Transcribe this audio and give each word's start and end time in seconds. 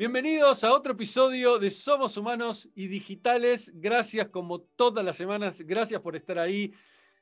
Bienvenidos 0.00 0.64
a 0.64 0.72
otro 0.72 0.94
episodio 0.94 1.58
de 1.58 1.70
Somos 1.70 2.16
Humanos 2.16 2.70
y 2.74 2.88
Digitales. 2.88 3.70
Gracias 3.74 4.30
como 4.30 4.62
todas 4.62 5.04
las 5.04 5.14
semanas, 5.14 5.60
gracias 5.60 6.00
por 6.00 6.16
estar 6.16 6.38
ahí. 6.38 6.72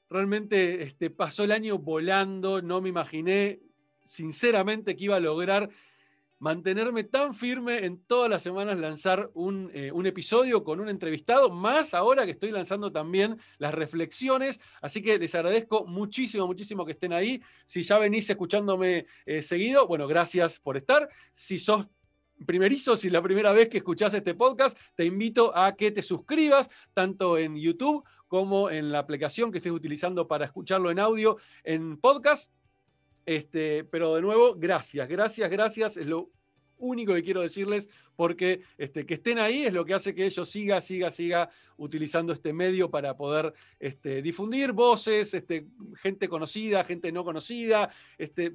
Realmente 0.09 0.85
este, 0.85 1.11
pasó 1.11 1.43
el 1.43 1.51
año 1.51 1.79
volando, 1.79 2.63
no 2.63 2.81
me 2.81 2.89
imaginé 2.89 3.59
sinceramente 4.07 4.95
que 4.95 5.07
iba 5.07 5.17
a 5.17 5.21
lograr 5.21 5.71
mantenerme 6.39 7.03
tan 7.03 7.35
firme 7.35 7.85
en 7.85 8.01
todas 8.05 8.31
las 8.31 8.45
semanas 8.45 8.79
lanzar 8.79 9.29
un, 9.35 9.73
eh, 9.75 9.91
episodio 10.05 10.63
con 10.63 10.79
un 10.79 10.89
entrevistado, 10.89 11.51
más 11.51 11.95
ahora 11.95 12.27
que 12.27 12.31
estoy 12.31 12.53
lanzando 12.53 12.93
también 12.93 13.39
las 13.59 13.75
reflexiones. 13.75 14.61
Así 14.81 15.03
que 15.03 15.19
les 15.19 15.35
agradezco 15.35 15.85
muchísimo, 15.85 16.47
muchísimo 16.47 16.87
que 16.87 16.93
estén 16.93 17.13
ahí. 17.13 17.43
Si 17.67 17.83
ya 17.83 17.99
venís 17.99 18.31
escuchándome 18.31 19.07
eh, 19.27 19.43
seguido, 19.43 19.89
bueno, 19.89 20.07
gracias 20.07 20.61
por 20.61 20.77
estar. 20.77 21.09
Si 21.33 21.59
sos 21.59 21.89
primerizo, 22.47 22.97
si 22.97 23.09
es 23.09 23.13
la 23.13 23.23
primera 23.23 23.53
vez 23.53 23.69
que 23.69 23.79
escuchás 23.79 24.15
este 24.15 24.35
podcast, 24.35 24.79
te 24.95 25.05
invito 25.05 25.57
a 25.57 25.75
que 25.75 25.91
te 25.91 26.03
suscribas 26.03 26.69
tanto 26.95 27.39
en 27.39 27.57
YouTube 27.57 28.05
como 28.27 28.71
en 28.71 28.93
la 28.93 28.99
aplicación 28.99 29.51
que 29.51 29.59
estés 29.59 29.73
utilizando 29.73 30.29
para 30.29 30.45
escucharlo 30.45 30.91
en 30.91 30.99
audio 30.99 31.37
en 31.65 31.99
podcast. 31.99 32.53
Este, 33.27 33.85
pero 33.85 34.15
de 34.15 34.23
nuevo, 34.23 34.55
gracias, 34.55 35.09
gracias, 35.09 35.51
gracias. 35.51 35.97
Es 35.97 36.07
lo 36.07 36.31
único 36.79 37.15
que 37.15 37.23
quiero 37.23 37.43
decirles 37.43 37.89
porque 38.19 38.63
este, 38.79 39.07
que 39.07 39.15
estén 39.15 39.39
ahí 39.39 39.65
es 39.65 39.73
lo 39.73 39.85
que 39.85 39.95
hace 39.95 40.13
que 40.13 40.27
ellos 40.27 40.51
siga, 40.51 40.81
siga, 40.81 41.13
siga 41.13 41.51
utilizando 41.77 42.33
este 42.33 42.53
medio 42.53 42.91
para 42.91 43.17
poder 43.17 43.55
este, 43.79 44.23
difundir 44.23 44.73
voces, 44.73 45.33
este, 45.35 45.69
gente 46.03 46.29
conocida, 46.29 46.83
gente 46.83 47.13
no 47.13 47.23
conocida, 47.23 47.91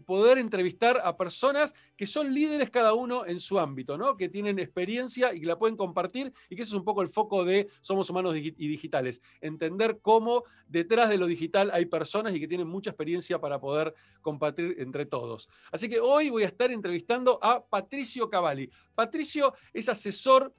poder 0.05 0.37
entrevistar 0.37 1.01
a 1.01 1.15
personas 1.15 1.73
que 1.95 2.05
son 2.05 2.33
líderes 2.33 2.71
cada 2.71 2.93
uno 2.93 3.25
en 3.25 3.39
su 3.39 3.57
ámbito, 3.57 3.97
¿no? 3.97 4.17
que 4.17 4.27
tienen 4.27 4.59
experiencia 4.59 5.33
y 5.33 5.39
que 5.39 5.45
la 5.45 5.57
pueden 5.57 5.77
compartir 5.77 6.33
y 6.49 6.57
que 6.57 6.63
ese 6.63 6.71
es 6.71 6.77
un 6.77 6.83
poco 6.83 7.01
el 7.01 7.07
foco 7.07 7.45
de 7.45 7.69
Somos 7.79 8.09
Humanos 8.09 8.35
y 8.35 8.51
Digitales, 8.51 9.21
entender 9.39 9.99
cómo 10.01 10.43
detrás 10.67 11.09
de 11.09 11.17
lo 11.17 11.27
digital 11.27 11.71
hay 11.71 11.85
personas 11.85 12.35
y 12.35 12.39
que 12.41 12.49
tienen 12.49 12.67
mucha 12.67 12.89
experiencia 12.89 13.39
para 13.39 13.61
poder 13.61 13.93
compartir 14.21 14.75
entre 14.79 15.05
todos. 15.05 15.47
Así 15.71 15.87
que 15.87 16.01
hoy 16.01 16.29
voy 16.29 16.43
a 16.43 16.47
estar 16.47 16.69
entrevistando 16.69 17.39
a 17.41 17.63
Patricio 17.63 18.29
Cavalli. 18.29 18.69
Patricio 18.95 19.52
es 19.73 19.89
asesor 19.89 20.53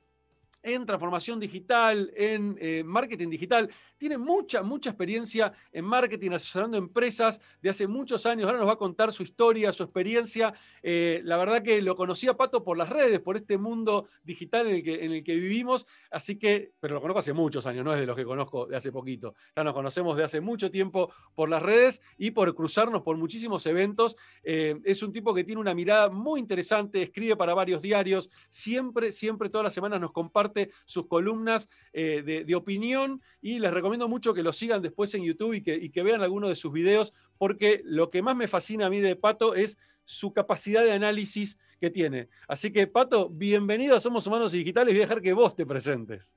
en 0.64 0.86
transformación 0.86 1.38
digital, 1.38 2.10
en 2.16 2.56
eh, 2.58 2.82
marketing 2.84 3.28
digital. 3.28 3.70
Tiene 3.98 4.16
mucha, 4.16 4.62
mucha 4.62 4.90
experiencia 4.90 5.52
en 5.70 5.84
marketing, 5.84 6.32
asesorando 6.32 6.78
empresas 6.78 7.40
de 7.60 7.68
hace 7.68 7.86
muchos 7.86 8.24
años. 8.24 8.46
Ahora 8.46 8.58
nos 8.58 8.68
va 8.68 8.72
a 8.72 8.76
contar 8.76 9.12
su 9.12 9.22
historia, 9.22 9.72
su 9.74 9.82
experiencia. 9.82 10.54
Eh, 10.82 11.20
la 11.24 11.36
verdad 11.36 11.62
que 11.62 11.80
lo 11.82 11.94
conocí 11.94 12.28
a 12.28 12.36
Pato 12.36 12.64
por 12.64 12.78
las 12.78 12.88
redes, 12.88 13.20
por 13.20 13.36
este 13.36 13.58
mundo 13.58 14.08
digital 14.22 14.66
en 14.66 14.76
el, 14.76 14.82
que, 14.82 15.04
en 15.04 15.12
el 15.12 15.22
que 15.22 15.34
vivimos. 15.34 15.86
Así 16.10 16.38
que, 16.38 16.72
pero 16.80 16.94
lo 16.94 17.00
conozco 17.02 17.20
hace 17.20 17.34
muchos 17.34 17.66
años, 17.66 17.84
no 17.84 17.92
es 17.92 18.00
de 18.00 18.06
los 18.06 18.16
que 18.16 18.24
conozco 18.24 18.66
de 18.66 18.76
hace 18.76 18.90
poquito. 18.90 19.34
Ya 19.54 19.64
nos 19.64 19.74
conocemos 19.74 20.16
de 20.16 20.24
hace 20.24 20.40
mucho 20.40 20.70
tiempo 20.70 21.12
por 21.34 21.50
las 21.50 21.62
redes 21.62 22.00
y 22.16 22.30
por 22.30 22.54
cruzarnos 22.54 23.02
por 23.02 23.18
muchísimos 23.18 23.66
eventos. 23.66 24.16
Eh, 24.42 24.80
es 24.84 25.02
un 25.02 25.12
tipo 25.12 25.34
que 25.34 25.44
tiene 25.44 25.60
una 25.60 25.74
mirada 25.74 26.08
muy 26.08 26.40
interesante, 26.40 27.02
escribe 27.02 27.36
para 27.36 27.52
varios 27.52 27.82
diarios, 27.82 28.30
siempre, 28.48 29.12
siempre, 29.12 29.50
todas 29.50 29.64
las 29.64 29.74
semanas 29.74 30.00
nos 30.00 30.12
comparte 30.12 30.53
sus 30.86 31.06
columnas 31.06 31.69
de, 31.92 32.44
de 32.47 32.55
opinión 32.55 33.22
y 33.41 33.58
les 33.58 33.72
recomiendo 33.72 34.08
mucho 34.08 34.34
que 34.34 34.42
lo 34.42 34.52
sigan 34.52 34.83
después 34.83 35.14
en 35.14 35.24
YouTube 35.24 35.55
y 35.55 35.91
que, 35.91 36.02
vean 36.02 36.22
algunos 36.22 36.50
de 36.50 36.56
sus 36.56 36.72
videos, 36.72 37.12
porque 37.38 37.83
lo 37.84 38.11
que 38.11 38.22
más 38.22 38.36
me 38.36 38.48
fascina 38.48 38.86
a 38.86 38.91
mí 38.91 39.00
de 39.00 39.16
Pato 39.16 39.55
es 39.55 39.78
su 40.05 40.33
capacidad 40.33 40.83
de 40.83 40.92
análisis 40.92 41.58
que 41.80 41.91
tiene. 41.91 42.28
Así 42.48 42.72
que, 42.72 42.86
Pato, 42.86 43.28
bienvenido 43.28 43.96
a 43.96 44.00
Somos 44.00 44.27
Humanos 44.27 44.55
y 44.55 44.58
Digitales. 44.58 44.94
Voy 44.94 45.02
a 45.02 45.06
dejar 45.06 45.22
que 45.22 45.33
vos 45.33 45.56
te 45.56 45.66
presentes. 45.66 46.34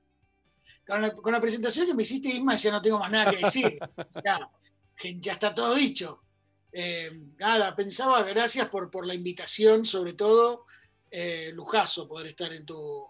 Con 0.86 1.02
la, 1.02 1.40
presentación 1.40 1.86
que 1.86 1.94
me 1.94 2.02
hiciste, 2.02 2.28
Isma, 2.28 2.54
ya 2.54 2.72
no 2.72 2.80
tengo 2.80 2.98
más 2.98 3.10
nada 3.10 3.30
que 3.30 3.38
decir. 3.38 3.78
ya, 4.24 5.32
está 5.32 5.54
todo 5.54 5.74
dicho. 5.74 6.22
Eh, 6.72 7.10
nada, 7.38 7.74
pensaba, 7.76 8.22
gracias 8.22 8.68
por, 8.68 8.90
por 8.90 9.06
la 9.06 9.14
invitación, 9.14 9.84
sobre 9.84 10.14
todo, 10.14 10.64
eh, 11.10 11.50
lujazo 11.52 12.08
poder 12.08 12.28
estar 12.28 12.52
en 12.52 12.64
tu, 12.64 13.06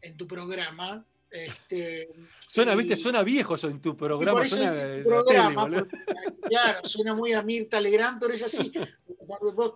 en 0.00 0.16
tu 0.16 0.26
programa. 0.26 1.04
Este, 1.30 2.08
suena, 2.48 2.74
viste, 2.74 2.96
suena 2.96 3.22
viejo 3.22 3.56
eso 3.56 3.68
en 3.68 3.80
tu 3.80 3.96
programa. 3.96 4.46
Suena, 4.48 5.04
programa 5.04 5.86
claro, 6.48 6.84
suena 6.84 7.14
muy 7.14 7.32
a 7.32 7.42
Mirta 7.42 7.80
Legrand, 7.80 8.20
pero 8.20 8.32
es 8.32 8.42
así. 8.42 8.70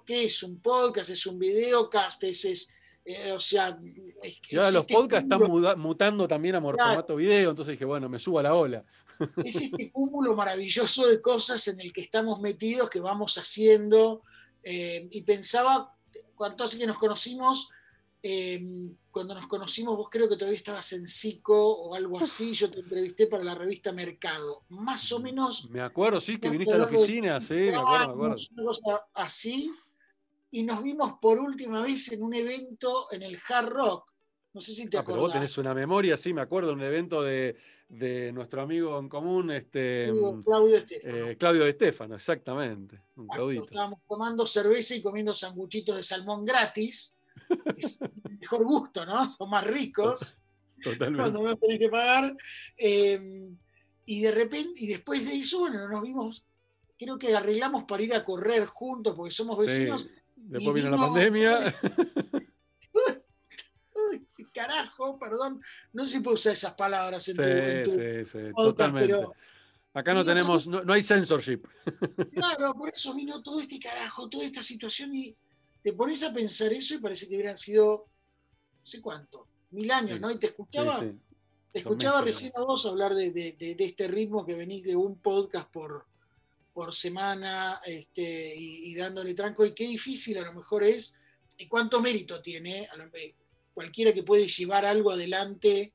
¿Qué 0.07 0.25
es 0.25 0.43
un 0.43 0.61
podcast? 0.61 1.11
¿Es 1.11 1.27
un 1.27 1.39
videocast? 1.39 2.25
¿Es, 2.25 2.73
eh, 3.05 3.33
o 3.33 3.41
sea, 3.41 3.79
los 4.73 4.87
podcasts 4.87 5.29
están 5.29 5.79
mutando 5.79 6.29
también 6.29 6.55
a 6.55 6.61
formato 6.61 7.17
video, 7.17 7.51
entonces 7.51 7.73
dije, 7.73 7.85
bueno, 7.85 8.09
me 8.09 8.19
subo 8.19 8.39
a 8.39 8.43
la 8.43 8.55
ola. 8.55 8.85
Es 9.37 9.61
este 9.61 9.91
cúmulo 9.91 10.35
maravilloso 10.35 11.07
de 11.09 11.21
cosas 11.21 11.67
en 11.69 11.81
el 11.81 11.93
que 11.93 12.01
estamos 12.01 12.41
metidos, 12.41 12.89
que 12.89 13.01
vamos 13.01 13.37
haciendo. 13.37 14.23
Eh, 14.63 15.09
y 15.11 15.23
pensaba, 15.23 15.95
cuando 16.35 16.65
hace 16.65 16.79
que 16.79 16.87
nos 16.87 16.99
conocimos, 16.99 17.71
eh, 18.23 18.61
cuando 19.11 19.35
nos 19.35 19.47
conocimos, 19.47 19.97
vos 19.97 20.09
creo 20.11 20.29
que 20.29 20.37
todavía 20.37 20.57
estabas 20.57 20.93
en 20.93 21.07
SICO 21.07 21.83
o 21.83 21.95
algo 21.95 22.21
así, 22.21 22.53
yo 22.53 22.71
te 22.71 22.81
entrevisté 22.81 23.27
para 23.27 23.43
la 23.43 23.55
revista 23.55 23.93
Mercado. 23.93 24.63
Más 24.69 25.11
o 25.13 25.19
menos. 25.19 25.69
Me 25.71 25.81
acuerdo, 25.81 26.21
sí, 26.21 26.39
que 26.39 26.49
viniste 26.49 26.75
a 26.75 26.79
la 26.79 26.85
oficina, 26.85 27.41
sí, 27.41 27.55
me 27.55 27.77
acuerdo, 27.77 28.07
me 28.07 28.13
acuerdo. 28.13 28.35
Una 28.53 28.65
cosa 28.65 29.07
así. 29.15 29.73
Y 30.53 30.63
nos 30.63 30.83
vimos 30.83 31.15
por 31.21 31.39
última 31.39 31.83
vez 31.83 32.13
en 32.13 32.23
un 32.23 32.35
evento 32.35 33.07
en 33.11 33.23
el 33.23 33.39
Hard 33.49 33.69
Rock. 33.69 34.13
No 34.53 34.61
sé 34.61 34.73
si 34.73 34.89
te 34.89 34.99
acuerdas. 34.99 35.07
Ah, 35.07 35.13
pero 35.13 35.23
vos 35.23 35.33
tenés 35.33 35.59
una 35.59 35.75
memoria, 35.75 36.17
sí, 36.17 36.33
me 36.33 36.41
acuerdo, 36.41 36.73
un 36.73 36.83
evento 36.83 37.23
de, 37.23 37.57
de 37.89 38.33
nuestro 38.33 38.63
amigo 38.63 38.99
en 38.99 39.09
común, 39.09 39.51
este, 39.51 40.13
Claudio 40.45 40.77
Estefano. 40.77 41.17
Eh, 41.17 41.37
Claudio 41.37 41.65
de 41.65 41.71
Estefano, 41.71 42.15
exactamente. 42.17 43.01
Un 43.17 43.29
estábamos 43.53 44.01
tomando 44.09 44.47
cerveza 44.47 44.95
y 44.95 45.03
comiendo 45.03 45.35
sanguchitos 45.35 45.97
de 45.97 46.03
salmón 46.03 46.45
gratis 46.45 47.17
es 47.77 47.99
mejor 48.41 48.65
gusto, 48.65 49.05
¿no? 49.07 49.25
Son 49.33 49.51
más 49.51 49.67
ricos. 49.67 50.37
Totalmente. 50.83 51.19
Cuando 51.19 51.43
no 51.43 51.57
tenés 51.57 51.79
que 51.79 51.89
pagar. 51.89 52.37
Em, 52.77 53.57
y 54.07 54.23
de 54.23 54.33
repente, 54.33 54.81
y 54.81 54.87
después 54.87 55.27
de 55.27 55.37
eso, 55.37 55.61
bueno, 55.61 55.89
nos 55.89 56.03
vimos, 56.03 56.47
creo 56.99 57.19
que 57.19 57.35
arreglamos 57.35 57.85
para 57.85 58.03
ir 58.03 58.15
a 58.15 58.25
correr 58.25 58.67
juntos 58.67 59.15
porque 59.15 59.31
somos 59.31 59.59
vecinos. 59.59 60.09
Después 60.37 60.75
vino, 60.75 60.91
la 60.91 60.97
pandemia. 60.97 61.69
Este 61.69 62.47
carajo, 64.53 65.19
perdón, 65.19 65.63
no 65.93 66.05
sé 66.05 66.19
si 66.19 66.21
puedo 66.21 66.35
usar 66.35 66.55
esas 66.55 66.75
palabras 66.75 67.29
en 67.29 67.37
tu, 67.37 67.93
sí, 67.93 68.25
sí, 68.25 68.39
totalmente. 68.57 69.27
Acá 69.93 70.15
no 70.15 70.25
tenemos, 70.25 70.67
no, 70.67 70.85
no, 70.85 70.93
hay 70.93 71.03
censorship. 71.03 71.63
Claro, 72.35 72.75
por 72.75 72.91
eso 72.91 73.13
vino 73.15 73.43
todo 73.43 73.61
este 73.61 73.79
carajo, 73.79 74.29
toda 74.29 74.45
esta 74.45 74.63
situación 74.63 75.15
y 75.15 75.37
te 75.83 75.93
pones 75.93 76.23
a 76.23 76.33
pensar 76.33 76.73
eso 76.73 76.95
y 76.95 76.99
parece 76.99 77.29
que 77.29 77.35
hubieran 77.35 77.59
sido, 77.59 78.07
no 78.81 78.87
sé 78.87 79.01
cuánto, 79.01 79.47
mil 79.71 79.91
años, 79.91 80.21
¿no? 80.21 80.31
Y 80.31 80.39
te 80.39 80.47
escuchaba, 80.47 81.01
te 81.73 81.79
escuchaba 81.79 82.23
recién 82.23 82.53
a 82.57 82.63
vos 82.63 82.87
hablar 82.87 83.15
de, 83.15 83.57
este 83.79 84.09
ritmo 84.09 84.45
que 84.45 84.55
venís 84.55 84.85
de 84.85 84.97
un 84.97 85.19
podcast 85.19 85.71
por, 85.71 86.07
por 86.73 86.93
semana 86.93 87.81
este, 87.85 88.55
y, 88.57 88.95
dándole 88.95 89.35
tranco, 89.35 89.65
y 89.65 89.75
qué 89.75 89.87
difícil 89.87 90.39
a 90.39 90.43
lo 90.43 90.53
mejor 90.53 90.85
es, 90.85 91.19
y 91.59 91.67
cuánto 91.67 92.01
mérito 92.01 92.41
tiene 92.41 92.89
eh, 93.15 93.35
cualquiera 93.73 94.13
que 94.13 94.23
puede 94.23 94.47
llevar 94.47 94.85
algo 94.85 95.11
adelante 95.11 95.95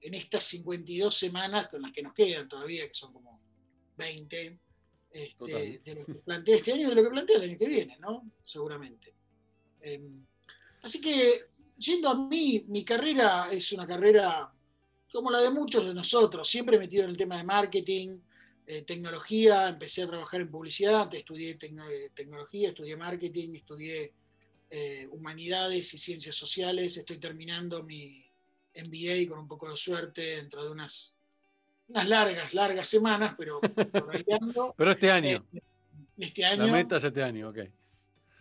en 0.00 0.14
estas 0.14 0.44
52 0.44 1.14
semanas 1.14 1.68
con 1.68 1.82
las 1.82 1.92
que 1.92 2.02
nos 2.02 2.14
quedan 2.14 2.48
todavía, 2.48 2.86
que 2.86 2.94
son 2.94 3.12
como 3.12 3.40
20, 3.96 4.60
este, 5.10 5.80
de 5.82 5.94
lo 5.94 6.04
que 6.04 6.14
plantea 6.14 6.56
este 6.56 6.72
año 6.72 6.82
y 6.82 6.90
de 6.90 6.94
lo 6.94 7.02
que 7.02 7.10
plantea 7.10 7.36
el 7.38 7.50
año 7.50 7.58
que 7.58 7.66
viene, 7.66 7.96
¿no? 7.98 8.30
Seguramente. 8.42 9.15
Em, 9.80 10.24
así 10.82 11.00
que, 11.00 11.46
yendo 11.78 12.08
a 12.08 12.14
mí, 12.14 12.64
mi 12.68 12.84
carrera 12.84 13.48
es 13.50 13.72
una 13.72 13.86
carrera 13.86 14.52
como 15.12 15.30
la 15.30 15.40
de 15.40 15.50
muchos 15.50 15.86
de 15.86 15.94
nosotros, 15.94 16.48
siempre 16.48 16.78
metido 16.78 17.04
en 17.04 17.10
el 17.10 17.16
tema 17.16 17.38
de 17.38 17.44
marketing, 17.44 18.18
eh, 18.66 18.82
tecnología, 18.82 19.68
empecé 19.68 20.02
a 20.02 20.08
trabajar 20.08 20.40
en 20.40 20.50
publicidad, 20.50 21.12
estudié 21.14 21.54
tecnología, 21.54 22.68
estudié 22.68 22.96
marketing, 22.96 23.54
estudié 23.54 24.12
eh, 24.68 25.06
humanidades 25.12 25.94
y 25.94 25.98
ciencias 25.98 26.34
sociales, 26.34 26.96
estoy 26.96 27.18
terminando 27.18 27.82
mi 27.84 28.26
MBA 28.74 29.28
con 29.28 29.38
un 29.38 29.48
poco 29.48 29.70
de 29.70 29.76
suerte 29.76 30.36
dentro 30.36 30.64
de 30.64 30.70
unas, 30.70 31.14
unas 31.88 32.08
largas, 32.08 32.54
largas 32.54 32.88
semanas, 32.88 33.34
pero 33.38 33.60
Pero 34.76 34.90
este 34.90 35.10
año. 35.10 35.46
Eh, 35.54 35.62
este 36.18 36.44
año. 36.44 36.66
La 36.66 36.72
meta 36.72 36.96
es 36.96 37.04
este 37.04 37.22
año, 37.22 37.48
ok. 37.50 37.58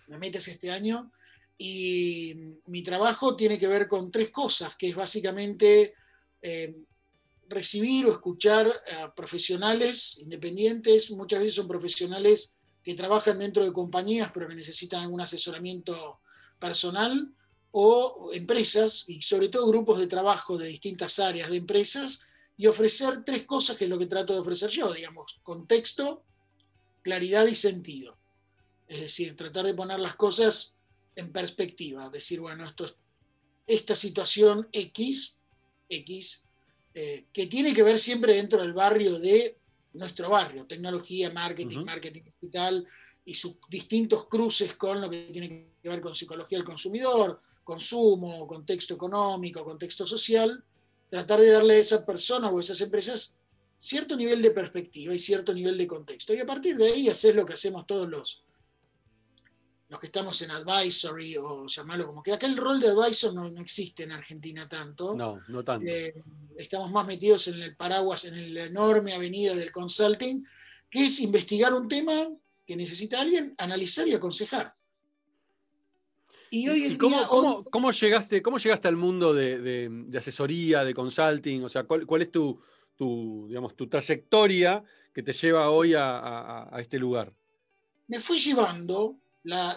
La 0.07 0.17
meta 0.17 0.39
es 0.39 0.47
este 0.47 0.71
año. 0.71 1.11
Y 1.57 2.33
mi 2.67 2.83
trabajo 2.83 3.35
tiene 3.35 3.57
que 3.57 3.67
ver 3.67 3.87
con 3.87 4.11
tres 4.11 4.29
cosas, 4.29 4.75
que 4.75 4.89
es 4.89 4.95
básicamente 4.95 5.93
eh, 6.41 6.75
recibir 7.47 8.05
o 8.07 8.11
escuchar 8.11 8.71
a 8.99 9.13
profesionales 9.13 10.17
independientes, 10.17 11.11
muchas 11.11 11.39
veces 11.39 11.55
son 11.55 11.67
profesionales 11.67 12.55
que 12.83 12.93
trabajan 12.93 13.39
dentro 13.39 13.63
de 13.63 13.73
compañías 13.73 14.31
pero 14.33 14.47
que 14.47 14.55
necesitan 14.55 15.03
algún 15.03 15.21
asesoramiento 15.21 16.19
personal, 16.59 17.33
o 17.77 18.29
empresas, 18.31 19.03
y 19.09 19.21
sobre 19.21 19.49
todo 19.49 19.67
grupos 19.67 19.99
de 19.99 20.07
trabajo 20.07 20.57
de 20.57 20.67
distintas 20.67 21.19
áreas 21.19 21.49
de 21.49 21.57
empresas, 21.57 22.25
y 22.55 22.67
ofrecer 22.67 23.25
tres 23.25 23.43
cosas 23.43 23.75
que 23.75 23.83
es 23.83 23.89
lo 23.89 23.99
que 23.99 24.05
trato 24.05 24.31
de 24.31 24.39
ofrecer 24.39 24.69
yo, 24.69 24.93
digamos, 24.93 25.41
contexto, 25.43 26.23
claridad 27.01 27.45
y 27.47 27.55
sentido. 27.55 28.17
Es 28.87 29.01
decir, 29.01 29.35
tratar 29.35 29.65
de 29.65 29.73
poner 29.73 29.99
las 29.99 30.15
cosas 30.15 30.74
en 31.15 31.31
perspectiva, 31.31 32.09
decir, 32.09 32.39
bueno, 32.39 32.65
esto 32.65 32.85
esta 33.67 33.95
situación 33.95 34.67
X, 34.71 35.39
X 35.89 36.45
eh, 36.93 37.25
que 37.33 37.47
tiene 37.47 37.73
que 37.73 37.83
ver 37.83 37.97
siempre 37.97 38.35
dentro 38.35 38.61
del 38.61 38.73
barrio 38.73 39.19
de 39.19 39.57
nuestro 39.93 40.29
barrio, 40.29 40.65
tecnología, 40.65 41.31
marketing, 41.31 41.83
marketing 41.83 42.23
digital 42.23 42.85
y 43.23 43.33
sus 43.33 43.55
distintos 43.69 44.27
cruces 44.27 44.75
con 44.75 45.01
lo 45.01 45.09
que 45.09 45.29
tiene 45.31 45.49
que 45.81 45.89
ver 45.89 46.01
con 46.01 46.13
psicología 46.13 46.57
del 46.57 46.65
consumidor, 46.65 47.41
consumo, 47.63 48.45
contexto 48.45 48.93
económico, 48.93 49.63
contexto 49.63 50.05
social, 50.05 50.63
tratar 51.09 51.39
de 51.39 51.51
darle 51.51 51.75
a 51.75 51.79
esa 51.79 52.05
persona 52.05 52.49
o 52.49 52.57
a 52.57 52.61
esas 52.61 52.79
empresas 52.81 53.37
cierto 53.77 54.15
nivel 54.15 54.41
de 54.41 54.51
perspectiva 54.51 55.13
y 55.13 55.19
cierto 55.19 55.53
nivel 55.53 55.77
de 55.77 55.87
contexto. 55.87 56.33
Y 56.33 56.39
a 56.39 56.45
partir 56.45 56.77
de 56.77 56.87
ahí 56.87 57.09
hacer 57.09 57.35
lo 57.35 57.45
que 57.45 57.53
hacemos 57.53 57.87
todos 57.87 58.07
los, 58.07 58.44
los 59.95 59.99
que 60.01 60.07
estamos 60.07 60.41
en 60.41 60.51
advisory 60.51 61.37
o 61.37 61.65
llamarlo 61.67 62.07
como 62.07 62.21
que 62.21 62.33
aquel 62.33 62.57
rol 62.57 62.81
de 62.81 62.89
advisor 62.89 63.33
no, 63.33 63.61
existe 63.61 64.03
en 64.03 64.11
Argentina 64.11 64.67
tanto. 64.67 65.15
No, 65.15 65.39
no 65.47 65.63
tanto. 65.63 65.89
Eh, 65.89 66.13
estamos 66.57 66.91
más 66.91 67.07
metidos 67.07 67.47
en 67.47 67.61
el 67.61 67.77
paraguas, 67.77 68.25
en 68.25 68.53
la 68.53 68.65
enorme 68.65 69.13
avenida 69.13 69.55
del 69.55 69.71
consulting, 69.71 70.43
que 70.89 71.05
es 71.05 71.21
investigar 71.21 71.73
un 71.73 71.87
tema 71.87 72.27
que 72.65 72.75
necesita 72.75 73.21
alguien, 73.21 73.55
analizar 73.57 74.05
y 74.05 74.13
aconsejar. 74.13 74.73
Y 76.49 76.67
hoy 76.67 76.83
en 76.83 76.97
cómo, 76.97 77.17
día, 77.17 77.63
cómo, 77.71 77.91
llegaste, 77.91 78.41
¿Cómo 78.41 78.57
llegaste 78.57 78.89
al 78.89 78.97
mundo 78.97 79.33
de, 79.33 79.89
asesoría, 80.17 80.83
de 80.83 80.93
consulting? 80.93 81.63
O 81.63 81.69
sea, 81.69 81.85
¿cuál, 81.85 82.21
es 82.21 82.31
tu, 82.33 82.59
digamos, 83.47 83.77
tu 83.77 83.87
trayectoria 83.87 84.83
que 85.13 85.23
te 85.23 85.31
lleva 85.31 85.71
hoy 85.71 85.93
a 85.95 86.69
este 86.79 86.99
lugar? 86.99 87.31
Me 88.07 88.19
fui 88.19 88.39
llevando 88.39 89.19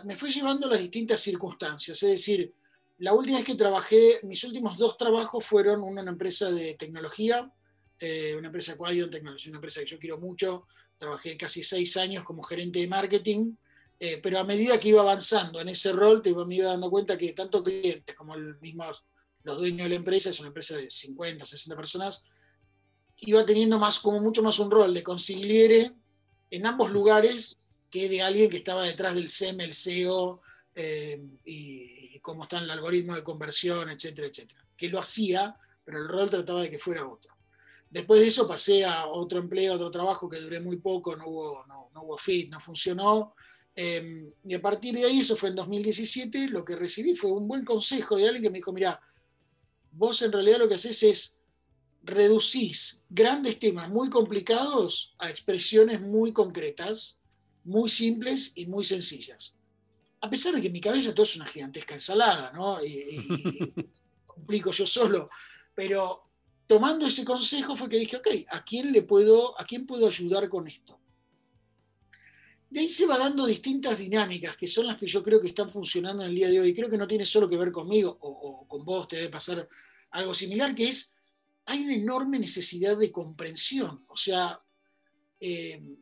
me 0.04 0.16
fue 0.16 0.30
llevando 0.30 0.68
las 0.68 0.80
distintas 0.80 1.20
circunstancias. 1.20 2.02
Es 2.02 2.10
decir, 2.10 2.54
la 2.98 3.12
última 3.12 3.38
vez 3.38 3.46
que 3.46 3.54
trabajé, 3.54 4.20
mis 4.22 4.42
últimos 4.44 4.78
dos 4.78 4.96
trabajos 4.96 5.44
fueron 5.44 5.82
una, 5.82 6.02
una 6.02 6.10
empresa 6.10 6.50
de 6.50 6.74
tecnología, 6.74 7.52
eh, 8.00 8.34
una 8.36 8.46
empresa 8.46 8.76
Quadion 8.76 9.10
Technology, 9.10 9.50
una 9.50 9.58
empresa 9.58 9.80
que 9.80 9.86
yo 9.86 9.98
quiero 9.98 10.18
mucho. 10.18 10.66
Trabajé 10.96 11.36
casi 11.36 11.62
seis 11.62 11.96
años 11.96 12.24
como 12.24 12.42
gerente 12.42 12.80
de 12.80 12.86
marketing, 12.86 13.54
eh, 14.00 14.18
pero 14.22 14.38
a 14.38 14.44
medida 14.44 14.78
que 14.78 14.88
iba 14.88 15.00
avanzando 15.00 15.60
en 15.60 15.68
ese 15.68 15.92
rol, 15.92 16.22
te, 16.22 16.34
me 16.34 16.54
iba 16.54 16.68
dando 16.68 16.90
cuenta 16.90 17.18
que 17.18 17.32
tanto 17.32 17.62
clientes 17.62 18.16
como 18.16 18.34
el 18.34 18.58
mismo, 18.60 18.84
los 19.42 19.58
dueños 19.58 19.84
de 19.84 19.88
la 19.90 19.96
empresa, 19.96 20.30
es 20.30 20.40
una 20.40 20.48
empresa 20.48 20.76
de 20.76 20.88
50, 20.88 21.44
60 21.44 21.76
personas, 21.76 22.24
iba 23.20 23.44
teniendo 23.44 23.78
más, 23.78 23.98
como 23.98 24.20
mucho 24.20 24.42
más 24.42 24.58
un 24.58 24.70
rol 24.70 24.94
de 24.94 25.02
consigliere 25.02 25.92
en 26.50 26.66
ambos 26.66 26.90
lugares 26.90 27.58
que 27.90 28.08
de 28.08 28.22
alguien 28.22 28.50
que 28.50 28.58
estaba 28.58 28.84
detrás 28.84 29.14
del 29.14 29.28
SEM, 29.28 29.60
el 29.60 29.72
SEO 29.72 30.40
eh, 30.74 31.20
y, 31.44 32.18
cómo 32.20 32.42
está 32.42 32.58
el 32.58 32.70
algoritmo 32.70 33.14
de 33.14 33.22
conversión, 33.22 33.88
etcétera, 33.88 34.28
etcétera. 34.28 34.62
Que 34.76 34.88
lo 34.88 34.98
hacía, 34.98 35.54
pero 35.84 35.98
el 35.98 36.08
rol 36.08 36.28
trataba 36.28 36.62
de 36.62 36.70
que 36.70 36.78
fuera 36.78 37.08
otro. 37.08 37.32
Después 37.88 38.20
de 38.20 38.26
eso 38.26 38.46
pasé 38.46 38.84
a 38.84 39.06
otro 39.06 39.38
empleo, 39.38 39.72
a 39.72 39.76
otro 39.76 39.90
trabajo 39.90 40.28
que 40.28 40.40
duré 40.40 40.60
muy 40.60 40.76
poco, 40.76 41.16
no 41.16 41.26
hubo, 41.26 41.64
no, 41.66 41.90
hubo 42.02 42.18
fit, 42.18 42.50
no 42.50 42.60
funcionó. 42.60 43.34
Em, 43.74 44.30
y 44.42 44.54
a 44.54 44.60
partir 44.60 44.94
de 44.94 45.04
ahí, 45.04 45.20
eso 45.20 45.36
fue 45.36 45.48
en 45.48 45.54
2017, 45.54 46.48
lo 46.48 46.64
que 46.64 46.76
recibí 46.76 47.14
fue 47.14 47.32
un 47.32 47.48
buen 47.48 47.64
consejo 47.64 48.16
de 48.16 48.26
alguien 48.26 48.42
que 48.42 48.50
me 48.50 48.58
dijo, 48.58 48.72
mira, 48.72 49.00
vos 49.92 50.20
en 50.20 50.32
realidad 50.32 50.58
lo 50.58 50.68
que 50.68 50.74
haces 50.74 51.02
es 51.02 51.38
reducís 52.02 53.02
grandes 53.08 53.58
temas 53.58 53.88
muy 53.88 54.08
complicados 54.08 55.14
a 55.18 55.30
expresiones 55.30 56.00
muy 56.00 56.32
concretas 56.32 57.17
muy 57.68 57.90
simples 57.90 58.52
y 58.56 58.66
muy 58.66 58.84
sencillas. 58.84 59.54
A 60.22 60.30
pesar 60.30 60.54
de 60.54 60.60
que 60.60 60.68
en 60.68 60.72
mi 60.72 60.80
cabeza 60.80 61.14
todo 61.14 61.24
es 61.24 61.36
una 61.36 61.46
gigantesca 61.46 61.94
ensalada, 61.94 62.50
¿no? 62.52 62.82
Y, 62.84 63.26
complico 64.26 64.70
yo 64.70 64.86
solo, 64.86 65.28
pero 65.74 66.30
tomando 66.66 67.06
ese 67.06 67.24
consejo 67.24 67.76
fue 67.76 67.88
que 67.88 67.98
dije, 67.98 68.16
ok, 68.16 68.28
¿a 68.50 68.64
quién 68.64 68.90
le 68.90 69.02
puedo, 69.02 69.58
a 69.60 69.64
quién 69.64 69.86
puedo 69.86 70.06
ayudar 70.06 70.48
con 70.48 70.66
esto? 70.66 70.98
De 72.70 72.80
ahí 72.80 72.88
se 72.88 73.06
va 73.06 73.18
dando 73.18 73.46
distintas 73.46 73.98
dinámicas 73.98 74.56
que 74.56 74.66
son 74.66 74.86
las 74.86 74.96
que 74.96 75.06
yo 75.06 75.22
creo 75.22 75.40
que 75.40 75.48
están 75.48 75.70
funcionando 75.70 76.22
en 76.22 76.30
el 76.30 76.34
día 76.34 76.50
de 76.50 76.60
hoy. 76.60 76.74
Creo 76.74 76.90
que 76.90 76.98
no 76.98 77.08
tiene 77.08 77.24
solo 77.24 77.48
que 77.48 77.56
ver 77.56 77.72
conmigo 77.72 78.16
o, 78.20 78.66
con 78.66 78.84
vos, 78.84 79.08
te 79.08 79.16
debe 79.16 79.28
pasar 79.28 79.68
algo 80.10 80.32
similar, 80.32 80.74
que 80.74 80.88
es, 80.88 81.14
hay 81.66 81.84
una 81.84 81.94
enorme 81.94 82.38
necesidad 82.38 82.96
de 82.96 83.12
comprensión. 83.12 84.04
O 84.08 84.16
sea, 84.16 84.60
eh, 85.40 85.98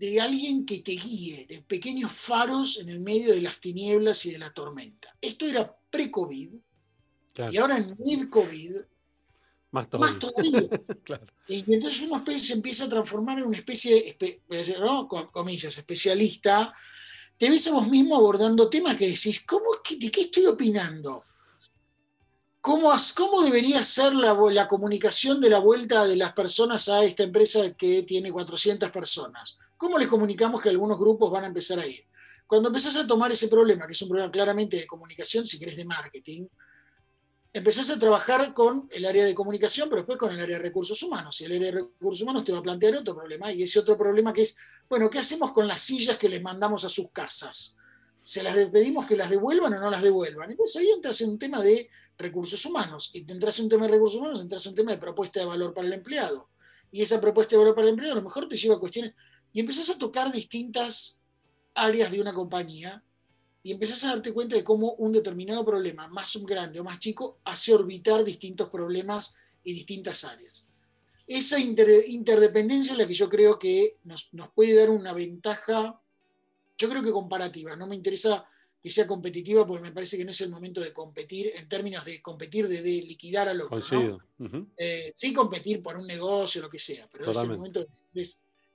de 0.00 0.18
alguien 0.18 0.64
que 0.64 0.78
te 0.78 0.92
guíe, 0.92 1.44
de 1.46 1.60
pequeños 1.60 2.10
faros 2.10 2.78
en 2.78 2.88
el 2.88 3.00
medio 3.00 3.34
de 3.34 3.42
las 3.42 3.60
tinieblas 3.60 4.24
y 4.24 4.30
de 4.30 4.38
la 4.38 4.50
tormenta. 4.50 5.14
Esto 5.20 5.44
era 5.46 5.70
pre-COVID 5.90 6.54
y 7.52 7.56
ahora 7.58 7.76
en 7.76 7.94
mid-COVID 7.98 8.76
más 9.72 9.88
todavía. 10.18 10.62
Y 11.48 11.74
entonces 11.74 12.00
uno 12.02 12.24
se 12.24 12.52
empieza 12.52 12.84
a 12.84 12.88
transformar 12.88 13.40
en 13.40 13.46
una 13.46 13.56
especie, 13.56 14.16
¿no? 14.78 15.08
comillas, 15.08 15.76
especialista. 15.76 16.72
Te 17.36 17.50
ves 17.50 17.66
a 17.66 17.72
vos 17.72 17.88
mismo 17.88 18.16
abordando 18.16 18.70
temas 18.70 18.96
que 18.96 19.08
decís, 19.08 19.44
¿cómo, 19.44 19.66
¿de 19.98 20.10
qué 20.10 20.22
estoy 20.22 20.46
opinando? 20.46 21.24
¿Cómo, 22.60 22.92
¿Cómo, 23.16 23.42
debería 23.42 23.82
ser 23.82 24.14
la, 24.14 24.32
la, 24.52 24.68
comunicación 24.68 25.40
de 25.40 25.50
la 25.50 25.58
vuelta 25.58 26.04
de 26.04 26.16
las 26.16 26.32
personas 26.32 26.88
a 26.88 27.02
esta 27.02 27.24
empresa 27.24 27.74
que 27.74 28.04
tiene 28.04 28.30
400 28.30 28.90
personas? 28.92 29.58
¿Cómo 29.80 29.96
les 29.96 30.08
comunicamos 30.08 30.60
que 30.60 30.68
algunos 30.68 31.00
grupos 31.00 31.30
van 31.30 31.44
a 31.44 31.46
empezar 31.46 31.78
a 31.78 31.86
ir? 31.86 32.04
Cuando 32.46 32.68
empezás 32.68 32.96
a 32.96 33.06
tomar 33.06 33.32
ese 33.32 33.48
problema, 33.48 33.86
que 33.86 33.94
es 33.94 34.02
un 34.02 34.10
problema 34.10 34.30
claramente 34.30 34.76
de 34.76 34.86
comunicación, 34.86 35.46
si 35.46 35.58
querés 35.58 35.78
de 35.78 35.86
marketing, 35.86 36.46
empezás 37.50 37.88
a 37.88 37.98
trabajar 37.98 38.52
con 38.52 38.86
el 38.90 39.06
área 39.06 39.24
de 39.24 39.34
comunicación, 39.34 39.88
pero 39.88 40.02
después 40.02 40.18
con 40.18 40.32
el 40.32 40.38
área 40.38 40.58
de 40.58 40.62
recursos 40.62 41.02
humanos. 41.02 41.40
Y 41.40 41.44
el 41.46 41.52
área 41.52 41.72
de 41.72 41.78
recursos 41.78 42.20
humanos 42.20 42.44
te 42.44 42.52
va 42.52 42.58
a 42.58 42.62
plantear 42.62 42.96
otro 42.96 43.14
problema, 43.14 43.50
y 43.52 43.62
ese 43.62 43.78
otro 43.78 43.96
problema 43.96 44.34
que 44.34 44.42
es, 44.42 44.54
bueno, 44.86 45.08
¿qué 45.08 45.18
hacemos 45.18 45.50
con 45.50 45.66
las 45.66 45.80
sillas 45.80 46.18
que 46.18 46.28
les 46.28 46.42
mandamos 46.42 46.84
a 46.84 46.90
sus 46.90 47.10
casas? 47.10 47.78
¿Se 48.22 48.42
las 48.42 48.54
pedimos 48.66 49.06
que 49.06 49.16
las 49.16 49.30
devuelvan 49.30 49.72
o 49.72 49.80
no 49.80 49.90
las 49.90 50.02
devuelvan? 50.02 50.50
Entonces 50.50 50.82
ahí 50.82 50.90
entras 50.90 51.18
en 51.22 51.30
un 51.30 51.38
tema 51.38 51.62
de 51.62 51.88
recursos 52.18 52.62
humanos. 52.66 53.12
Y 53.14 53.22
te 53.22 53.32
entras 53.32 53.58
en 53.58 53.64
un 53.64 53.70
tema 53.70 53.86
de 53.86 53.92
recursos 53.92 54.20
humanos, 54.20 54.42
entras 54.42 54.62
en 54.66 54.72
un 54.72 54.76
tema 54.76 54.90
de 54.90 54.98
propuesta 54.98 55.40
de 55.40 55.46
valor 55.46 55.72
para 55.72 55.86
el 55.86 55.94
empleado. 55.94 56.50
Y 56.92 57.00
esa 57.00 57.18
propuesta 57.18 57.52
de 57.52 57.60
valor 57.60 57.74
para 57.74 57.86
el 57.86 57.92
empleado 57.92 58.12
a 58.12 58.18
lo 58.18 58.24
mejor 58.24 58.46
te 58.46 58.58
lleva 58.58 58.74
a 58.74 58.78
cuestiones 58.78 59.14
y 59.52 59.60
empezás 59.60 59.90
a 59.90 59.98
tocar 59.98 60.30
distintas 60.32 61.18
áreas 61.74 62.10
de 62.10 62.20
una 62.20 62.32
compañía 62.32 63.02
y 63.62 63.72
empezás 63.72 64.04
a 64.04 64.08
darte 64.08 64.32
cuenta 64.32 64.56
de 64.56 64.64
cómo 64.64 64.92
un 64.94 65.12
determinado 65.12 65.64
problema, 65.64 66.08
más 66.08 66.34
un 66.36 66.46
grande 66.46 66.80
o 66.80 66.84
más 66.84 66.98
chico, 66.98 67.38
hace 67.44 67.74
orbitar 67.74 68.24
distintos 68.24 68.70
problemas 68.70 69.34
y 69.62 69.74
distintas 69.74 70.24
áreas. 70.24 70.72
Esa 71.26 71.58
interdependencia 71.60 72.92
es 72.92 72.98
la 72.98 73.06
que 73.06 73.14
yo 73.14 73.28
creo 73.28 73.58
que 73.58 73.98
nos, 74.04 74.30
puede 74.54 74.74
dar 74.74 74.90
una 74.90 75.12
ventaja, 75.12 76.00
yo 76.76 76.88
creo 76.88 77.02
que 77.02 77.12
comparativa. 77.12 77.76
No 77.76 77.86
me 77.86 77.94
interesa 77.94 78.44
que 78.82 78.90
sea 78.90 79.06
competitiva 79.06 79.66
porque 79.66 79.82
me 79.82 79.92
parece 79.92 80.16
que 80.16 80.24
no 80.24 80.30
es 80.30 80.40
el 80.40 80.48
momento 80.48 80.80
de 80.80 80.92
competir 80.92 81.52
en 81.54 81.68
términos 81.68 82.04
de 82.04 82.22
competir, 82.22 82.66
de, 82.66 82.80
liquidar 82.80 83.48
al 83.48 83.60
otro. 83.60 84.18
Eh, 84.76 85.12
sí, 85.14 85.32
competir 85.34 85.82
por 85.82 85.98
un 85.98 86.06
negocio, 86.06 86.62
lo 86.62 86.70
que 86.70 86.78
sea, 86.78 87.06
pero 87.12 87.30
es 87.30 87.38
el 87.38 87.50
momento 87.50 87.86
de 88.12 88.26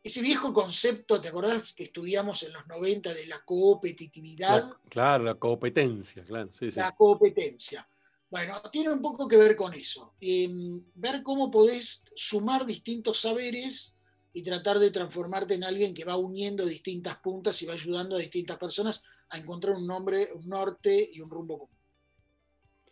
ese 0.06 0.22
viejo 0.22 0.54
concepto, 0.54 1.20
¿te 1.20 1.30
acordás 1.30 1.74
que 1.74 1.86
estudiamos 1.86 2.44
en 2.44 2.54
los 2.54 2.68
90 2.68 3.12
de 3.12 3.26
la 3.26 3.44
competitividad? 3.44 4.72
claro, 4.88 5.24
la 5.24 5.34
competencia, 5.34 6.24
claro. 6.24 6.52
Sí, 6.54 6.70
la 6.76 6.96
competencia. 6.96 7.90
Bueno, 8.30 8.62
tiene 8.72 8.92
un 8.92 9.02
poco 9.02 9.28
que 9.28 9.36
ver 9.36 9.56
con 9.56 9.74
eso. 9.74 10.14
Ver 10.22 11.24
cómo 11.24 11.50
podés 11.50 12.06
sumar 12.16 12.68
distintos 12.68 13.22
saberes 13.22 13.98
y 14.32 14.44
tratar 14.44 14.78
de 14.78 14.92
transformarte 14.92 15.56
en 15.56 15.64
alguien 15.64 15.96
que 15.96 16.06
va 16.06 16.18
uniendo 16.18 16.68
distintas 16.68 17.18
puntas 17.18 17.60
y 17.64 17.66
va 17.66 17.74
ayudando 17.74 18.16
a 18.16 18.20
distintas 18.20 18.60
personas 18.60 19.02
a 19.30 19.40
encontrar 19.40 19.74
un 19.74 19.88
nombre, 19.88 20.30
un 20.36 20.48
norte 20.48 21.10
y 21.12 21.20
un 21.20 21.32
rumbo 21.32 21.58
común. 21.58 21.80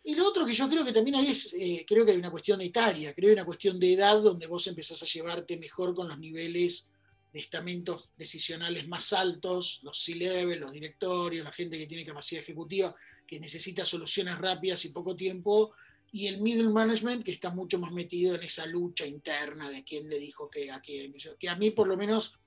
Y 0.02 0.16
lo 0.16 0.26
otro 0.26 0.44
que 0.44 0.52
yo 0.52 0.68
creo 0.68 0.84
que 0.84 0.92
también 0.92 1.14
hay 1.14 1.28
es, 1.28 1.54
eh, 1.54 1.84
creo 1.86 2.04
que 2.04 2.10
hay 2.10 2.18
una 2.18 2.32
cuestión 2.32 2.60
etaria, 2.60 3.14
creo 3.14 3.28
que 3.28 3.30
hay 3.30 3.38
una 3.38 3.46
cuestión 3.46 3.78
de 3.78 3.92
edad 3.92 4.20
donde 4.20 4.48
vos 4.48 4.66
empezás 4.66 5.00
a 5.00 5.06
llevarte 5.06 5.56
mejor 5.58 5.94
con 5.94 6.08
los 6.08 6.18
niveles 6.18 6.90
de 7.34 7.40
estamentos 7.40 8.10
decisionales 8.16 8.86
más 8.86 9.12
altos, 9.12 9.80
los 9.82 9.98
C-level, 9.98 10.60
los 10.60 10.70
directorios, 10.70 11.44
la 11.44 11.52
gente 11.52 11.76
que 11.76 11.88
tiene 11.88 12.04
capacidad 12.04 12.40
ejecutiva, 12.40 12.94
que 13.26 13.40
necesita 13.40 13.84
soluciones 13.84 14.38
rápidas 14.38 14.84
y 14.84 14.90
poco 14.90 15.16
tiempo, 15.16 15.72
y 16.12 16.28
el 16.28 16.40
middle 16.40 16.68
management 16.68 17.24
que 17.24 17.32
está 17.32 17.50
mucho 17.50 17.80
más 17.80 17.90
metido 17.90 18.36
en 18.36 18.44
esa 18.44 18.66
lucha 18.66 19.04
interna 19.04 19.68
de 19.68 19.82
quién 19.82 20.08
le 20.08 20.20
dijo 20.20 20.48
que 20.48 20.70
a 20.70 20.80
quién, 20.80 21.12
que 21.36 21.48
a 21.48 21.56
mí 21.56 21.72
por 21.72 21.88
lo 21.88 21.96
menos 21.96 22.38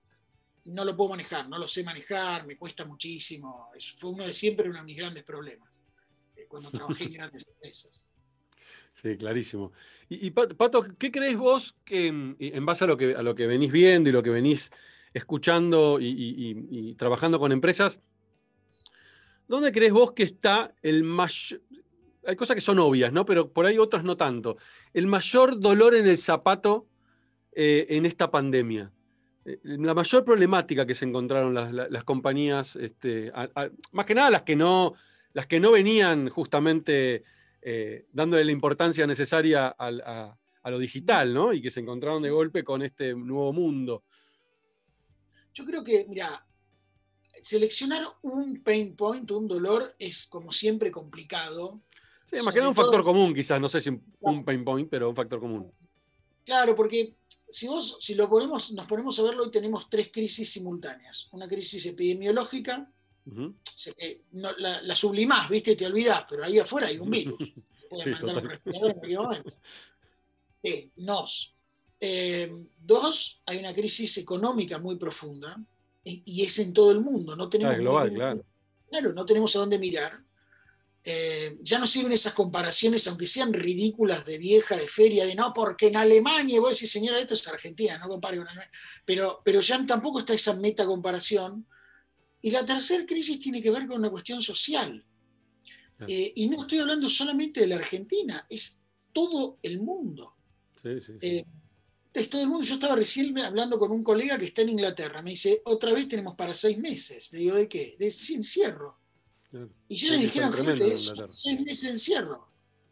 no 0.64 0.86
lo 0.86 0.96
puedo 0.96 1.10
manejar, 1.10 1.50
no 1.50 1.58
lo 1.58 1.68
sé 1.68 1.84
manejar, 1.84 2.48
me 2.48 2.58
cuesta 2.58 2.86
muchísimo, 2.86 3.70
fue 3.98 4.12
uno 4.12 4.26
de 4.26 4.34
siempre 4.34 4.70
uno 4.70 4.80
de 4.80 4.86
mis 4.86 4.96
grandes 4.96 5.26
problemas. 5.26 5.82
Eh, 6.38 6.46
cuando 6.48 6.72
trabajé 6.72 7.04
en 7.04 7.14
grandes 7.20 7.46
empresas. 7.46 8.07
Sí, 9.02 9.16
clarísimo. 9.16 9.72
Y, 10.10 10.32
Pato, 10.32 10.84
¿qué 10.98 11.12
crees 11.12 11.38
vos 11.38 11.76
que 11.86 12.08
en 12.08 12.66
base 12.66 12.84
a 12.84 12.88
lo 12.88 12.98
que, 12.98 13.14
a 13.14 13.22
lo 13.22 13.36
que 13.36 13.46
venís 13.46 13.72
viendo 13.72 14.10
y 14.10 14.12
lo 14.12 14.24
que 14.24 14.32
venís 14.32 14.72
escuchando 15.14 16.00
y, 16.00 16.96
trabajando 16.98 17.40
con 17.40 17.52
empresas, 17.52 18.00
¿dónde 19.48 19.72
crees 19.72 19.94
vos 19.94 20.14
que 20.14 20.24
está 20.24 20.74
el 20.82 21.04
mayor... 21.04 21.62
Hay 22.26 22.36
cosas 22.36 22.56
que 22.56 22.62
son 22.62 22.80
obvias, 22.80 23.14
¿no? 23.14 23.26
Pero 23.26 23.52
por 23.52 23.66
ahí 23.66 23.78
otras 23.78 24.04
no 24.04 24.18
tanto. 24.18 24.58
El 24.94 25.08
mayor 25.08 25.60
dolor 25.60 25.96
en 25.96 26.08
el 26.08 26.18
zapato 26.18 26.88
eh, 27.54 27.86
en 27.90 28.06
esta 28.06 28.30
pandemia. 28.30 28.92
Eh, 29.46 29.60
la 29.64 29.94
mayor 29.94 30.26
problemática 30.26 30.86
que 30.86 30.96
se 30.96 31.06
encontraron 31.06 31.54
las, 31.54 32.04
compañías, 32.04 32.76
este, 32.76 33.32
más 33.92 34.06
que 34.06 34.16
nada 34.16 34.30
las 34.30 34.42
que 34.42 34.58
no, 34.58 34.96
las 35.34 35.48
que 35.48 35.60
no 35.60 35.72
venían 35.72 36.30
justamente 36.30 37.24
eh, 37.70 38.06
dándole 38.14 38.46
la 38.46 38.54
importancia 38.54 39.06
necesaria 39.06 39.76
a, 39.78 40.38
lo 40.64 40.80
digital, 40.80 41.34
¿no? 41.34 41.52
Y 41.52 41.62
que 41.62 41.70
se 41.70 41.82
encontraron 41.82 42.22
de 42.22 42.30
golpe 42.30 42.64
con 42.64 42.82
este 42.82 43.14
nuevo 43.14 43.52
mundo. 43.52 44.06
Yo 45.54 45.66
creo 45.66 45.84
que, 45.84 46.06
mira, 46.08 46.48
seleccionar 47.42 48.04
un 48.22 48.64
pain 48.64 48.96
point, 48.96 49.30
un 49.32 49.50
dolor, 49.50 49.84
es 50.00 50.28
como 50.28 50.54
siempre 50.54 50.92
complicado. 50.92 51.78
Sí, 52.32 52.38
más 52.42 52.54
que 52.54 52.60
nada 52.60 52.70
un 52.70 52.76
factor 52.76 53.04
común, 53.04 53.34
quizás, 53.36 53.60
no 53.60 53.68
sé 53.68 53.82
si 53.82 53.90
un 54.22 54.46
pain 54.46 54.64
point, 54.64 54.90
pero 54.90 55.10
un 55.10 55.16
factor 55.16 55.42
común. 55.42 55.70
Claro, 56.46 56.74
porque 56.74 57.18
si 57.50 57.68
vos, 57.68 57.98
si 58.00 58.16
lo 58.16 58.30
ponemos, 58.30 58.72
nos 58.72 58.86
ponemos 58.86 59.20
a 59.20 59.24
verlo, 59.24 59.44
hoy 59.44 59.52
tenemos 59.52 59.90
tres 59.90 60.10
crisis 60.10 60.50
simultáneas. 60.50 61.28
Una 61.34 61.50
crisis 61.50 61.86
epidemiológica, 61.86 62.90
la, 64.32 64.96
sublimás, 64.96 65.50
viste, 65.50 65.76
te 65.76 65.86
olvidás, 65.86 66.24
pero 66.30 66.44
ahí 66.44 66.60
afuera 66.60 66.88
hay 66.88 66.98
un 67.00 67.10
virus. 67.10 67.38
Puede 67.90 68.12
mandar 68.12 68.38
un 68.38 68.50
respirador 68.50 68.92
en 68.92 68.98
cualquier 68.98 69.20
momento. 69.20 69.56
Eh, 70.64 70.92
nos. 70.98 71.56
Eh, 72.00 72.50
dos, 72.78 73.42
hay 73.46 73.58
una 73.58 73.74
crisis 73.74 74.18
económica 74.18 74.78
muy 74.78 74.98
profunda 74.98 75.58
y, 76.04 76.42
es 76.42 76.60
en 76.60 76.74
todo 76.74 76.92
el 76.92 77.02
mundo. 77.02 77.36
No 77.36 77.50
tenemos 77.50 77.76
claro. 77.78 78.46
claro, 78.90 79.14
no 79.14 79.26
tenemos 79.26 79.56
a 79.56 79.60
dónde 79.60 79.80
mirar. 79.80 80.22
Eh, 81.10 81.58
ya 81.62 81.80
no 81.80 81.88
sirven 81.88 82.12
esas 82.12 82.34
comparaciones, 82.34 83.08
aunque 83.08 83.28
sean 83.28 83.54
ridículas 83.54 84.26
de 84.26 84.38
vieja, 84.38 84.76
de 84.76 84.88
feria, 84.90 85.26
de 85.26 85.36
no, 85.36 85.54
porque 85.54 85.88
en 85.88 85.96
Alemania, 85.96 86.60
vos 86.60 86.72
decís, 86.72 86.92
señora, 86.92 87.18
esto 87.18 87.34
es 87.34 87.48
Argentina, 87.48 87.98
no 87.98 88.10
compare 88.10 88.38
con 88.38 88.48
Alemania. 88.48 88.72
Pero, 89.06 89.42
pero 89.44 89.62
ya 89.62 89.86
tampoco 89.86 90.20
está 90.20 90.34
esa 90.34 90.54
meta 90.56 90.86
comparación. 90.86 91.66
Y 92.42 92.52
la 92.52 92.66
tercera 92.66 93.06
crisis 93.06 93.40
tiene 93.40 93.62
que 93.62 93.72
ver 93.72 93.88
con 93.88 93.98
una 93.98 94.10
cuestión 94.10 94.42
social. 94.42 95.04
Eh, 96.08 96.34
y 96.36 96.48
no 96.48 96.62
estoy 96.62 96.80
hablando 96.80 97.10
solamente 97.10 97.62
de 97.62 97.68
la 97.68 97.78
Argentina, 97.78 98.46
es 98.50 98.80
todo 99.12 99.58
el 99.64 99.80
mundo. 99.80 100.36
Sí, 100.84 101.02
sí, 101.04 101.14
eh, 101.22 101.46
es 102.14 102.30
todo 102.30 102.42
el 102.42 102.48
mundo. 102.48 102.64
Yo 102.64 102.76
estaba 102.76 102.96
recién 102.96 103.38
hablando 103.40 103.80
con 103.80 103.92
un 103.92 104.04
colega 104.04 104.38
que 104.38 104.46
está 104.46 104.62
en 104.62 104.70
Inglaterra. 104.70 105.22
Me 105.22 105.32
dice, 105.32 105.62
otra 105.66 105.92
vez 105.94 106.08
tenemos 106.08 106.36
para 106.36 106.54
seis 106.54 106.78
meses. 106.78 107.32
Le 107.34 107.40
digo, 107.40 107.56
¿de 107.56 107.68
qué? 107.68 107.96
De 107.98 108.08
encierro. 108.08 109.00
Y 109.88 109.96
ya 109.96 110.12
les 110.12 110.22
dijeron, 110.22 110.52
gente, 110.54 110.98
seis 111.30 111.62
meses 111.62 111.84
de 111.84 111.90
encierro. 111.90 112.48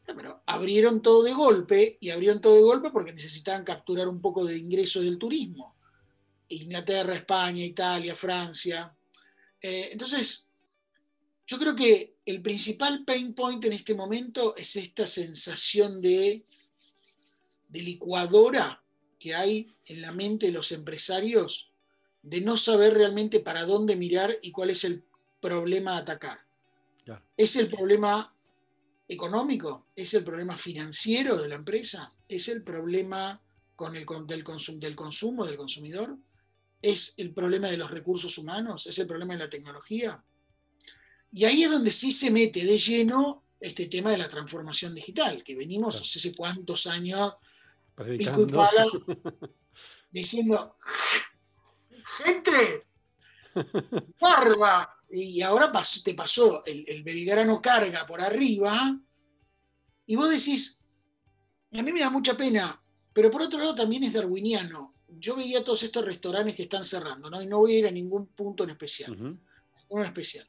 Pero 0.05 0.43
abrieron 0.45 1.01
todo 1.01 1.23
de 1.23 1.33
golpe 1.33 1.97
y 1.99 2.09
abrieron 2.11 2.39
todo 2.39 2.55
de 2.55 2.61
golpe 2.61 2.91
porque 2.91 3.11
necesitaban 3.11 3.63
capturar 3.63 4.07
un 4.07 4.21
poco 4.21 4.45
de 4.45 4.57
ingreso 4.57 5.01
del 5.01 5.17
turismo. 5.17 5.75
Inglaterra, 6.49 7.15
España, 7.15 7.63
Italia, 7.63 8.15
Francia. 8.15 8.94
Eh, 9.67 9.89
entonces, 9.93 10.47
yo 11.47 11.57
creo 11.57 11.75
que 11.75 12.17
el 12.23 12.43
principal 12.43 13.03
pain 13.03 13.33
point 13.33 13.65
en 13.65 13.73
este 13.73 13.95
momento 13.95 14.55
es 14.55 14.75
esta 14.75 15.07
sensación 15.07 16.01
de, 16.01 16.45
de 17.69 17.81
licuadora 17.81 18.83
que 19.17 19.33
hay 19.33 19.75
en 19.87 20.01
la 20.03 20.11
mente 20.11 20.45
de 20.45 20.51
los 20.51 20.71
empresarios 20.71 21.71
de 22.21 22.41
no 22.41 22.57
saber 22.57 22.93
realmente 22.93 23.39
para 23.39 23.65
dónde 23.65 23.95
mirar 23.95 24.37
y 24.43 24.51
cuál 24.51 24.69
es 24.69 24.83
el 24.83 25.03
problema 25.41 25.93
a 25.93 25.99
atacar. 25.99 26.45
¿Es 27.35 27.55
el 27.55 27.67
problema 27.67 28.35
económico? 29.07 29.87
¿Es 29.95 30.13
el 30.13 30.23
problema 30.23 30.57
financiero 30.57 31.41
de 31.41 31.49
la 31.49 31.55
empresa? 31.55 32.13
¿Es 32.27 32.49
el 32.49 32.63
problema 32.63 33.41
con 33.75 33.95
el, 33.95 34.05
del, 34.27 34.43
del 34.79 34.95
consumo 34.95 35.43
del 35.43 35.57
consumidor? 35.57 36.19
¿Es 36.81 37.15
el 37.17 37.33
problema 37.33 37.67
de 37.67 37.77
los 37.77 37.91
recursos 37.91 38.37
humanos? 38.37 38.87
¿Es 38.87 38.97
el 38.99 39.07
problema 39.07 39.33
de 39.33 39.39
la 39.39 39.49
tecnología? 39.49 40.23
Y 41.31 41.45
ahí 41.45 41.63
es 41.63 41.71
donde 41.71 41.91
sí 41.91 42.11
se 42.11 42.31
mete 42.31 42.63
de 42.63 42.77
lleno 42.77 43.43
este 43.59 43.87
tema 43.87 44.11
de 44.11 44.17
la 44.17 44.27
transformación 44.27 44.93
digital, 44.93 45.43
que 45.43 45.55
venimos 45.55 45.99
hace 45.99 46.35
cuántos 46.35 46.87
años 46.87 47.33
diciendo, 50.11 50.77
gente, 52.17 52.85
guarda, 54.19 54.97
y 55.09 55.41
ahora 55.41 55.71
te 56.03 56.13
pasó 56.13 56.63
el, 56.65 57.03
Belgrano 57.03 57.61
carga 57.61 58.05
por 58.05 58.21
arriba, 58.21 58.99
y 60.05 60.15
vos 60.15 60.29
decís, 60.29 60.85
a 61.73 61.81
mí 61.81 61.91
me 61.91 62.01
da 62.01 62.09
mucha 62.09 62.37
pena, 62.37 62.81
pero 63.13 63.31
por 63.31 63.41
otro 63.41 63.59
lado 63.59 63.75
también 63.75 64.03
es 64.03 64.13
darwiniano. 64.13 64.94
Yo 65.19 65.35
veía 65.35 65.63
todos 65.63 65.83
estos 65.83 66.05
restaurantes 66.05 66.55
que 66.55 66.63
están 66.63 66.83
cerrando, 66.83 67.29
¿no? 67.29 67.41
y 67.41 67.47
no 67.47 67.59
voy 67.59 67.75
a 67.75 67.79
ir 67.79 67.87
a 67.87 67.91
ningún 67.91 68.27
punto 68.27 68.63
en 68.63 68.71
especial. 68.71 69.37
especial. 70.03 70.47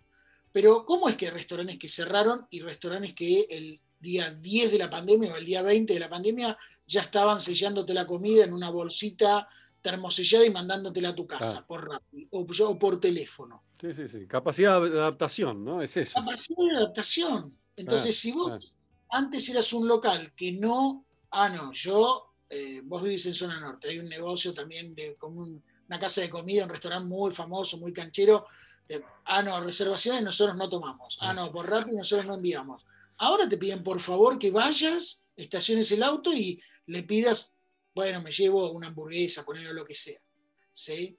Pero, 0.53 0.85
¿cómo 0.85 1.09
es 1.09 1.17
que 1.17 1.27
hay 1.27 1.33
restaurantes 1.33 1.79
que 1.79 1.89
cerraron 1.89 2.47
y 2.51 2.61
restaurantes 2.61 3.15
que 3.15 3.47
el 3.51 3.81
día 4.01 4.31
10 4.31 4.73
de 4.73 4.79
la 4.79 4.91
pandemia 4.91 5.33
o 5.33 5.37
el 5.37 5.45
día 5.45 5.63
20 5.63 5.93
de 5.93 6.01
la 6.01 6.09
pandemia 6.09 6.57
ya 6.87 7.03
estaban 7.03 7.41
sellándote 7.41 7.93
la 7.93 8.07
comida 8.07 8.45
en 8.45 8.53
una 8.53 8.71
bolsita 8.71 9.49
termosellada 9.83 10.47
y 10.47 10.51
mandándotela 10.51 11.11
a 11.11 11.15
tu 11.15 11.27
casa 11.27 11.67
por 11.67 12.01
o, 12.31 12.79
por 12.79 13.01
teléfono. 13.01 13.63
Sí, 13.81 13.95
sí, 13.95 14.09
sí. 14.09 14.27
Capacidad 14.27 14.81
de 14.81 14.99
adaptación, 14.99 15.65
¿no? 15.65 15.83
Es 15.83 15.97
eso. 15.97 16.15
Capacidad 16.15 16.65
de 16.71 16.77
adaptación. 16.79 17.59
Entonces, 17.77 18.19
si 18.19 18.33
vos 18.33 18.73
antes 19.11 19.49
eras 19.49 19.73
un 19.73 19.87
local 19.87 20.33
que 20.37 20.53
no, 20.53 21.05
ah, 21.31 21.49
no, 21.49 21.73
yo, 21.73 22.26
eh, 22.49 22.81
vos 22.85 23.03
vivís 23.03 23.27
en 23.27 23.35
zona 23.35 23.61
norte, 23.61 23.89
hay 23.89 23.99
un 23.99 24.09
negocio 24.09 24.55
también 24.55 24.95
de 24.95 25.17
como 25.17 25.43
una 25.43 25.99
casa 25.99 26.21
de 26.21 26.31
comida, 26.31 26.65
un 26.65 26.71
restaurante 26.71 27.09
muy 27.09 27.31
famoso, 27.31 27.79
muy 27.79 27.93
canchero. 27.93 28.47
ah, 29.25 29.43
no, 29.43 29.61
reservaciones 29.61 30.23
nosotros 30.23 30.57
no 30.57 30.69
tomamos. 30.69 31.19
Ah, 31.21 31.33
no, 31.33 31.51
por 31.53 31.69
Rappi 31.69 31.93
nosotros 31.93 32.27
no 32.27 32.35
enviamos. 32.35 32.85
Ahora 33.19 33.49
te 33.49 33.57
piden 33.57 33.83
por 33.83 34.01
favor 34.01 34.39
que 34.39 34.51
vayas, 34.51 35.25
estaciones 35.37 35.91
el 35.93 36.03
auto 36.03 36.33
y 36.33 36.61
le 36.87 37.03
pidas 37.03 37.57
bueno, 37.97 38.21
me 38.21 38.31
llevo 38.31 38.71
una 38.73 38.89
hamburguesa, 38.89 39.43
ponerlo 39.43 39.73
lo 39.73 39.85
que 39.85 39.95
sea. 39.95 40.21
¿sí? 40.71 41.17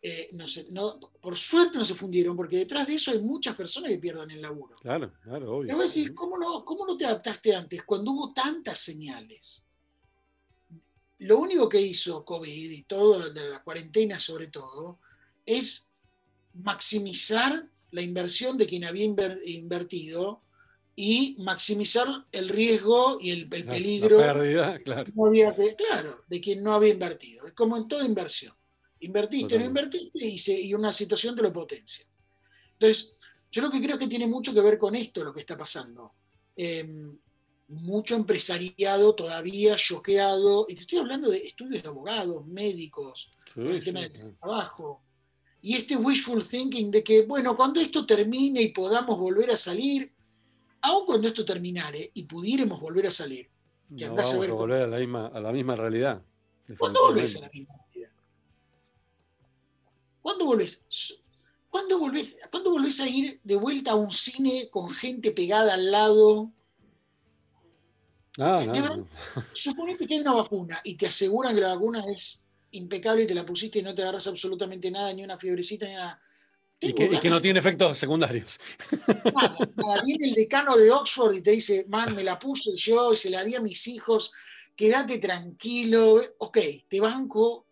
Eh, 0.00 0.28
no 0.32 1.00
por 1.20 1.36
suerte 1.36 1.76
no 1.76 1.84
se 1.84 1.96
fundieron, 1.96 2.36
porque 2.36 2.58
detrás 2.58 2.86
de 2.86 2.94
eso 2.94 3.10
hay 3.10 3.18
muchas 3.18 3.56
personas 3.56 3.90
que 3.90 3.98
pierdan 3.98 4.30
el 4.30 4.40
laburo. 4.40 4.76
Claro, 4.76 5.12
claro, 5.24 5.56
obvio. 5.56 5.66
Pero 5.66 5.82
decir, 5.82 6.14
¿cómo 6.14 6.38
no, 6.38 6.64
¿cómo 6.64 6.86
no 6.86 6.96
te 6.96 7.04
adaptaste 7.04 7.54
antes 7.54 7.82
cuando 7.82 8.12
hubo 8.12 8.32
tantas 8.32 8.78
señales? 8.78 9.64
Lo 11.20 11.38
único 11.38 11.68
que 11.68 11.80
hizo 11.80 12.24
COVID 12.24 12.70
y 12.70 12.82
todo, 12.84 13.30
la 13.32 13.62
cuarentena 13.62 14.18
sobre 14.18 14.46
todo, 14.46 15.00
es 15.44 15.90
maximizar 16.54 17.62
la 17.90 18.02
inversión 18.02 18.56
de 18.56 18.66
quien 18.66 18.84
había 18.84 19.04
invertido 19.44 20.42
y 20.96 21.36
maximizar 21.44 22.08
el 22.32 22.48
riesgo 22.48 23.18
y 23.20 23.30
el, 23.30 23.48
peligro 23.48 24.18
claro. 24.18 24.42
claro, 25.76 26.24
de 26.28 26.40
quien 26.40 26.62
no 26.62 26.72
había 26.72 26.92
invertido. 26.92 27.46
Es 27.46 27.52
como 27.52 27.76
en 27.76 27.88
toda 27.88 28.04
inversión. 28.04 28.54
Invertiste, 29.00 29.58
no 29.58 29.64
invertiste 29.64 30.60
y, 30.60 30.74
una 30.74 30.92
situación 30.92 31.34
te 31.34 31.42
lo 31.42 31.52
potencia. 31.52 32.04
Entonces, 32.72 33.14
yo 33.50 33.62
lo 33.62 33.70
que 33.70 33.80
creo 33.80 33.98
que 33.98 34.08
tiene 34.08 34.26
mucho 34.26 34.52
que 34.52 34.60
ver 34.60 34.76
con 34.76 34.94
esto, 34.94 35.24
lo 35.24 35.32
que 35.32 35.40
está 35.40 35.56
pasando. 35.56 36.12
Em, 36.54 37.18
mucho 37.70 38.16
empresariado 38.16 39.14
todavía 39.14 39.76
choqueado, 39.76 40.66
y 40.68 40.74
te 40.74 40.80
estoy 40.82 40.98
hablando 40.98 41.30
de 41.30 41.38
estudios 41.38 41.82
de 41.82 41.88
abogados, 41.88 42.44
médicos, 42.46 43.30
el 43.54 43.82
tema 43.84 44.00
del 44.00 44.36
trabajo, 44.36 45.02
y 45.62 45.76
este 45.76 45.96
wishful 45.96 46.46
thinking 46.46 46.90
de 46.90 47.04
que, 47.04 47.22
bueno, 47.22 47.56
cuando 47.56 47.80
esto 47.80 48.04
termine 48.04 48.60
y 48.60 48.68
podamos 48.68 49.18
volver 49.18 49.50
a 49.50 49.56
salir, 49.56 50.12
aun 50.82 51.06
cuando 51.06 51.28
esto 51.28 51.44
terminare 51.44 52.10
y 52.14 52.24
pudiéramos 52.24 52.80
volver 52.80 53.06
a 53.06 53.10
salir, 53.10 53.48
que 53.96 54.04
a, 54.04 54.10
volver 54.10 54.82
a 54.82 54.86
la, 54.86 54.98
misma, 54.98 55.26
a 55.28 55.40
la 55.40 55.52
misma 55.52 55.76
realidad. 55.76 56.22
¿Cuándo 56.78 57.00
volvés 57.02 57.36
a 57.36 57.40
la 57.40 57.50
misma 57.50 57.74
realidad? 57.76 58.12
¿Cuándo 60.22 60.44
volvés? 60.46 60.86
¿Cuándo 61.68 61.98
volvés, 62.00 62.40
¿Cuándo 62.50 62.70
volvés 62.72 63.00
a 63.00 63.08
ir 63.08 63.40
de 63.44 63.56
vuelta 63.56 63.92
a 63.92 63.94
un 63.96 64.10
cine 64.10 64.68
con 64.70 64.90
gente 64.90 65.30
pegada 65.30 65.74
al 65.74 65.90
lado? 65.92 66.50
Ah, 68.40 68.58
Suponete 69.52 70.06
que 70.06 70.14
hay 70.14 70.20
una 70.20 70.32
vacuna 70.32 70.80
y 70.82 70.96
te 70.96 71.06
aseguran 71.06 71.54
que 71.54 71.60
la 71.60 71.74
vacuna 71.74 72.02
es 72.10 72.42
impecable 72.72 73.24
y 73.24 73.26
te 73.26 73.34
la 73.34 73.44
pusiste 73.44 73.80
y 73.80 73.82
no 73.82 73.94
te 73.94 74.02
agarras 74.02 74.26
absolutamente 74.26 74.90
nada, 74.90 75.12
ni 75.12 75.22
una 75.22 75.38
fiebrecita, 75.38 75.86
ni 75.86 75.92
nada. 75.92 76.20
y, 76.80 76.94
que, 76.94 77.28
no 77.28 77.40
tiene 77.40 77.58
efectos 77.58 77.98
secundarios. 77.98 78.58
Nada, 78.96 80.02
Viene 80.04 80.28
el 80.28 80.34
decano 80.34 80.76
de 80.76 80.90
Oxford 80.90 81.34
y 81.34 81.42
te 81.42 81.50
dice, 81.50 81.84
man, 81.88 82.14
me 82.14 82.24
la 82.24 82.38
puse 82.38 82.74
yo 82.74 83.12
y 83.12 83.16
se 83.16 83.28
la 83.28 83.44
di 83.44 83.54
a 83.54 83.60
mis 83.60 83.86
hijos, 83.88 84.32
quédate 84.74 85.18
tranquilo, 85.18 86.20
ok, 86.38 86.58
te 86.88 87.00
banco. 87.00 87.66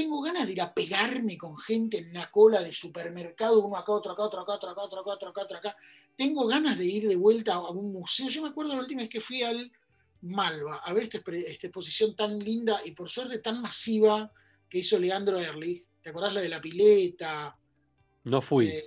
Tengo 0.00 0.22
ganas 0.22 0.46
de 0.46 0.52
ir 0.52 0.62
a 0.62 0.72
pegarme 0.72 1.36
con 1.36 1.58
gente 1.58 1.98
en 1.98 2.08
una 2.08 2.30
cola 2.30 2.62
de 2.62 2.72
supermercado, 2.72 3.60
uno 3.60 3.76
acá, 3.76 3.92
otro 3.92 4.12
acá, 4.12 4.22
otro 4.22 4.40
acá, 4.40 4.52
otro 4.54 4.70
acá, 4.70 4.80
otro 4.80 5.00
acá, 5.00 5.10
otro 5.10 5.28
acá, 5.28 5.42
otro 5.42 5.58
acá. 5.58 5.76
Tengo 6.16 6.46
ganas 6.46 6.78
de 6.78 6.86
ir 6.86 7.06
de 7.06 7.16
vuelta 7.16 7.56
a 7.56 7.68
un 7.68 7.92
museo. 7.92 8.30
Yo 8.30 8.40
me 8.40 8.48
acuerdo 8.48 8.74
la 8.74 8.80
última 8.80 9.02
vez 9.02 9.10
que 9.10 9.20
fui 9.20 9.42
al 9.42 9.70
Malva 10.22 10.78
a 10.78 10.94
ver 10.94 11.02
esta, 11.02 11.18
esta 11.18 11.66
exposición 11.66 12.16
tan 12.16 12.38
linda 12.38 12.80
y 12.82 12.92
por 12.92 13.10
suerte 13.10 13.40
tan 13.40 13.60
masiva 13.60 14.32
que 14.70 14.78
hizo 14.78 14.98
Leandro 14.98 15.38
Ehrlich. 15.38 15.86
¿Te 16.00 16.08
acordás 16.08 16.32
la 16.32 16.40
de 16.40 16.48
la 16.48 16.62
pileta? 16.62 17.54
No 18.24 18.40
fui. 18.40 18.68
Eh, 18.68 18.86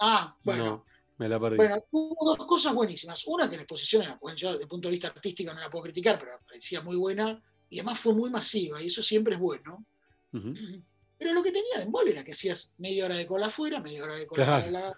ah, 0.00 0.34
bueno. 0.42 0.86
me 1.18 1.28
la 1.28 1.38
perdí. 1.38 1.58
Bueno, 1.58 1.84
hubo 1.90 2.34
dos 2.34 2.46
cosas 2.46 2.74
buenísimas. 2.74 3.26
Una 3.26 3.50
que 3.50 3.56
la 3.56 3.62
exposición 3.64 4.04
era, 4.04 4.18
bueno, 4.22 4.38
yo 4.38 4.54
desde 4.54 4.66
punto 4.66 4.88
de 4.88 4.92
vista 4.92 5.08
artístico 5.08 5.52
no 5.52 5.60
la 5.60 5.68
puedo 5.68 5.82
criticar, 5.82 6.18
pero 6.18 6.40
parecía 6.46 6.80
muy 6.80 6.96
buena 6.96 7.44
y 7.68 7.78
además 7.78 8.00
fue 8.00 8.14
muy 8.14 8.30
masiva 8.30 8.82
y 8.82 8.86
eso 8.86 9.02
siempre 9.02 9.34
es 9.34 9.40
bueno. 9.40 9.84
Pero 10.30 11.32
lo 11.32 11.42
que 11.42 11.52
tenía 11.52 11.78
de 11.78 11.84
embole 11.84 12.10
era 12.10 12.24
que 12.24 12.32
hacías 12.32 12.74
media 12.78 13.06
hora 13.06 13.16
de 13.16 13.26
cola 13.26 13.46
afuera, 13.46 13.80
media 13.80 14.04
hora 14.04 14.16
de 14.16 14.26
cola 14.26 14.66
la... 14.70 14.96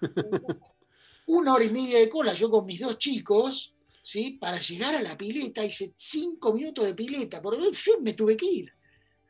Una 1.27 1.55
hora 1.55 1.65
y 1.65 1.71
media 1.71 1.99
de 1.99 2.09
cola, 2.09 2.33
yo 2.33 2.51
con 2.51 2.65
mis 2.65 2.81
dos 2.81 2.99
chicos, 2.99 3.75
¿sí? 4.03 4.39
Para 4.41 4.59
llegar 4.59 4.95
a 4.95 5.03
la 5.03 5.17
pileta, 5.17 5.65
hice 5.65 5.93
cinco 5.95 6.55
minutos 6.55 6.87
de 6.87 6.95
pileta, 6.95 7.43
por 7.43 7.57
yo 7.71 8.01
me 8.01 8.15
tuve 8.15 8.37
que 8.37 8.47
ir. 8.47 8.73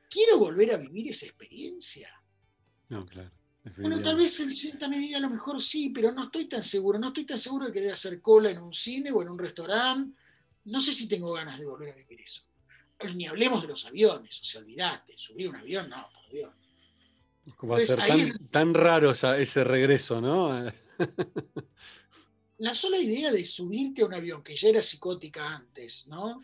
Quiero 0.09 0.39
volver 0.39 0.73
a 0.73 0.77
vivir 0.77 1.09
esa 1.09 1.27
experiencia. 1.27 2.09
No, 2.89 3.05
claro. 3.05 3.31
Bueno, 3.77 4.01
tal 4.01 4.17
vez 4.17 4.41
en 4.41 4.51
cierta 4.51 4.89
medida 4.89 5.19
a 5.19 5.21
lo 5.21 5.29
mejor 5.29 5.63
sí, 5.63 5.91
pero 5.91 6.13
no 6.13 6.25
estoy 6.25 6.47
tan 6.47 6.63
seguro. 6.63 6.99
No 6.99 7.09
estoy 7.09 7.27
tan 7.27 7.39
seguro 7.39 7.67
de 7.67 7.73
querer 7.73 7.93
hacer 7.93 8.21
cola 8.23 8.51
en 8.51 8.59
un 8.59 8.73
cine 8.73 9.11
o 9.11 9.21
en 9.21 9.29
un 9.29 9.39
restaurante. 9.39 10.17
No 10.65 10.81
sé 10.81 10.93
si 10.93 11.09
tengo 11.09 11.33
ganas 11.33 11.59
de 11.59 11.67
volver 11.67 11.91
a 11.91 11.97
vivir 11.97 12.21
eso. 12.21 12.43
Ni 13.15 13.27
hablemos 13.27 13.63
de 13.63 13.69
los 13.69 13.87
aviones, 13.87 14.41
o 14.41 14.45
sea, 14.45 14.61
olvídate, 14.61 15.17
subir 15.17 15.49
un 15.49 15.57
avión, 15.57 15.89
no, 15.89 16.09
por 16.13 16.33
Dios. 16.33 16.53
¿Cómo 17.57 17.75
va 17.75 17.79
a 17.79 17.87
ser 17.87 17.99
tan, 18.51 18.75
raro 18.75 19.13
ese 19.13 19.65
regreso, 19.65 20.21
¿no? 20.21 20.71
la 22.59 22.75
sola 22.75 22.99
idea 22.99 23.31
de 23.31 23.45
subirte 23.47 24.03
a 24.03 24.07
un 24.07 24.15
avión, 24.15 24.43
que 24.43 24.57
ya 24.57 24.69
era 24.69 24.83
psicótica 24.83 25.55
antes, 25.57 26.09
¿no? 26.09 26.41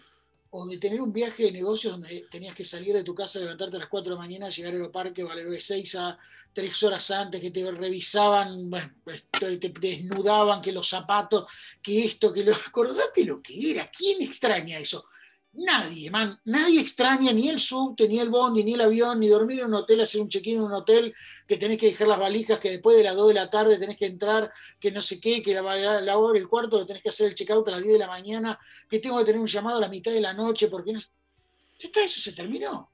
o 0.56 0.66
de 0.66 0.78
tener 0.78 1.00
un 1.00 1.12
viaje 1.12 1.42
de 1.42 1.52
negocios 1.52 1.94
donde 1.94 2.28
tenías 2.30 2.54
que 2.54 2.64
salir 2.64 2.94
de 2.94 3.02
tu 3.02 3.12
casa, 3.12 3.40
levantarte 3.40 3.74
a 3.74 3.80
las 3.80 3.88
4 3.88 4.10
de 4.10 4.14
la 4.14 4.22
mañana, 4.22 4.48
llegar 4.50 4.72
al 4.72 4.82
aeroparque, 4.82 5.24
de 5.24 5.60
6 5.60 5.94
a 5.96 6.16
3 6.52 6.82
horas 6.84 7.10
antes, 7.10 7.40
que 7.40 7.50
te 7.50 7.68
revisaban, 7.72 8.70
pues, 9.02 9.24
te, 9.32 9.58
desnudaban, 9.58 10.60
que 10.60 10.70
los 10.70 10.88
zapatos, 10.88 11.50
que 11.82 12.04
esto, 12.04 12.32
que 12.32 12.44
lo... 12.44 12.54
Acordate 12.68 13.24
lo 13.24 13.42
que 13.42 13.72
era, 13.72 13.90
¿quién 13.90 14.22
extraña 14.22 14.78
eso? 14.78 15.08
Nadie, 15.56 16.10
man, 16.10 16.36
nadie 16.46 16.80
extraña 16.80 17.32
ni 17.32 17.48
el 17.48 17.60
subte, 17.60 18.08
ni 18.08 18.18
el 18.18 18.28
bondi, 18.28 18.64
ni 18.64 18.74
el 18.74 18.80
avión, 18.80 19.20
ni 19.20 19.28
dormir 19.28 19.60
en 19.60 19.66
un 19.66 19.74
hotel, 19.74 20.00
hacer 20.00 20.20
un 20.20 20.28
check-in 20.28 20.56
en 20.56 20.62
un 20.62 20.72
hotel, 20.72 21.14
que 21.46 21.56
tenés 21.56 21.78
que 21.78 21.86
dejar 21.86 22.08
las 22.08 22.18
valijas, 22.18 22.58
que 22.58 22.70
después 22.70 22.96
de 22.96 23.04
las 23.04 23.14
2 23.14 23.28
de 23.28 23.34
la 23.34 23.48
tarde 23.48 23.78
tenés 23.78 23.96
que 23.96 24.06
entrar, 24.06 24.50
que 24.80 24.90
no 24.90 25.00
sé 25.00 25.20
qué, 25.20 25.42
que 25.42 25.54
la, 25.54 26.00
la 26.00 26.18
hora, 26.18 26.38
el 26.40 26.48
cuarto, 26.48 26.78
lo 26.78 26.86
tenés 26.86 27.04
que 27.04 27.10
hacer 27.10 27.28
el 27.28 27.34
check-out 27.34 27.68
a 27.68 27.70
las 27.70 27.82
10 27.82 27.92
de 27.92 27.98
la 28.00 28.08
mañana, 28.08 28.58
que 28.88 28.98
tengo 28.98 29.16
que 29.18 29.24
tener 29.26 29.40
un 29.40 29.46
llamado 29.46 29.78
a 29.78 29.82
la 29.82 29.88
mitad 29.88 30.10
de 30.10 30.20
la 30.20 30.32
noche, 30.32 30.66
porque 30.66 30.92
no. 30.92 31.00
Ya 31.00 31.86
está, 31.86 32.02
eso 32.02 32.18
se 32.18 32.32
terminó. 32.32 32.90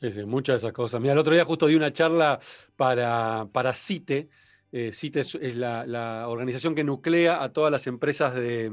Sí, 0.00 0.12
sí, 0.12 0.24
muchas 0.24 0.54
de 0.54 0.66
esas 0.68 0.72
cosas. 0.72 1.00
Mira, 1.00 1.14
el 1.14 1.18
otro 1.18 1.34
día 1.34 1.44
justo 1.44 1.66
di 1.66 1.74
una 1.74 1.92
charla 1.92 2.38
para, 2.76 3.48
para 3.50 3.74
CITE. 3.74 4.28
Eh, 4.70 4.92
CITE 4.92 5.20
es, 5.20 5.56
la 5.56 6.28
organización 6.28 6.76
que 6.76 6.84
nuclea 6.84 7.42
a 7.42 7.52
todas 7.52 7.72
las 7.72 7.88
empresas 7.88 8.34
de 8.34 8.70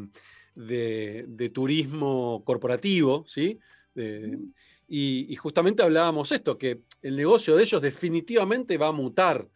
de, 0.68 1.51
turismo 1.53 2.44
corporativo, 2.46 3.25
¿sí? 3.27 3.59
y, 4.88 5.36
justamente 5.36 5.83
hablábamos 5.83 6.31
esto, 6.31 6.57
que 6.57 6.81
el 7.01 7.16
negocio 7.16 7.55
de 7.55 7.64
ellos 7.64 7.81
definitivamente 7.81 8.77
va 8.77 8.88
a 8.88 8.92
mutar, 8.92 9.48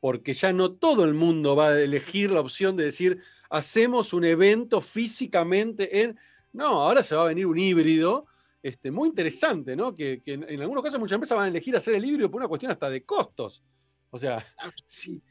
porque 0.00 0.34
ya 0.34 0.52
no 0.52 0.72
todo 0.72 1.04
el 1.04 1.14
mundo 1.14 1.54
va 1.54 1.68
a 1.68 1.80
elegir 1.80 2.30
la 2.30 2.40
opción 2.40 2.76
de 2.76 2.84
decir, 2.84 3.20
hacemos 3.50 4.12
un 4.12 4.24
evento 4.24 4.80
físicamente 4.80 6.02
en... 6.02 6.18
No, 6.52 6.82
ahora 6.82 7.02
se 7.02 7.14
va 7.14 7.22
a 7.22 7.28
venir 7.28 7.46
un 7.46 7.58
híbrido, 7.58 8.26
este, 8.62 8.90
muy 8.90 9.08
interesante, 9.08 9.74
¿no? 9.74 9.94
Que, 9.94 10.20
en, 10.26 10.60
algunos 10.60 10.84
casos 10.84 11.00
muchas 11.00 11.16
empresas 11.16 11.36
van 11.36 11.46
a 11.46 11.48
elegir 11.48 11.76
hacer 11.76 11.94
el 11.94 12.04
híbrido 12.04 12.30
por 12.30 12.40
una 12.40 12.48
cuestión 12.48 12.72
hasta 12.72 12.90
de 12.90 13.04
costos. 13.04 13.62
O 14.10 14.18
sea, 14.18 14.44
sí. 14.84 15.22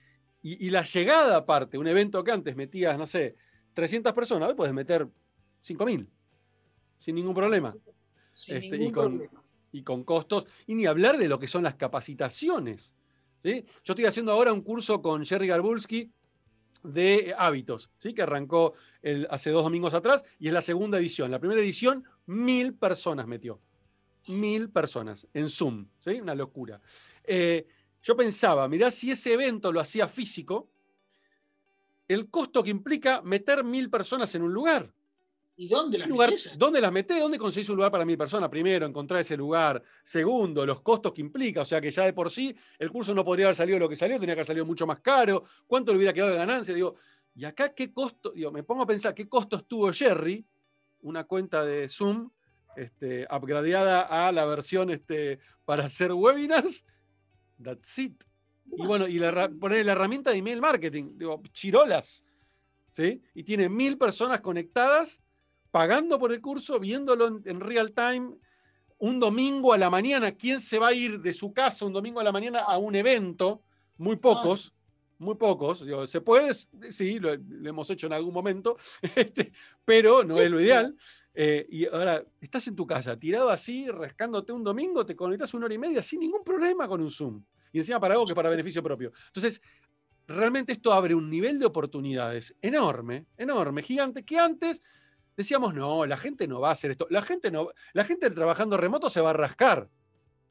y, 0.41 0.67
y, 0.67 0.69
la 0.69 0.83
llegada 0.83 1.37
aparte, 1.37 1.77
un 1.77 1.87
evento 1.87 2.23
que 2.23 2.31
antes 2.31 2.55
metías, 2.55 2.97
no 2.97 3.05
sé, 3.05 3.35
300 3.73 4.13
personas, 4.13 4.53
puedes 4.55 4.73
meter 4.73 5.07
5.000 5.63 6.07
sin 7.01 7.15
ningún 7.15 7.33
problema. 7.33 7.75
Este, 8.47 8.77
y, 8.77 8.91
con, 8.91 9.27
y, 9.71 9.83
con, 9.83 10.03
costos, 10.03 10.45
y 10.67 10.75
ni 10.75 10.85
hablar 10.85 11.17
de 11.17 11.27
lo 11.27 11.39
que 11.39 11.47
son 11.47 11.63
las 11.63 11.75
capacitaciones. 11.75 12.93
¿sí? 13.39 13.65
Yo 13.83 13.93
estoy 13.93 14.05
haciendo 14.05 14.31
ahora 14.31 14.53
un 14.53 14.61
curso 14.61 15.01
con 15.01 15.25
Jerry 15.25 15.47
Garbulski 15.47 16.11
de 16.83 17.33
hábitos, 17.37 17.89
¿sí? 17.97 18.13
que 18.13 18.21
arrancó 18.21 18.73
el, 19.01 19.27
hace 19.29 19.49
dos 19.49 19.63
domingos 19.63 19.93
atrás 19.93 20.23
y 20.39 20.47
es 20.47 20.53
la 20.53 20.61
segunda 20.61 20.99
edición. 20.99 21.31
La 21.31 21.39
primera 21.39 21.61
edición, 21.61 22.03
mil 22.27 22.73
personas 22.75 23.27
metió. 23.27 23.59
Mil 24.27 24.69
personas 24.69 25.27
en 25.33 25.49
Zoom, 25.49 25.87
¿sí? 25.99 26.21
una 26.21 26.35
locura. 26.35 26.79
Eh, 27.23 27.65
yo 28.03 28.15
pensaba, 28.15 28.67
mirá, 28.67 28.91
si 28.91 29.11
ese 29.11 29.33
evento 29.33 29.71
lo 29.71 29.79
hacía 29.79 30.07
físico, 30.07 30.69
el 32.07 32.29
costo 32.29 32.63
que 32.63 32.69
implica 32.69 33.21
meter 33.21 33.63
mil 33.63 33.89
personas 33.89 34.33
en 34.35 34.43
un 34.43 34.53
lugar. 34.53 34.91
¿Y 35.55 35.67
dónde 35.67 35.99
las 35.99 36.09
metes? 36.09 36.57
¿Dónde 36.57 36.81
las 36.81 36.91
metés? 36.91 37.19
¿Dónde 37.19 37.37
conseguís 37.37 37.69
un 37.69 37.75
lugar 37.75 37.91
para 37.91 38.03
mil 38.03 38.17
personas? 38.17 38.49
Primero, 38.49 38.85
encontrar 38.85 39.21
ese 39.21 39.37
lugar. 39.37 39.83
Segundo, 40.03 40.65
los 40.65 40.81
costos 40.81 41.13
que 41.13 41.21
implica. 41.21 41.61
O 41.61 41.65
sea 41.65 41.79
que 41.79 41.91
ya 41.91 42.03
de 42.03 42.13
por 42.13 42.31
sí 42.31 42.55
el 42.79 42.89
curso 42.89 43.13
no 43.13 43.23
podría 43.23 43.45
haber 43.45 43.55
salido 43.55 43.77
lo 43.77 43.87
que 43.87 43.95
salió, 43.95 44.19
tenía 44.19 44.33
que 44.33 44.39
haber 44.39 44.47
salido 44.47 44.65
mucho 44.65 44.87
más 44.87 45.01
caro. 45.01 45.43
¿Cuánto 45.67 45.91
le 45.91 45.97
hubiera 45.97 46.13
quedado 46.13 46.31
de 46.31 46.37
ganancia? 46.37 46.73
Digo, 46.73 46.95
¿y 47.35 47.45
acá 47.45 47.73
qué 47.75 47.93
costo? 47.93 48.31
Digo, 48.31 48.51
me 48.51 48.63
pongo 48.63 48.83
a 48.83 48.87
pensar, 48.87 49.13
¿qué 49.13 49.29
costos 49.29 49.67
tuvo 49.67 49.91
Jerry? 49.93 50.43
Una 51.01 51.25
cuenta 51.25 51.63
de 51.63 51.87
Zoom 51.89 52.31
este, 52.75 53.27
upgradeada 53.29 54.01
a 54.01 54.31
la 54.31 54.45
versión 54.45 54.89
este, 54.89 55.39
para 55.65 55.85
hacer 55.85 56.11
webinars. 56.11 56.85
That's 57.61 57.99
it. 57.99 58.23
Y 58.77 58.85
bueno, 58.85 59.07
y 59.07 59.19
la, 59.19 59.49
poner 59.49 59.85
la 59.85 59.91
herramienta 59.91 60.31
de 60.31 60.37
email 60.37 60.61
marketing, 60.61 61.17
digo, 61.17 61.41
chirolas, 61.51 62.23
¿sí? 62.91 63.21
Y 63.33 63.43
tiene 63.43 63.69
mil 63.69 63.97
personas 63.97 64.41
conectadas, 64.41 65.21
pagando 65.71 66.17
por 66.19 66.31
el 66.31 66.41
curso, 66.41 66.79
viéndolo 66.79 67.41
en, 67.45 67.59
real 67.59 67.91
time, 67.93 68.33
un 68.97 69.19
domingo 69.19 69.73
a 69.73 69.77
la 69.77 69.89
mañana. 69.89 70.33
¿Quién 70.33 70.59
se 70.59 70.79
va 70.79 70.89
a 70.89 70.93
ir 70.93 71.19
de 71.19 71.33
su 71.33 71.53
casa 71.53 71.85
un 71.85 71.93
domingo 71.93 72.19
a 72.19 72.23
la 72.23 72.31
mañana 72.31 72.59
a 72.59 72.77
un 72.77 72.95
evento? 72.95 73.61
Muy 73.97 74.15
pocos, 74.15 74.73
muy 75.17 75.35
pocos. 75.35 75.85
Digo, 75.85 76.07
¿Se 76.07 76.21
puede? 76.21 76.53
Sí, 76.53 77.19
lo, 77.19 77.33
hemos 77.33 77.89
hecho 77.89 78.07
en 78.07 78.13
algún 78.13 78.33
momento, 78.33 78.77
este, 79.15 79.51
pero 79.83 80.23
no 80.23 80.37
es 80.37 80.49
lo 80.49 80.61
ideal. 80.61 80.95
Eh, 81.33 81.65
y 81.69 81.85
ahora, 81.85 82.23
estás 82.41 82.67
en 82.67 82.75
tu 82.75 82.85
casa, 82.85 83.17
tirado 83.17 83.49
así, 83.49 83.87
rascándote 83.89 84.51
un 84.51 84.65
domingo, 84.65 85.05
te 85.05 85.15
conectas 85.15 85.53
una 85.53 85.65
hora 85.65 85.73
y 85.73 85.77
media 85.77 86.03
sin 86.03 86.19
ningún 86.19 86.43
problema 86.43 86.89
con 86.89 87.01
un 87.01 87.09
Zoom 87.09 87.41
y 87.71 87.79
encima 87.79 87.99
para 87.99 88.13
algo 88.13 88.25
que 88.25 88.35
para 88.35 88.49
beneficio 88.49 88.83
propio. 88.83 89.11
Entonces, 89.27 89.61
realmente 90.27 90.73
esto 90.73 90.93
abre 90.93 91.15
un 91.15 91.29
nivel 91.29 91.59
de 91.59 91.65
oportunidades 91.65 92.55
enorme, 92.61 93.25
enorme, 93.37 93.83
gigante, 93.83 94.23
que 94.23 94.39
antes 94.39 94.83
decíamos, 95.35 95.73
no, 95.73 96.05
la 96.05 96.17
gente 96.17 96.47
no 96.47 96.59
va 96.59 96.69
a 96.69 96.73
hacer 96.73 96.91
esto, 96.91 97.07
la 97.09 97.21
gente, 97.21 97.51
no, 97.51 97.69
la 97.93 98.03
gente 98.03 98.29
trabajando 98.29 98.77
remoto 98.77 99.09
se 99.09 99.21
va 99.21 99.31
a 99.31 99.33
rascar. 99.33 99.89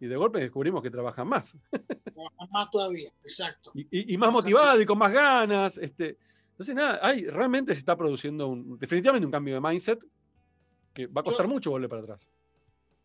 Y 0.01 0.07
de 0.07 0.17
golpe 0.17 0.41
descubrimos 0.41 0.83
que 0.83 0.91
trabajan 0.91 1.29
más. 1.29 1.55
Trabajan 1.71 2.49
más 2.51 2.71
todavía, 2.71 3.11
exacto. 3.23 3.71
Y, 3.75 4.17
más 4.17 4.33
motivado 4.33 4.81
y 4.81 4.87
con 4.87 4.97
más 4.97 5.13
ganas. 5.13 5.77
Este. 5.77 6.17
Entonces, 6.53 6.75
nada, 6.75 6.99
hay, 7.03 7.27
realmente 7.27 7.75
se 7.75 7.81
está 7.81 7.97
produciendo 7.97 8.49
un, 8.49 8.79
definitivamente 8.79 9.27
un 9.27 9.33
cambio 9.33 9.55
de 9.55 9.61
mindset 9.61 10.03
que 10.95 11.07
va 11.07 11.21
a 11.21 11.25
costar 11.25 11.47
mucho 11.47 11.71
volver 11.71 11.91
para 11.91 12.03
atrás. 12.03 12.27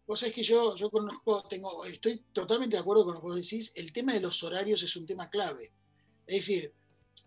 Vos 0.08 0.20
sabés 0.20 0.36
que 0.36 0.44
yo, 0.44 0.76
yo 0.76 0.90
conozco, 0.92 1.44
tengo, 1.50 1.84
estoy 1.86 2.24
totalmente 2.32 2.76
de 2.76 2.82
acuerdo 2.82 3.06
con 3.06 3.16
lo 3.16 3.22
que 3.22 3.28
vos 3.28 3.36
decís. 3.36 3.72
El 3.76 3.92
tema 3.92 4.14
de 4.14 4.20
los 4.20 4.44
horarios 4.44 4.84
es 4.84 4.96
un 4.96 5.06
tema 5.06 5.30
clave. 5.30 5.72
Es 6.28 6.48
decir, 6.48 6.72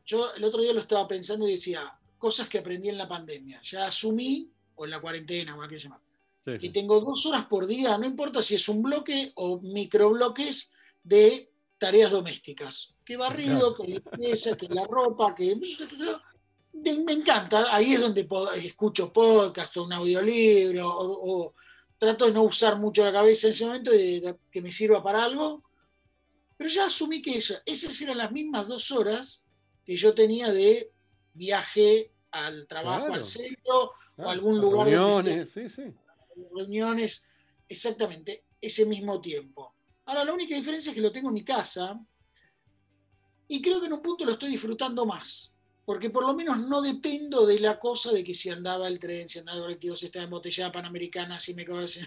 yo 0.04 0.32
el 0.34 0.44
otro 0.44 0.62
día 0.62 0.72
lo 0.72 0.80
estaba 0.80 1.08
pensando 1.08 1.48
y 1.48 1.52
decía, 1.52 1.98
cosas 2.18 2.48
que 2.48 2.58
aprendí 2.58 2.88
en 2.88 2.98
la 2.98 3.08
pandemia. 3.08 3.60
Ya 3.62 3.86
asumí, 3.86 4.50
o 4.76 4.84
en 4.84 4.90
la 4.90 5.00
cuarentena, 5.00 5.54
como 5.54 5.66
que 5.68 5.78
llamar, 5.78 6.00
que 6.44 6.70
tengo 6.70 7.00
dos 7.00 7.26
horas 7.26 7.44
por 7.46 7.66
día, 7.66 7.98
no 7.98 8.06
importa 8.06 8.40
si 8.40 8.54
es 8.54 8.68
un 8.68 8.80
bloque 8.80 9.32
o 9.34 9.60
microbloques 9.60 10.70
de 11.02 11.50
tareas 11.76 12.10
domésticas. 12.10 12.94
Que 13.04 13.16
barrido, 13.16 13.74
que 13.74 13.86
limpieza, 13.86 14.56
que 14.56 14.68
la 14.68 14.86
ropa, 14.86 15.34
que. 15.34 15.60
Me 16.72 17.12
encanta. 17.12 17.74
Ahí 17.74 17.94
es 17.94 18.00
donde 18.00 18.26
escucho 18.62 19.12
podcast 19.12 19.76
o 19.76 19.82
un 19.82 19.92
audiolibro 19.92 20.88
o 20.88 21.54
trato 21.98 22.26
de 22.26 22.32
no 22.32 22.42
usar 22.42 22.76
mucho 22.76 23.04
la 23.04 23.12
cabeza 23.12 23.46
en 23.46 23.50
ese 23.52 23.66
momento, 23.66 23.90
de, 23.90 24.38
que 24.50 24.62
me 24.62 24.72
sirva 24.72 25.02
para 25.02 25.24
algo, 25.24 25.64
pero 26.56 26.70
ya 26.70 26.87
asumí 26.87 27.20
que 27.20 27.37
eso, 27.37 27.54
esas 27.66 28.00
eran 28.00 28.18
las 28.18 28.32
mismas 28.32 28.68
dos 28.68 28.90
horas 28.92 29.44
que 29.84 29.96
yo 29.96 30.14
tenía 30.14 30.50
de 30.50 30.92
viaje 31.34 32.12
al 32.30 32.66
trabajo, 32.66 33.12
al 33.12 33.24
centro 33.24 33.92
o 34.16 34.28
algún 34.28 34.61
lugar. 34.61 34.87
Reuniones, 34.87 35.50
sí, 35.50 35.68
sí. 35.68 35.94
Reuniones, 36.54 37.26
exactamente, 37.68 38.44
ese 38.61 38.87
mismo 38.87 39.20
tiempo. 39.20 39.74
Ahora, 40.06 40.24
la 40.24 40.32
única 40.32 40.54
diferencia 40.54 40.90
es 40.90 40.94
que 40.94 41.02
lo 41.02 41.12
tengo 41.12 41.28
en 41.28 41.34
mi 41.34 41.44
casa 41.44 42.00
y 43.46 43.61
creo 43.61 43.80
que 43.80 43.87
en 43.87 43.92
un 43.94 44.02
punto 44.02 44.24
lo 44.24 44.32
estoy 44.32 44.50
disfrutando 44.50 45.04
más 45.04 45.57
porque 45.88 46.11
por 46.11 46.22
lo 46.22 46.35
menos 46.35 46.59
no 46.68 46.83
dependo 46.83 47.46
de 47.46 47.59
la 47.61 47.79
cosa 47.79 48.12
de 48.12 48.22
que 48.22 48.35
si 48.35 48.51
andaba 48.51 48.87
el 48.88 48.98
tren, 48.98 49.27
si 49.27 49.38
andaba 49.38 49.57
el 49.57 49.62
colectivo, 49.64 49.96
si 49.96 50.05
estaba 50.05 50.27
embotellada 50.27 50.70
panamericana, 50.70 51.40
si 51.40 51.55
me 51.55 51.64
si, 51.87 52.03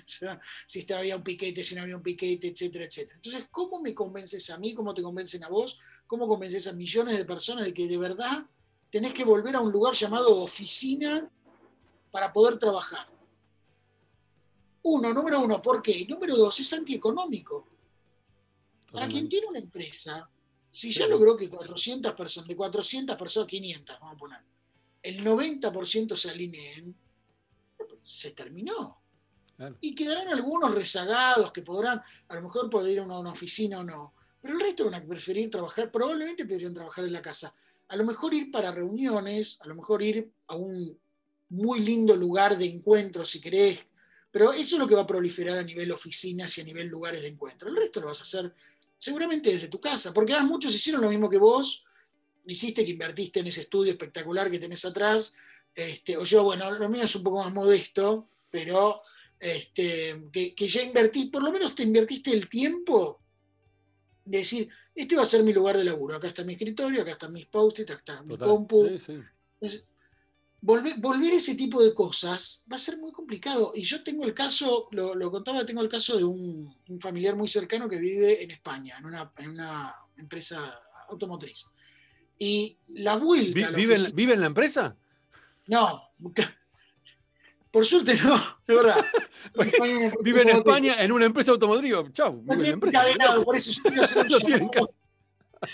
si 0.68 0.94
había 0.94 1.16
un 1.16 1.24
piquete, 1.24 1.64
si 1.64 1.74
no 1.74 1.82
había 1.82 1.96
un 1.96 2.04
piquete, 2.04 2.50
etcétera, 2.50 2.86
etcétera. 2.86 3.16
Entonces, 3.16 3.48
¿cómo 3.50 3.82
me 3.82 3.96
convences 3.96 4.48
a 4.52 4.60
mí? 4.60 4.76
¿Cómo 4.76 4.94
te 4.94 5.02
convencen 5.02 5.44
a 5.46 5.50
vos? 5.50 5.80
¿Cómo 6.06 6.28
convences 6.28 6.68
a 6.68 6.74
millones 6.74 7.18
de 7.18 7.26
personas 7.26 7.66
de 7.66 7.74
que 7.74 7.88
de 7.88 7.98
verdad 7.98 8.46
tenés 8.92 9.14
que 9.14 9.24
volver 9.24 9.56
a 9.56 9.62
un 9.62 9.72
lugar 9.72 9.96
llamado 9.96 10.44
oficina 10.44 11.28
para 12.12 12.32
poder 12.32 12.60
trabajar? 12.60 13.08
Uno, 14.84 15.12
número 15.12 15.42
uno, 15.42 15.60
¿por 15.60 15.82
qué? 15.82 16.06
Número 16.08 16.36
dos, 16.38 16.60
es 16.60 16.72
antieconómico. 16.72 17.68
Para 18.92 19.08
quien 19.08 19.28
tiene 19.28 19.48
una 19.48 19.58
empresa, 19.58 20.30
si 20.72 20.92
ya 20.92 21.08
logró 21.08 21.36
que 21.36 21.50
400 21.50 22.14
personas, 22.14 22.48
de 22.48 22.56
400 22.56 23.16
personas, 23.16 23.50
500, 23.50 24.00
vamos 24.00 24.16
a 24.16 24.18
poner, 24.18 24.40
el 25.04 25.24
90% 25.24 26.16
se 26.16 26.30
alineen, 26.30 26.96
se 28.02 28.32
terminó. 28.32 29.00
Y 29.80 29.94
quedarán 29.94 30.30
algunos 30.30 30.74
rezagados 30.74 31.52
que 31.52 31.62
podrán, 31.62 32.02
a 32.30 32.36
lo 32.36 32.42
mejor 32.42 32.68
poder 32.70 32.94
ir 32.94 33.00
a 33.00 33.04
una, 33.04 33.30
oficina 33.30 33.80
o 33.80 33.84
no, 33.84 34.14
pero 34.42 34.56
el 34.56 34.60
resto 34.60 34.86
van 34.86 34.96
a 34.96 35.06
preferir 35.06 35.52
trabajar, 35.52 35.92
probablemente 35.92 36.46
podrían 36.46 36.74
trabajar 36.74 37.06
en 37.06 37.14
la 37.14 37.22
casa. 37.22 37.54
A 37.90 37.96
lo 37.96 38.04
mejor 38.04 38.34
ir 38.34 38.50
para 38.50 38.72
reuniones, 38.72 39.60
a 39.62 39.68
lo 39.68 39.76
mejor 39.76 40.02
ir 40.02 40.32
a 40.48 40.56
un 40.56 40.98
muy 41.50 41.80
lindo 41.82 42.16
lugar 42.16 42.58
de 42.58 42.66
encuentro, 42.66 43.24
si 43.24 43.40
querés, 43.40 43.86
pero 44.32 44.54
eso 44.54 44.76
es 44.78 44.80
lo 44.80 44.88
que 44.88 44.96
va 44.96 45.02
a 45.02 45.08
proliferar 45.08 45.58
a 45.58 45.64
nivel 45.64 45.92
oficinas 45.92 46.58
y 46.58 46.62
a 46.62 46.64
nivel 46.64 46.88
lugares 46.88 47.22
de 47.22 47.28
encuentro. 47.28 47.70
El 47.70 47.76
resto 47.76 48.00
lo 48.00 48.08
vas 48.08 48.22
a 48.22 48.24
hacer 48.24 48.56
seguramente 49.02 49.52
desde 49.52 49.68
tu 49.68 49.82
casa, 49.82 50.14
porque 50.14 50.34
además 50.34 50.52
muchos 50.52 50.76
hicieron 50.76 51.02
lo 51.02 51.10
mismo 51.10 51.28
que 51.28 51.40
vos, 51.40 51.88
hiciste 52.46 52.86
que 52.86 52.92
invertiste 52.92 53.40
en 53.40 53.48
ese 53.48 53.62
estudio 53.62 53.94
espectacular 53.94 54.52
que 54.52 54.60
tenés 54.60 54.86
atrás, 54.86 55.34
este, 55.74 56.18
o 56.18 56.24
yo, 56.24 56.44
bueno, 56.44 56.70
lo 56.70 56.88
mío 56.88 57.02
es 57.02 57.16
un 57.16 57.24
poco 57.24 57.44
más 57.44 57.52
modesto, 57.52 58.30
pero 58.52 59.02
este, 59.40 60.30
que, 60.32 60.68
ya 60.68 60.84
invertí, 60.84 61.26
por 61.26 61.42
lo 61.42 61.52
menos 61.52 61.74
te 61.74 61.82
invertiste 61.82 62.30
el 62.30 62.48
tiempo 62.48 63.20
de 64.24 64.38
decir, 64.38 64.70
este 64.94 65.16
va 65.16 65.24
a 65.24 65.26
ser 65.26 65.42
mi 65.42 65.52
lugar 65.52 65.78
de 65.78 65.84
laburo, 65.84 66.18
acá 66.18 66.28
está 66.28 66.44
mi 66.44 66.54
escritorio, 66.54 67.02
acá 67.02 67.14
están 67.14 67.34
mis 67.34 67.48
post-it, 67.48 67.90
acá 67.90 67.98
está 67.98 68.22
mi 68.22 68.38
compu 68.38 68.88
volver, 70.62 71.34
ese 71.34 71.56
tipo 71.56 71.84
de 71.84 71.94
cosas 71.94 72.64
va 72.72 72.76
a 72.76 72.80
ser 72.80 72.98
muy 72.98 73.12
complicado. 73.12 73.72
Y 73.76 73.82
yo 73.82 74.04
tengo 74.04 74.24
el 74.24 74.34
caso, 74.34 74.88
lo, 74.92 75.32
contaba, 75.32 75.66
tengo 75.66 75.82
el 75.82 75.90
caso 75.90 76.18
de 76.18 76.24
un, 76.24 76.74
familiar 77.00 77.36
muy 77.36 77.48
cercano 77.48 77.90
que 77.90 77.98
vive 77.98 78.44
en 78.44 78.52
España, 78.52 78.98
en 79.00 79.06
una, 79.06 79.96
empresa 80.18 80.80
automotriz. 81.10 81.66
Y 82.38 82.78
la 82.90 83.18
vuelta. 83.18 83.72
¿Vive, 83.72 83.96
¿Vive 84.14 84.34
en 84.34 84.42
la 84.42 84.48
empresa? 84.48 84.96
No, 85.68 86.10
por 87.72 87.86
suerte 87.86 88.16
no, 88.24 88.38
de 88.68 88.76
verdad. 88.76 89.06
vive 90.24 90.42
en 90.42 90.50
España 90.50 91.02
en 91.02 91.12
una 91.12 91.26
empresa 91.26 91.52
automotriz. 91.52 91.94
Chau, 92.12 92.42
vive 92.42 92.68
en 92.68 92.74
empresa. 92.74 93.04
por 93.46 93.56
eso 93.56 93.72
yo 93.72 93.84
quiero 93.84 94.02
hacer 94.04 94.62
un 94.62 94.70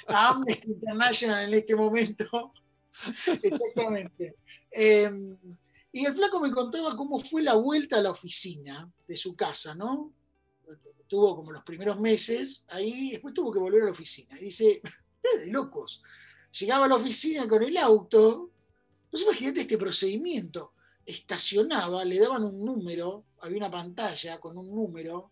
a 0.07 0.29
Amnesty 0.29 0.71
International 0.71 1.45
en 1.45 1.53
este 1.53 1.75
momento. 1.75 2.53
Exactamente. 3.41 4.35
Em, 4.79 5.35
y 5.91 6.05
el 6.05 6.13
flaco 6.13 6.39
me 6.39 6.51
contaba 6.51 6.95
cómo 6.95 7.17
fue 7.17 7.41
la 7.41 7.55
vuelta 7.55 7.97
a 7.97 8.01
la 8.01 8.11
oficina 8.11 8.87
de 9.07 9.17
su 9.17 9.35
casa, 9.35 9.73
¿no? 9.73 10.13
Tuvo 11.07 11.35
como 11.35 11.51
los 11.51 11.63
primeros 11.63 11.99
meses 11.99 12.63
ahí, 12.67 13.09
después 13.09 13.33
tuvo 13.33 13.51
que 13.51 13.57
volver 13.57 13.81
a 13.81 13.85
la 13.85 13.91
oficina. 13.91 14.39
Y 14.39 14.45
dice, 14.45 14.79
de 15.45 15.51
locos. 15.51 16.03
Llegaba 16.59 16.85
a 16.85 16.89
la 16.89 16.95
oficina 16.95 17.47
con 17.47 17.63
el 17.63 17.75
auto, 17.75 18.51
no 19.11 19.19
imagínate 19.19 19.61
este 19.61 19.79
procedimiento. 19.79 20.73
Estacionaba, 21.03 22.05
le 22.05 22.19
daban 22.19 22.43
un 22.43 22.63
número, 22.63 23.23
había 23.39 23.57
una 23.57 23.71
pantalla 23.71 24.39
con 24.39 24.59
un 24.59 24.75
número, 24.75 25.31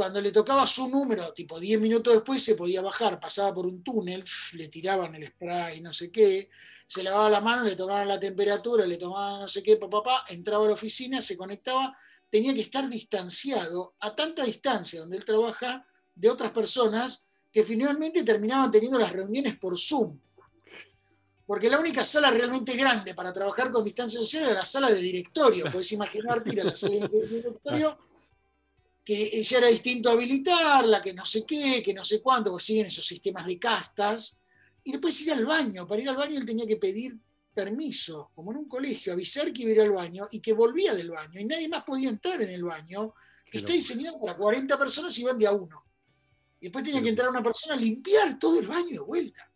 cuando 0.00 0.22
le 0.22 0.32
tocaba 0.32 0.66
su 0.66 0.88
número, 0.88 1.30
tipo 1.34 1.60
10 1.60 1.78
minutos 1.78 2.14
después, 2.14 2.42
se 2.42 2.54
podía 2.54 2.80
bajar, 2.80 3.20
pasaba 3.20 3.52
por 3.52 3.66
un 3.66 3.82
túnel, 3.82 4.24
le 4.54 4.68
tiraban 4.68 5.14
el 5.14 5.26
spray, 5.26 5.82
no 5.82 5.92
sé 5.92 6.10
qué, 6.10 6.48
se 6.86 7.02
lavaba 7.02 7.28
la 7.28 7.42
mano, 7.42 7.64
le 7.64 7.76
tomaban 7.76 8.08
la 8.08 8.18
temperatura, 8.18 8.86
le 8.86 8.96
tomaban 8.96 9.42
no 9.42 9.48
sé 9.48 9.62
qué, 9.62 9.76
papá, 9.76 10.24
entraba 10.30 10.64
a 10.64 10.68
la 10.68 10.72
oficina, 10.72 11.20
se 11.20 11.36
conectaba, 11.36 11.94
tenía 12.30 12.54
que 12.54 12.62
estar 12.62 12.88
distanciado, 12.88 13.94
a 14.00 14.16
tanta 14.16 14.42
distancia 14.42 15.00
donde 15.00 15.18
él 15.18 15.24
trabaja, 15.26 15.86
de 16.14 16.30
otras 16.30 16.50
personas 16.50 17.28
que 17.52 17.62
finalmente 17.62 18.22
terminaban 18.22 18.70
teniendo 18.70 18.98
las 18.98 19.12
reuniones 19.12 19.58
por 19.58 19.78
Zoom. 19.78 20.18
Porque 21.44 21.68
la 21.68 21.78
única 21.78 22.04
sala 22.04 22.30
realmente 22.30 22.74
grande 22.74 23.14
para 23.14 23.34
trabajar 23.34 23.70
con 23.70 23.84
distancia 23.84 24.18
social 24.18 24.44
era 24.44 24.54
la 24.54 24.64
sala 24.64 24.88
de 24.88 25.02
directorio. 25.02 25.70
Puedes 25.70 25.92
imaginarte 25.92 26.54
ir 26.54 26.62
a 26.62 26.64
la 26.64 26.74
sala 26.74 27.06
de 27.06 27.26
directorio 27.26 27.98
que 29.04 29.42
ya 29.42 29.58
era 29.58 29.68
distinto 29.68 30.10
habilitarla, 30.10 31.00
que 31.00 31.12
no 31.12 31.24
sé 31.24 31.44
qué, 31.46 31.82
que 31.82 31.94
no 31.94 32.04
sé 32.04 32.20
cuánto, 32.20 32.50
porque 32.50 32.64
siguen 32.64 32.86
esos 32.86 33.06
sistemas 33.06 33.46
de 33.46 33.58
castas, 33.58 34.40
y 34.84 34.92
después 34.92 35.20
ir 35.22 35.32
al 35.32 35.46
baño. 35.46 35.86
Para 35.86 36.02
ir 36.02 36.08
al 36.08 36.16
baño 36.16 36.38
él 36.38 36.46
tenía 36.46 36.66
que 36.66 36.76
pedir 36.76 37.18
permiso, 37.52 38.30
como 38.34 38.52
en 38.52 38.58
un 38.58 38.68
colegio, 38.68 39.12
avisar 39.12 39.52
que 39.52 39.62
iba 39.62 39.70
a 39.70 39.74
ir 39.74 39.80
al 39.80 39.92
baño 39.92 40.28
y 40.30 40.40
que 40.40 40.52
volvía 40.52 40.94
del 40.94 41.10
baño, 41.10 41.40
y 41.40 41.44
nadie 41.44 41.68
más 41.68 41.84
podía 41.84 42.08
entrar 42.08 42.40
en 42.42 42.50
el 42.50 42.62
baño, 42.62 43.14
que 43.50 43.58
está 43.58 43.72
diseñado 43.72 44.20
para 44.20 44.36
40 44.36 44.78
personas 44.78 45.18
y 45.18 45.24
van 45.24 45.38
de 45.38 45.46
a 45.46 45.52
uno. 45.52 45.84
Y 46.60 46.66
después 46.66 46.84
tenía 46.84 47.02
que 47.02 47.08
entrar 47.08 47.30
una 47.30 47.42
persona 47.42 47.74
a 47.74 47.78
limpiar 47.78 48.38
todo 48.38 48.60
el 48.60 48.66
baño 48.66 48.90
de 48.90 49.00
vuelta. 49.00 49.49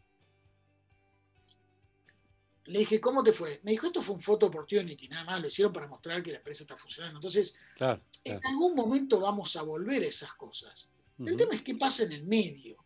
Le 2.67 2.79
dije, 2.79 3.01
¿cómo 3.01 3.23
te 3.23 3.33
fue? 3.33 3.61
Me 3.63 3.73
dijo, 3.73 3.87
esto 3.87 4.01
fue 4.01 4.15
un 4.15 4.21
photo 4.21 4.47
opportunity, 4.47 5.09
nada 5.09 5.25
más, 5.25 5.41
lo 5.41 5.49
hicieron 5.49 5.73
para 5.73 5.87
mostrar 5.87 6.23
que 6.23 6.33
la 6.33 6.39
empresa 6.39 6.65
está 6.65 6.77
funcionando. 6.77 7.19
Entonces, 7.19 7.57
en 7.79 8.41
algún 8.47 8.75
momento 8.75 9.21
vamos 9.21 9.55
a 9.57 9.63
volver 9.63 10.03
a 10.03 10.07
esas 10.07 10.33
cosas. 10.35 10.91
El 11.19 11.37
tema 11.37 11.55
es 11.55 11.63
qué 11.63 11.75
pasa 11.75 12.05
en 12.05 12.13
el 12.13 12.25
medio. 12.25 12.77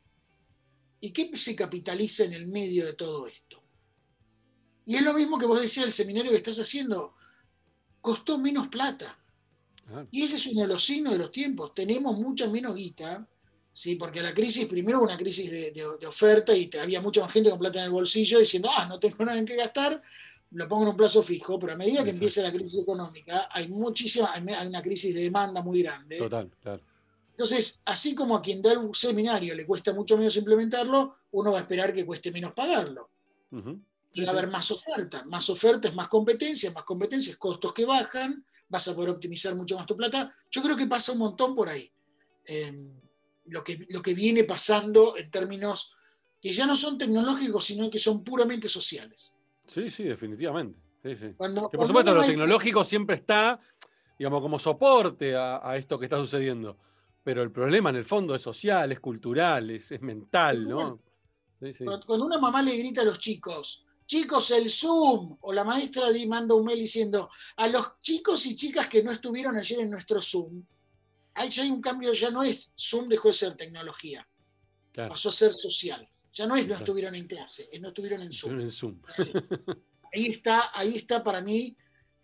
¿Y 1.00 1.12
qué 1.12 1.30
se 1.36 1.54
capitaliza 1.54 2.24
en 2.24 2.32
el 2.32 2.48
medio 2.48 2.84
de 2.84 2.94
todo 2.94 3.28
esto? 3.28 3.62
Y 4.84 4.96
es 4.96 5.02
lo 5.02 5.14
mismo 5.14 5.38
que 5.38 5.46
vos 5.46 5.60
decías 5.60 5.84
del 5.84 5.92
seminario 5.92 6.32
que 6.32 6.38
estás 6.38 6.58
haciendo. 6.58 7.14
Costó 8.00 8.36
menos 8.36 8.68
plata. 8.68 9.16
Y 10.10 10.22
ese 10.22 10.36
es 10.36 10.46
uno 10.48 10.62
de 10.62 10.66
los 10.68 10.84
signos 10.84 11.12
de 11.12 11.18
los 11.20 11.30
tiempos. 11.30 11.72
Tenemos 11.74 12.18
mucha 12.18 12.48
menos 12.48 12.74
guita 12.74 13.28
¿sí? 13.72 13.96
porque 13.96 14.22
la 14.22 14.34
crisis, 14.34 14.66
primero 14.66 15.00
una 15.00 15.16
crisis 15.16 15.50
de, 15.50 16.06
oferta 16.06 16.54
y 16.54 16.70
había 16.80 17.00
mucha 17.00 17.20
más 17.20 17.32
gente 17.32 17.50
con 17.50 17.58
plata 17.58 17.78
en 17.80 17.86
el 17.86 17.90
bolsillo 17.90 18.38
diciendo, 18.38 18.68
ah, 18.76 18.86
no 18.86 18.98
tengo 18.98 19.24
nada 19.24 19.38
en 19.38 19.46
qué 19.46 19.56
gastar, 19.56 20.02
lo 20.50 20.68
pongo 20.68 20.82
en 20.84 20.88
un 20.90 20.96
plazo 20.96 21.22
fijo, 21.22 21.58
pero 21.58 21.74
a 21.74 21.76
medida 21.76 22.04
que 22.04 22.10
empieza 22.10 22.42
la 22.42 22.52
crisis 22.52 22.80
económica, 22.80 23.48
hay 23.50 23.68
muchísima, 23.68 24.32
hay 24.32 24.66
una 24.66 24.82
crisis 24.82 25.14
de 25.14 25.22
demanda 25.22 25.62
muy 25.62 25.82
grande. 25.82 26.18
Total, 26.18 26.50
claro. 26.60 26.82
Entonces, 27.38 27.82
así 27.84 28.16
como 28.16 28.34
a 28.34 28.42
quien 28.42 28.60
da 28.60 28.72
el 28.72 28.92
seminario 28.92 29.54
le 29.54 29.64
cuesta 29.64 29.92
mucho 29.92 30.18
menos 30.18 30.36
implementarlo, 30.36 31.18
uno 31.30 31.52
va 31.52 31.58
a 31.58 31.60
esperar 31.60 31.94
que 31.94 32.04
cueste 32.04 32.32
menos 32.32 32.52
pagarlo. 32.52 33.10
Y 34.12 34.22
va 34.22 34.28
a 34.28 34.30
haber 34.32 34.48
más 34.48 34.72
oferta. 34.72 35.22
Más 35.26 35.48
oferta 35.48 35.86
es 35.86 35.94
más 35.94 36.08
competencia, 36.08 36.72
más 36.72 36.82
competencia 36.82 37.30
es 37.30 37.36
costos 37.36 37.72
que 37.72 37.84
bajan, 37.84 38.44
vas 38.68 38.88
a 38.88 38.94
poder 38.96 39.10
optimizar 39.10 39.54
mucho 39.54 39.76
más 39.76 39.86
tu 39.86 39.94
plata. 39.94 40.32
Yo 40.50 40.62
creo 40.64 40.76
que 40.76 40.88
pasa 40.88 41.12
un 41.12 41.18
montón 41.18 41.54
por 41.54 41.68
ahí. 41.68 41.88
Em, 42.44 42.90
lo 43.50 43.64
que, 43.64 43.86
lo 43.90 44.02
que 44.02 44.14
viene 44.14 44.44
pasando 44.44 45.16
en 45.16 45.30
términos 45.30 45.94
que 46.40 46.52
ya 46.52 46.66
no 46.66 46.74
son 46.74 46.98
tecnológicos, 46.98 47.64
sino 47.64 47.90
que 47.90 47.98
son 47.98 48.22
puramente 48.22 48.68
sociales. 48.68 49.34
Sí, 49.66 49.90
sí, 49.90 50.04
definitivamente. 50.04 50.78
que 51.02 51.34
por 51.36 51.86
supuesto 51.86 52.14
lo 52.14 52.24
tecnológico 52.24 52.84
siempre 52.84 53.16
está, 53.16 53.60
digamos, 54.18 54.40
como 54.40 54.58
soporte 54.58 55.34
a, 55.36 55.76
esto 55.76 55.98
que 55.98 56.06
está 56.06 56.16
sucediendo. 56.16 56.76
Pero 57.24 57.42
el 57.42 57.50
problema 57.50 57.90
en 57.90 57.96
el 57.96 58.04
fondo 58.04 58.34
es 58.34 58.42
social, 58.42 58.90
es 58.92 59.00
cultural, 59.00 59.70
es, 59.70 60.00
mental, 60.00 60.66
¿no? 60.68 61.00
Cuando 62.06 62.24
una 62.24 62.38
mamá 62.38 62.62
le 62.62 62.76
grita 62.76 63.02
a 63.02 63.04
los 63.04 63.18
chicos, 63.18 63.84
chicos, 64.06 64.50
el 64.52 64.70
Zoom, 64.70 65.36
o 65.40 65.52
la 65.52 65.64
maestra 65.64 66.06
manda 66.28 66.54
un 66.54 66.64
mail 66.64 66.78
diciendo, 66.78 67.30
a 67.56 67.68
los 67.68 67.98
chicos 68.00 68.46
y 68.46 68.56
chicas 68.56 68.86
que 68.86 69.02
no 69.02 69.10
estuvieron 69.10 69.56
ayer 69.56 69.80
en 69.80 69.90
nuestro 69.90 70.20
Zoom, 70.20 70.64
ahí 71.38 71.50
ya 71.50 71.62
hay 71.62 71.70
un 71.70 71.80
cambio, 71.80 72.12
ya 72.12 72.30
no 72.30 72.42
es 72.42 72.72
Zoom 72.78 73.08
dejó 73.08 73.28
de 73.28 73.34
ser 73.34 73.54
tecnología, 73.54 74.28
pasó 74.92 75.28
a 75.28 75.32
ser 75.32 75.52
social. 75.52 76.08
Ya 76.32 76.46
no 76.46 76.56
es 76.56 76.68
no 76.68 76.74
estuvieron 76.74 77.14
en 77.14 77.26
clase, 77.26 77.68
es 77.72 77.80
no 77.80 77.88
estuvieron 77.88 78.22
en 78.22 78.32
Zoom. 78.32 79.00
ahí, 80.12 80.26
está, 80.26 80.70
ahí 80.72 80.94
está 80.96 81.22
para 81.22 81.40
mí 81.40 81.76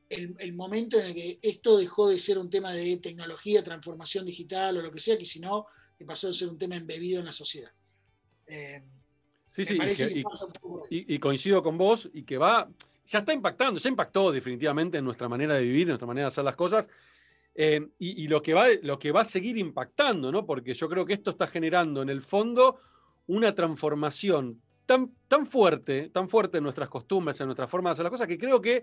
el, 0.09 0.53
momento 0.53 1.01
en 1.01 1.07
el 1.07 1.15
que 1.15 1.39
esto 1.43 1.77
dejó 1.77 2.09
de 2.09 2.19
ser 2.19 2.39
un 2.39 2.49
tema 2.49 2.73
de 2.73 2.99
tecnología, 2.99 3.65
transformación 3.65 4.27
digital 4.27 4.77
o 4.77 4.83
lo 4.83 4.93
que 4.93 5.01
sea, 5.01 5.19
que 5.19 5.25
sino 5.25 5.67
que 5.99 6.05
pasó 6.05 6.29
a 6.29 6.35
ser 6.35 6.49
un 6.49 6.59
tema 6.59 6.77
embebido 6.77 7.19
en 7.21 7.27
la 7.27 7.33
sociedad. 7.33 7.73
Eh, 8.47 8.83
Sí, 9.55 9.65
sí, 9.65 9.79
y, 10.91 11.19
coincido 11.21 11.63
con 11.63 11.79
vos 11.79 12.11
y 12.13 12.25
que 12.25 12.39
va, 12.39 12.69
ya 13.07 13.21
está 13.21 13.33
impactando, 13.33 13.79
ya 13.79 13.89
impactó 13.89 14.33
definitivamente 14.33 14.99
en 14.99 15.05
nuestra 15.05 15.29
manera 15.29 15.55
de 15.55 15.63
vivir, 15.63 15.83
en 15.83 15.89
nuestra 15.91 16.09
manera 16.09 16.25
de 16.25 16.29
hacer 16.29 16.43
las 16.43 16.57
cosas. 16.57 16.89
Eh, 17.57 17.87
y, 17.99 18.27
lo, 18.27 18.43
que 18.43 18.53
va, 18.53 18.67
lo 18.83 18.99
que 18.99 19.13
va 19.13 19.21
a 19.21 19.25
seguir 19.25 19.57
impactando, 19.57 20.33
¿no? 20.33 20.45
Porque 20.45 20.75
yo 20.75 20.89
creo 20.89 21.07
que 21.07 21.15
esto 21.15 21.31
está 21.31 21.47
generando 21.47 22.03
en 22.03 22.09
el 22.09 22.23
fondo 22.23 22.81
una 23.27 23.55
transformación 23.55 24.61
tan, 24.87 25.13
tan 25.29 25.47
fuerte, 25.47 26.11
tan 26.11 26.29
fuerte 26.29 26.59
en 26.59 26.65
nuestras 26.65 26.89
costumbres, 26.89 27.41
en 27.41 27.47
nuestra 27.47 27.69
forma 27.69 27.91
de 27.91 27.93
hacer 27.93 28.03
las 28.03 28.11
cosas, 28.11 28.27
que 28.27 28.39
creo 28.39 28.61
que 28.61 28.83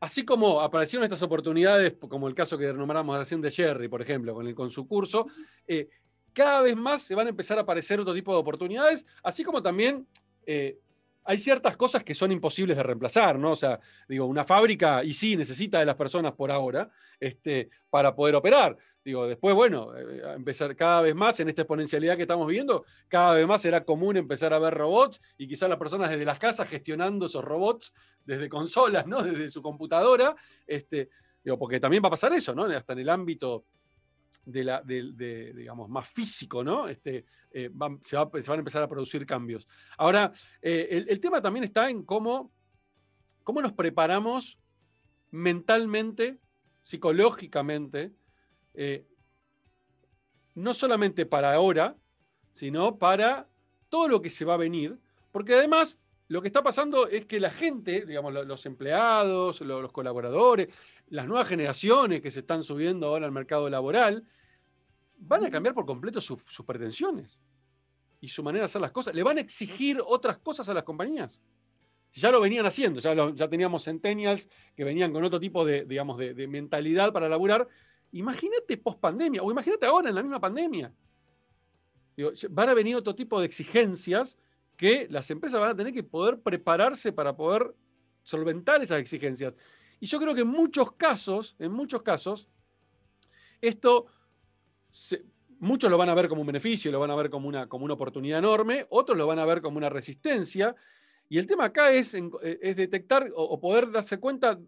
así 0.00 0.24
como 0.24 0.60
aparecieron 0.60 1.04
estas 1.04 1.22
oportunidades, 1.22 1.94
como 2.08 2.28
el 2.28 2.34
caso 2.34 2.58
que 2.58 2.72
nombramos 2.72 3.18
recién 3.18 3.40
de 3.40 3.50
Jerry, 3.50 3.88
por 3.88 4.02
ejemplo, 4.02 4.34
con, 4.34 4.46
el, 4.46 4.54
con 4.54 4.70
su 4.70 4.88
curso, 4.88 5.26
eh, 5.66 5.88
cada 6.32 6.62
vez 6.62 6.76
más 6.76 7.02
se 7.02 7.14
van 7.14 7.26
a 7.26 7.30
empezar 7.30 7.58
a 7.58 7.60
aparecer 7.60 8.00
otro 8.00 8.14
tipo 8.14 8.32
de 8.32 8.38
oportunidades, 8.38 9.06
así 9.22 9.44
como 9.44 9.62
también 9.62 10.06
eh, 10.46 10.78
hay 11.24 11.38
ciertas 11.38 11.76
cosas 11.76 12.04
que 12.04 12.14
son 12.14 12.32
imposibles 12.32 12.76
de 12.76 12.82
reemplazar, 12.82 13.38
¿no? 13.38 13.52
O 13.52 13.56
sea, 13.56 13.78
digo, 14.08 14.26
una 14.26 14.44
fábrica, 14.44 15.04
y 15.04 15.12
sí, 15.12 15.36
necesita 15.36 15.78
de 15.78 15.86
las 15.86 15.96
personas 15.96 16.32
por 16.32 16.50
ahora 16.50 16.90
este, 17.20 17.70
para 17.90 18.14
poder 18.14 18.34
operar. 18.34 18.76
Digo, 19.04 19.26
después, 19.26 19.54
bueno, 19.54 19.96
eh, 19.96 20.22
empezar 20.36 20.76
cada 20.76 21.00
vez 21.00 21.14
más 21.14 21.38
en 21.40 21.48
esta 21.48 21.62
exponencialidad 21.62 22.16
que 22.16 22.22
estamos 22.22 22.46
viendo, 22.46 22.84
cada 23.08 23.34
vez 23.34 23.46
más 23.46 23.62
será 23.62 23.84
común 23.84 24.16
empezar 24.16 24.52
a 24.52 24.58
ver 24.58 24.74
robots 24.74 25.20
y 25.36 25.48
quizás 25.48 25.68
las 25.68 25.78
personas 25.78 26.10
desde 26.10 26.24
las 26.24 26.38
casas 26.38 26.68
gestionando 26.68 27.26
esos 27.26 27.44
robots 27.44 27.92
desde 28.24 28.48
consolas, 28.48 29.06
¿no? 29.06 29.22
Desde 29.22 29.48
su 29.48 29.62
computadora, 29.62 30.36
este, 30.66 31.08
digo, 31.42 31.58
porque 31.58 31.80
también 31.80 32.02
va 32.02 32.08
a 32.08 32.10
pasar 32.10 32.32
eso, 32.32 32.54
¿no? 32.54 32.64
Hasta 32.64 32.92
en 32.92 33.00
el 33.00 33.08
ámbito 33.08 33.64
de 34.44 34.64
la, 34.64 34.82
digamos, 34.82 35.88
más 35.88 36.08
físico, 36.08 36.64
¿no? 36.64 36.88
Este, 36.88 37.24
eh, 37.52 37.70
se, 38.00 38.16
van 38.16 38.30
a 38.32 38.54
empezar 38.54 38.82
a 38.82 38.88
producir 38.88 39.26
cambios. 39.26 39.68
Ahora, 39.96 40.32
eh, 40.60 41.04
el, 41.08 41.20
tema 41.20 41.40
también 41.40 41.64
está 41.64 41.90
en 41.90 42.02
cómo, 42.02 42.50
cómo 43.44 43.60
nos 43.60 43.72
preparamos 43.72 44.58
mentalmente, 45.30 46.38
psicológicamente, 46.82 48.12
eh, 48.74 49.06
no 50.54 50.74
solamente 50.74 51.26
para 51.26 51.54
ahora, 51.54 51.96
sino 52.52 52.98
para 52.98 53.48
todo 53.88 54.08
lo 54.08 54.22
que 54.22 54.30
se 54.30 54.44
va 54.44 54.54
a 54.54 54.58
venir, 54.58 54.98
porque 55.30 55.54
además 55.54 55.98
lo 56.28 56.40
que 56.40 56.48
está 56.48 56.62
pasando 56.62 57.08
es 57.08 57.26
que 57.26 57.38
la 57.40 57.50
gente, 57.50 58.06
digamos, 58.06 58.32
los 58.32 58.66
empleados, 58.66 59.60
los 59.60 59.92
colaboradores, 59.92 60.68
las 61.08 61.26
nuevas 61.26 61.48
generaciones 61.48 62.22
que 62.22 62.30
se 62.30 62.40
están 62.40 62.62
subiendo 62.62 63.06
ahora 63.08 63.26
al 63.26 63.32
mercado 63.32 63.68
laboral, 63.68 64.24
van 65.18 65.44
a 65.44 65.50
cambiar 65.50 65.74
por 65.74 65.84
completo 65.84 66.20
sus 66.20 66.40
pretensiones 66.66 67.38
y 68.22 68.28
su 68.28 68.42
manera 68.42 68.62
de 68.62 68.66
hacer 68.66 68.80
las 68.80 68.92
cosas. 68.92 69.14
Le 69.14 69.22
van 69.22 69.36
a 69.36 69.40
exigir 69.40 70.00
otras 70.04 70.38
cosas 70.38 70.68
a 70.68 70.74
las 70.74 70.84
compañías. 70.84 71.42
Ya 72.12 72.30
lo 72.30 72.40
venían 72.40 72.64
haciendo, 72.64 73.00
ya, 73.00 73.14
ya 73.34 73.48
teníamos 73.48 73.84
centennials 73.84 74.48
que 74.76 74.84
venían 74.84 75.12
con 75.12 75.24
otro 75.24 75.40
tipo 75.40 75.64
de, 75.64 75.84
digamos, 75.84 76.18
de, 76.18 76.46
mentalidad 76.46 77.12
para 77.12 77.28
laburar. 77.28 77.66
Imagínate 78.12 78.76
post 78.76 79.00
pandemia, 79.00 79.42
o 79.42 79.50
imagínate 79.50 79.86
ahora 79.86 80.08
en 80.10 80.14
la 80.14 80.22
misma 80.22 80.38
pandemia. 80.38 80.92
van 82.50 82.68
a 82.68 82.74
venir 82.74 82.96
otro 82.96 83.14
tipo 83.14 83.40
de 83.40 83.46
exigencias 83.46 84.38
que 84.82 85.06
las 85.08 85.30
empresas 85.30 85.60
van 85.60 85.70
a 85.70 85.76
tener 85.76 85.92
que 85.92 86.02
poder 86.02 86.40
prepararse 86.40 87.12
para 87.12 87.36
poder 87.36 87.72
solventar 88.24 88.82
esas 88.82 88.98
exigencias. 88.98 89.54
Y 90.00 90.06
yo 90.06 90.18
creo 90.18 90.34
que 90.34 90.40
en 90.40 90.48
muchos 90.48 90.90
casos, 90.94 91.54
en 91.60 91.70
muchos 91.70 92.02
casos, 92.02 92.48
esto 93.60 94.06
muchos 95.60 95.88
lo 95.88 95.96
van 95.96 96.08
a 96.08 96.14
ver 96.14 96.28
como 96.28 96.40
un 96.40 96.48
beneficio, 96.48 96.90
lo 96.90 96.98
van 96.98 97.12
a 97.12 97.14
ver 97.14 97.30
como 97.30 97.46
una, 97.46 97.68
como 97.68 97.84
una 97.84 97.94
oportunidad 97.94 98.40
enorme, 98.40 98.84
otros 98.90 99.16
lo 99.16 99.28
van 99.28 99.38
a 99.38 99.44
ver 99.44 99.62
como 99.62 99.76
una 99.76 99.88
resistencia. 99.88 100.74
Y 101.28 101.38
el 101.38 101.46
tema 101.46 101.66
acá 101.66 101.92
es, 101.92 102.12
eh, 102.14 102.58
es 102.60 102.74
detectar 102.74 103.30
o, 103.36 103.60
poder 103.60 103.88
darse 103.92 104.18
cuenta 104.18 104.58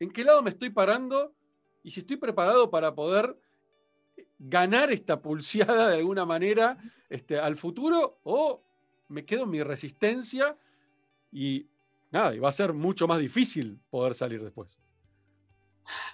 en 0.00 0.10
qué 0.10 0.24
lado 0.24 0.42
me 0.42 0.48
estoy 0.48 0.70
parando 0.70 1.34
y 1.82 1.90
si 1.90 2.00
estoy 2.00 2.16
preparado 2.16 2.70
para 2.70 2.94
poder 2.94 3.36
ganar 4.38 4.92
esta 4.92 5.20
pulseada 5.20 5.88
de 5.88 5.96
alguna 5.96 6.24
manera 6.24 6.78
este, 7.08 7.38
al 7.38 7.56
futuro 7.56 8.20
o 8.24 8.62
me 9.08 9.24
quedo 9.24 9.44
en 9.44 9.50
mi 9.50 9.62
resistencia 9.62 10.56
y 11.32 11.66
nada, 12.10 12.34
y 12.34 12.38
va 12.38 12.48
a 12.48 12.52
ser 12.52 12.72
mucho 12.72 13.06
más 13.06 13.20
difícil 13.20 13.78
poder 13.90 14.14
salir 14.14 14.42
después. 14.42 14.78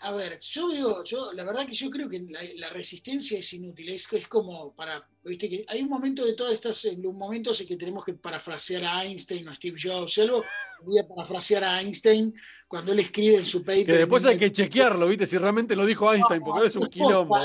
A 0.03 0.13
ver, 0.13 0.39
yo 0.41 0.69
veo, 0.69 1.05
yo, 1.05 1.33
la 1.33 1.45
verdad 1.45 1.67
que 1.67 1.73
yo 1.73 1.91
creo 1.91 2.09
que 2.09 2.21
la, 2.57 2.69
resistencia 2.71 3.39
es 3.39 3.53
inútil, 3.53 3.89
es, 3.91 4.11
es, 4.13 4.27
como 4.27 4.75
para, 4.75 5.07
viste 5.25 5.49
que 5.49 5.65
hay 5.69 5.83
un 5.83 5.89
momento 5.89 6.25
de 6.25 6.35
todas 6.35 6.55
estas, 6.55 6.85
un 6.85 7.17
momentos 7.17 7.61
en 7.61 7.67
que 7.67 7.77
tenemos 7.77 8.05
que 8.05 8.15
parafrasear 8.15 8.85
a 8.85 9.05
Einstein 9.05 9.47
o 9.49 9.51
a 9.51 9.55
Steve 9.55 9.77
Jobs, 9.83 10.19
algo, 10.19 10.45
voy 10.83 10.99
a 10.99 11.07
parafrasear 11.07 11.65
a 11.65 11.81
Einstein 11.81 12.35
cuando 12.67 12.93
él 12.93 12.99
escribe 13.01 13.37
en 13.37 13.47
su 13.47 13.63
paper. 13.63 13.87
Que 13.87 13.99
después 13.99 14.25
hay 14.25 14.39
que 14.39 14.53
chequearlo, 14.53 15.07
viste, 15.07 15.27
si 15.27 15.39
realmente 15.39 15.77
lo 15.77 15.87
dijo 15.87 16.13
Einstein, 16.13 16.43
porque 16.43 16.67
es 16.67 16.77
un 16.77 16.89
quilombo. 16.89 17.37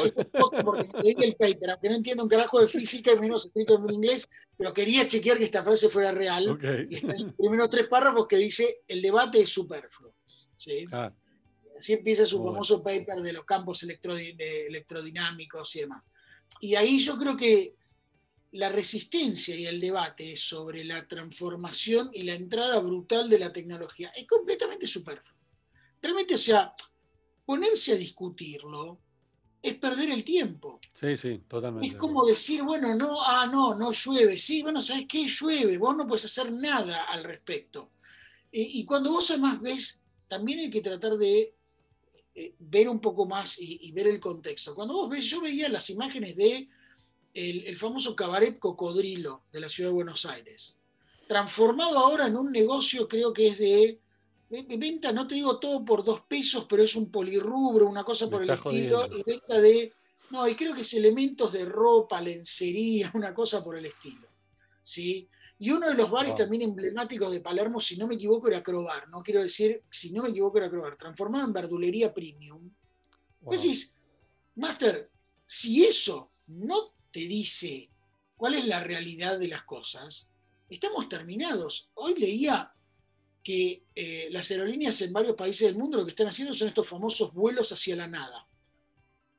Porque 0.63 0.90
leí 1.04 1.16
el 1.20 1.36
paper, 1.36 1.72
aunque 1.72 1.90
no 1.90 1.96
entiendo 1.96 2.24
un 2.24 2.30
carajo 2.30 2.60
de 2.60 2.68
física 2.68 3.12
y 3.12 3.20
menos 3.20 3.46
escrito 3.46 3.76
en 3.76 3.94
inglés, 3.94 4.28
pero 4.58 4.74
quería 4.74 5.08
chequear 5.08 5.38
que 5.38 5.46
esta 5.46 5.63
frase 5.63 5.90
fuera 5.90 6.12
real. 6.12 6.58
Y 6.90 6.96
está 6.96 7.12
en 7.12 7.18
sus 7.18 7.34
primeros 7.34 7.70
tres 7.70 7.88
párrafos 7.88 8.28
que 8.28 8.38
dice, 8.38 8.82
el 8.88 9.02
debate 9.02 9.42
es 9.42 9.50
superfluo. 9.50 10.13
¿sí? 10.58 10.86
Ah. 10.92 11.12
Así 11.78 11.94
empieza 11.94 12.26
su 12.26 12.44
famoso 12.44 12.82
paper 12.82 13.22
de 13.22 13.34
los 13.34 13.46
campos 13.46 13.84
electrodinámicos 13.84 15.76
y 15.76 15.80
demás. 15.82 16.10
Y 16.60 16.76
ahí 16.76 16.98
yo 17.00 17.18
creo 17.18 17.38
que 17.38 17.76
la 18.52 18.70
resistencia 18.70 19.56
y 19.56 19.66
el 19.66 19.80
debate 19.80 20.36
sobre 20.38 20.84
la 20.84 21.08
transformación 21.08 22.10
y 22.13 22.24
la 22.24 22.34
entrada 22.34 22.80
brutal 22.80 23.30
de 23.30 23.40
la 23.40 23.54
tecnología 23.54 24.10
es 24.16 24.26
completamente 24.26 24.88
superfluo. 24.88 25.38
Realmente, 26.02 26.36
o 26.36 26.40
sea, 26.40 26.74
ponerse 27.46 27.94
a 27.94 27.98
discutirlo 27.98 29.00
es 29.62 29.76
perder 29.76 30.12
el 30.12 30.24
tiempo. 30.24 30.80
Sí, 31.00 31.18
sí, 31.18 31.42
totalmente. 31.48 31.90
Es 31.90 31.96
como 31.96 32.26
decir, 32.26 32.63
bueno, 32.63 32.96
no, 32.96 33.22
ah, 33.22 33.48
no, 33.52 33.76
no 33.76 33.92
llueve. 33.92 34.38
Sí, 34.38 34.63
bueno, 34.63 34.82
¿sabes 34.82 35.06
qué? 35.08 35.28
Llueve, 35.28 35.78
vos 35.78 35.96
no 35.96 36.08
puedes 36.08 36.26
hacer 36.26 36.52
nada 36.52 37.04
al 37.04 37.24
respecto. 37.24 37.92
y 38.52 38.86
cuando 38.86 39.12
vos 39.12 39.30
además 39.30 39.62
ves, 39.62 40.02
también 40.28 40.60
hay 40.60 40.70
que 40.70 40.82
tratar 40.82 41.18
de 41.18 41.57
eh, 42.39 42.54
ver 42.60 42.88
un 42.88 43.00
poco 43.00 43.26
más 43.26 43.58
y, 43.58 43.91
ver 43.93 44.06
el 44.06 44.19
contexto. 44.19 44.76
Cuando 44.76 44.93
vos 44.93 45.10
ves, 45.10 45.26
yo 45.26 45.41
veía 45.41 45.67
las 45.69 45.89
imágenes 45.89 46.36
de 46.36 46.69
el, 47.34 47.76
famoso 47.76 48.15
cabaret 48.15 48.60
Cocodrilo 48.60 49.41
de 49.52 49.60
la 49.60 49.67
ciudad 49.67 49.89
de 49.89 49.95
Buenos 49.95 50.23
Aires, 50.28 50.76
transformado 51.28 51.97
ahora 51.97 52.28
en 52.28 52.38
un 52.38 52.52
negocio, 52.52 53.08
creo 53.08 53.34
que 53.34 53.47
es 53.47 53.58
de, 53.58 54.00
venta, 54.78 55.12
no 55.12 55.26
te 55.26 55.34
digo 55.34 55.58
todo 55.58 55.84
por 55.84 56.04
dos 56.04 56.21
pesos, 56.21 56.67
pero 56.69 56.84
es 56.84 56.95
un 56.95 57.10
polirrubro, 57.10 57.89
una 57.89 58.04
cosa 58.04 58.30
por 58.30 58.43
el 58.43 58.52
estilo, 58.52 59.08
y 59.08 59.23
venta 59.23 59.60
de, 59.60 59.93
no, 60.30 60.47
y 60.47 60.54
creo 60.54 60.76
que 60.76 60.82
es 60.82 60.93
elementos 60.93 61.54
de 61.54 61.65
ropa, 61.65 62.21
lencería, 62.21 63.10
una 63.15 63.34
cosa 63.34 63.63
por 63.63 63.80
el 63.80 63.88
estilo. 63.88 64.28
¿sí? 64.84 65.28
Y 65.60 65.72
uno 65.72 65.88
de 65.88 65.96
los 65.96 66.12
bares 66.12 66.36
también 66.36 66.62
emblemáticos 66.62 67.32
de 67.32 67.41
Palermo, 67.41 67.80
si 67.80 67.98
no 67.98 68.08
me 68.08 68.15
equivoco, 68.15 68.48
era 68.48 68.62
Crobar. 68.62 69.10
No 69.10 69.22
quiero 69.22 69.41
decir, 69.41 69.84
si 69.89 70.12
no 70.12 70.24
me 70.24 70.30
equivoco, 70.30 70.60
era 70.60 70.70
Crobar. 70.70 70.98
Transformado 70.98 71.48
en 71.48 71.54
verdulería 71.54 72.13
premium. 72.13 72.72
Decís, 73.41 73.96
Master, 74.56 75.10
si 75.46 75.84
eso 75.86 76.30
no 76.48 76.93
te 77.12 77.22
dice 77.22 77.89
cuál 78.36 78.54
es 78.54 78.67
la 78.67 78.84
realidad 78.84 79.39
de 79.39 79.48
las 79.48 79.63
cosas, 79.63 80.30
estamos 80.70 81.10
terminados. 81.10 81.89
Hoy 81.96 82.13
leía 82.15 82.72
que 83.43 83.86
eh, 83.96 84.28
las 84.30 84.52
aerolíneas 84.52 85.02
en 85.02 85.13
varios 85.13 85.36
países 85.36 85.67
del 85.67 85.78
mundo 85.78 85.98
lo 85.98 86.04
que 86.04 86.12
están 86.12 86.28
haciendo 86.28 86.54
son 86.54 86.67
estos 86.67 86.88
famosos 86.88 87.34
vuelos 87.34 87.72
hacia 87.72 87.96
la 87.96 88.08
nada. 88.08 88.48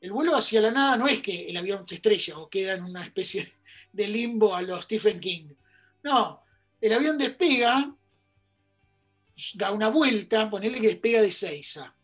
El 0.00 0.12
vuelo 0.12 0.34
hacia 0.34 0.60
la 0.60 0.70
nada 0.70 0.96
no 0.96 1.06
es 1.06 1.20
que 1.20 1.48
el 1.48 1.56
avión 1.56 1.86
se 1.86 1.96
estrella 1.96 2.38
o 2.38 2.48
queda 2.48 2.74
en 2.74 2.84
una 2.84 3.04
especie 3.04 3.46
de 3.92 4.08
limbo 4.08 4.54
a 4.54 4.62
los 4.62 4.84
Stephen 4.84 5.20
King 5.20 5.48
no, 6.08 6.42
el 6.80 6.92
avión 6.92 7.18
despega, 7.18 7.94
da 9.54 9.70
una 9.70 9.88
vuelta, 9.88 10.48
ponele 10.48 10.80
que 10.80 10.88
despega 10.88 11.22
de 11.22 11.30
Seiza. 11.30 11.94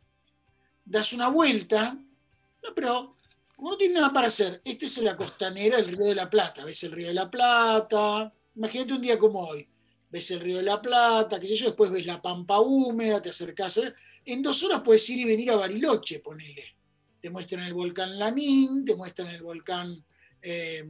Das 0.84 1.12
una 1.12 1.28
vuelta, 1.28 1.94
no, 1.94 2.74
pero 2.74 3.16
como 3.56 3.70
no 3.70 3.76
tiene 3.76 3.94
nada 3.94 4.12
para 4.12 4.26
hacer, 4.26 4.60
este 4.64 4.86
es 4.86 4.98
la 4.98 5.16
costanera 5.16 5.76
del 5.76 5.88
Río 5.88 6.06
de 6.06 6.14
la 6.14 6.28
Plata. 6.28 6.64
Ves 6.64 6.84
el 6.84 6.92
Río 6.92 7.08
de 7.08 7.14
la 7.14 7.30
Plata, 7.30 8.32
imagínate 8.56 8.92
un 8.92 9.00
día 9.00 9.18
como 9.18 9.40
hoy. 9.40 9.66
Ves 10.10 10.30
el 10.32 10.40
Río 10.40 10.58
de 10.58 10.64
la 10.64 10.82
Plata, 10.82 11.40
qué 11.40 11.46
sé 11.46 11.56
yo, 11.56 11.66
después 11.66 11.90
ves 11.90 12.04
la 12.04 12.20
pampa 12.20 12.60
húmeda, 12.60 13.22
te 13.22 13.30
acercas. 13.30 13.80
En 14.26 14.42
dos 14.42 14.62
horas 14.64 14.82
puedes 14.84 15.08
ir 15.08 15.20
y 15.20 15.24
venir 15.24 15.50
a 15.50 15.56
Bariloche, 15.56 16.20
ponele. 16.20 16.76
Te 17.20 17.30
muestran 17.30 17.64
el 17.64 17.72
volcán 17.72 18.18
Lanín, 18.18 18.84
te 18.84 18.94
muestran 18.94 19.28
el 19.28 19.42
volcán. 19.42 19.96
Eh, 20.42 20.84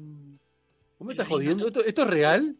¿Cómo 0.99 1.09
me 1.09 1.13
estás 1.13 1.29
jodiendo? 1.29 1.69
¿Esto, 1.69 2.03
es 2.03 2.09
real? 2.09 2.57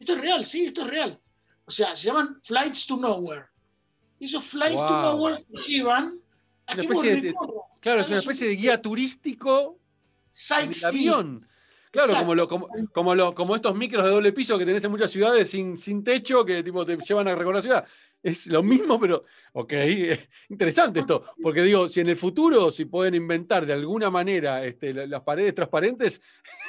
Esto 0.00 0.14
es 0.14 0.20
real, 0.20 0.44
sí, 0.44 0.64
esto 0.64 0.80
es 0.80 0.86
real. 0.88 1.20
O 1.66 1.70
sea, 1.70 1.94
se 1.94 2.08
llaman 2.08 2.40
Flights 2.42 2.86
to 2.86 2.96
Nowhere. 2.96 3.44
Esos 4.18 4.44
Flights 4.44 4.80
to 4.80 4.90
Nowhere 4.90 5.44
llevan 5.68 6.20
a 6.66 6.74
que 6.74 7.34
Claro, 7.80 8.00
es 8.00 8.08
una 8.08 8.16
especie 8.16 8.48
de 8.48 8.56
guía 8.56 8.80
turístico 8.80 9.78
sightseeing. 10.30 11.46
Claro, 11.92 12.14
como, 12.14 12.34
lo, 12.34 12.48
como, 12.48 13.14
lo, 13.14 13.34
como, 13.34 13.56
estos 13.56 13.74
micros 13.74 14.04
de 14.04 14.10
doble 14.10 14.32
piso 14.32 14.56
que 14.56 14.64
tenés 14.64 14.84
en 14.84 14.92
muchas 14.92 15.10
ciudades 15.10 15.50
sin, 15.50 15.76
sin 15.76 16.04
techo 16.04 16.44
que 16.44 16.62
tipo, 16.62 16.86
te 16.86 16.96
llevan 16.96 17.26
a 17.28 17.34
recorrer 17.34 17.56
la 17.56 17.62
ciudad. 17.62 17.84
Es 18.22 18.46
lo 18.46 18.62
mismo, 18.62 19.00
pero, 19.00 19.24
ok, 19.54 19.72
interesante 20.50 21.00
esto, 21.00 21.24
porque 21.42 21.62
digo, 21.62 21.88
si 21.88 22.00
en 22.00 22.10
el 22.10 22.16
futuro, 22.16 22.70
si 22.70 22.84
pueden 22.84 23.14
inventar 23.14 23.64
de 23.64 23.72
alguna 23.72 24.10
manera 24.10 24.64
este, 24.64 24.92
las 25.06 25.22
paredes 25.22 25.54
transparentes, 25.54 26.20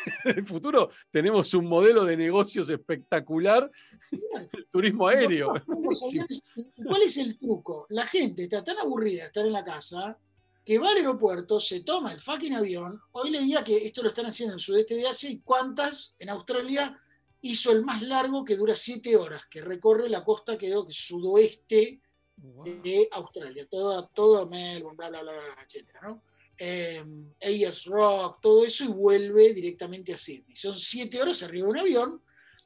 en 0.26 0.40
el 0.40 0.46
futuro 0.46 0.90
tenemos 1.12 1.54
un 1.54 1.66
modelo 1.66 2.06
de 2.06 2.16
negocios 2.16 2.70
espectacular, 2.70 3.70
el 4.12 4.68
turismo 4.70 5.08
aéreo. 5.08 5.50
¿Cuál 6.86 7.02
es 7.06 7.18
el 7.18 7.38
truco? 7.38 7.86
La 7.90 8.06
gente 8.06 8.44
está 8.44 8.64
tan 8.64 8.78
aburrida 8.78 9.24
de 9.24 9.28
estar 9.28 9.46
en 9.46 9.54
la 9.54 9.64
casa 9.64 10.18
que 10.64 10.78
va 10.78 10.92
al 10.92 10.98
aeropuerto, 10.98 11.60
se 11.60 11.84
toma 11.84 12.14
el 12.14 12.20
fucking 12.20 12.54
avión. 12.54 12.98
Hoy 13.14 13.32
leía 13.32 13.64
que 13.64 13.86
esto 13.86 14.04
lo 14.04 14.10
están 14.10 14.28
haciendo 14.28 14.54
en 14.54 14.58
el 14.58 14.62
sudeste 14.62 14.96
de 14.96 15.08
Asia 15.08 15.30
y 15.30 15.40
cuántas 15.40 16.16
en 16.20 16.30
Australia 16.30 17.01
hizo 17.42 17.72
el 17.72 17.82
más 17.84 18.02
largo 18.02 18.46
que 18.46 18.56
dura 18.56 18.76
siete 18.76 19.16
horas, 19.16 19.46
que 19.48 19.62
recorre 19.62 20.10
la 20.10 20.24
costa 20.24 20.58
que 20.58 20.74
sudoeste 20.90 22.02
de 22.38 23.08
Australia, 23.12 23.68
todo, 23.70 24.08
todo 24.14 24.48
Melbourne, 24.48 24.98
bla, 24.98 25.10
bla, 25.10 25.22
bla, 25.22 25.32
bla, 25.32 25.64
etc. 25.64 25.90
¿no? 26.02 26.24
Eh, 26.58 27.04
Ayers 27.42 27.86
Rock, 27.86 28.40
todo 28.42 28.66
eso 28.66 28.84
y 28.84 28.88
vuelve 28.88 29.54
directamente 29.54 30.14
a 30.14 30.18
Sydney. 30.18 30.56
Son 30.56 30.78
siete 30.78 31.22
horas 31.22 31.42
arriba 31.44 31.66
de 31.66 31.72
un 31.72 31.78
avión, 31.80 32.22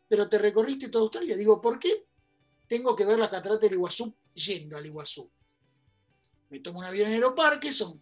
pero 0.08 0.28
te 0.28 0.38
recorriste 0.38 0.90
toda 0.90 1.04
Australia. 1.04 1.36
Digo, 1.36 1.62
¿por 1.62 1.80
qué 1.80 2.06
tengo 2.68 2.96
que 2.96 3.06
ver 3.06 3.20
la 3.20 3.30
catarata 3.30 3.66
del 3.66 3.76
Iguazú 3.76 4.14
yendo 4.34 4.78
al 4.78 4.86
Iguazú? 4.86 5.30
Me 6.50 6.60
tomo 6.60 6.80
un 6.80 6.86
avión 6.86 7.08
en 7.08 7.16
Aeroparque, 7.16 7.72
son 7.72 8.02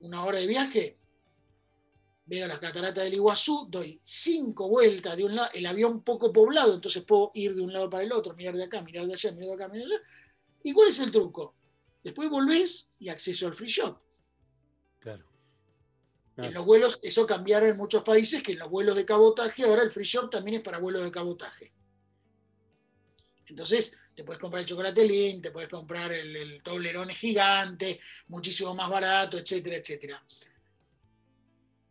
una 0.00 0.24
hora 0.24 0.38
de 0.38 0.46
viaje, 0.46 0.98
veo 2.24 2.46
la 2.46 2.58
catarata 2.58 3.02
del 3.02 3.14
Iguazú, 3.14 3.66
doy 3.68 4.00
cinco 4.04 4.68
vueltas 4.68 5.16
de 5.16 5.24
un 5.24 5.34
lado, 5.34 5.50
el 5.54 5.66
avión 5.66 6.02
poco 6.02 6.32
poblado, 6.32 6.74
entonces 6.74 7.02
puedo 7.02 7.30
ir 7.34 7.54
de 7.54 7.62
un 7.62 7.72
lado 7.72 7.90
para 7.90 8.04
el 8.04 8.12
otro, 8.12 8.34
mirar 8.34 8.56
de 8.56 8.64
acá, 8.64 8.80
mirar 8.82 9.06
de 9.06 9.14
allá, 9.14 9.32
mirar 9.32 9.48
de 9.48 9.54
acá, 9.54 9.72
mirar 9.72 9.88
de 9.88 9.94
allá. 9.94 10.04
¿Y 10.62 10.72
cuál 10.72 10.88
es 10.88 11.00
el 11.00 11.10
truco? 11.10 11.54
Después 12.02 12.30
volvés 12.30 12.90
y 12.98 13.08
acceso 13.08 13.46
al 13.46 13.54
free 13.54 13.68
shop. 13.68 13.98
Claro. 15.00 15.24
En 16.36 16.54
los 16.54 16.64
vuelos, 16.64 16.98
eso 17.02 17.26
cambiará 17.26 17.68
en 17.68 17.76
muchos 17.76 18.02
países, 18.02 18.42
que 18.42 18.52
en 18.52 18.58
los 18.58 18.70
vuelos 18.70 18.96
de 18.96 19.04
cabotaje, 19.04 19.64
ahora 19.64 19.82
el 19.82 19.90
free 19.90 20.04
shop 20.04 20.30
también 20.30 20.58
es 20.58 20.62
para 20.62 20.78
vuelos 20.78 21.02
de 21.02 21.10
cabotaje. 21.10 21.72
Entonces, 23.46 23.98
te 24.14 24.24
puedes 24.24 24.40
comprar 24.40 24.60
el 24.60 24.66
chocolate 24.66 25.04
link, 25.04 25.42
te 25.42 25.50
puedes 25.50 25.68
comprar 25.68 26.12
el, 26.12 26.34
el 26.34 26.62
toblerón 26.62 27.08
gigante, 27.10 28.00
muchísimo 28.28 28.72
más 28.74 28.88
barato, 28.88 29.36
etcétera, 29.36 29.76
etcétera. 29.76 30.24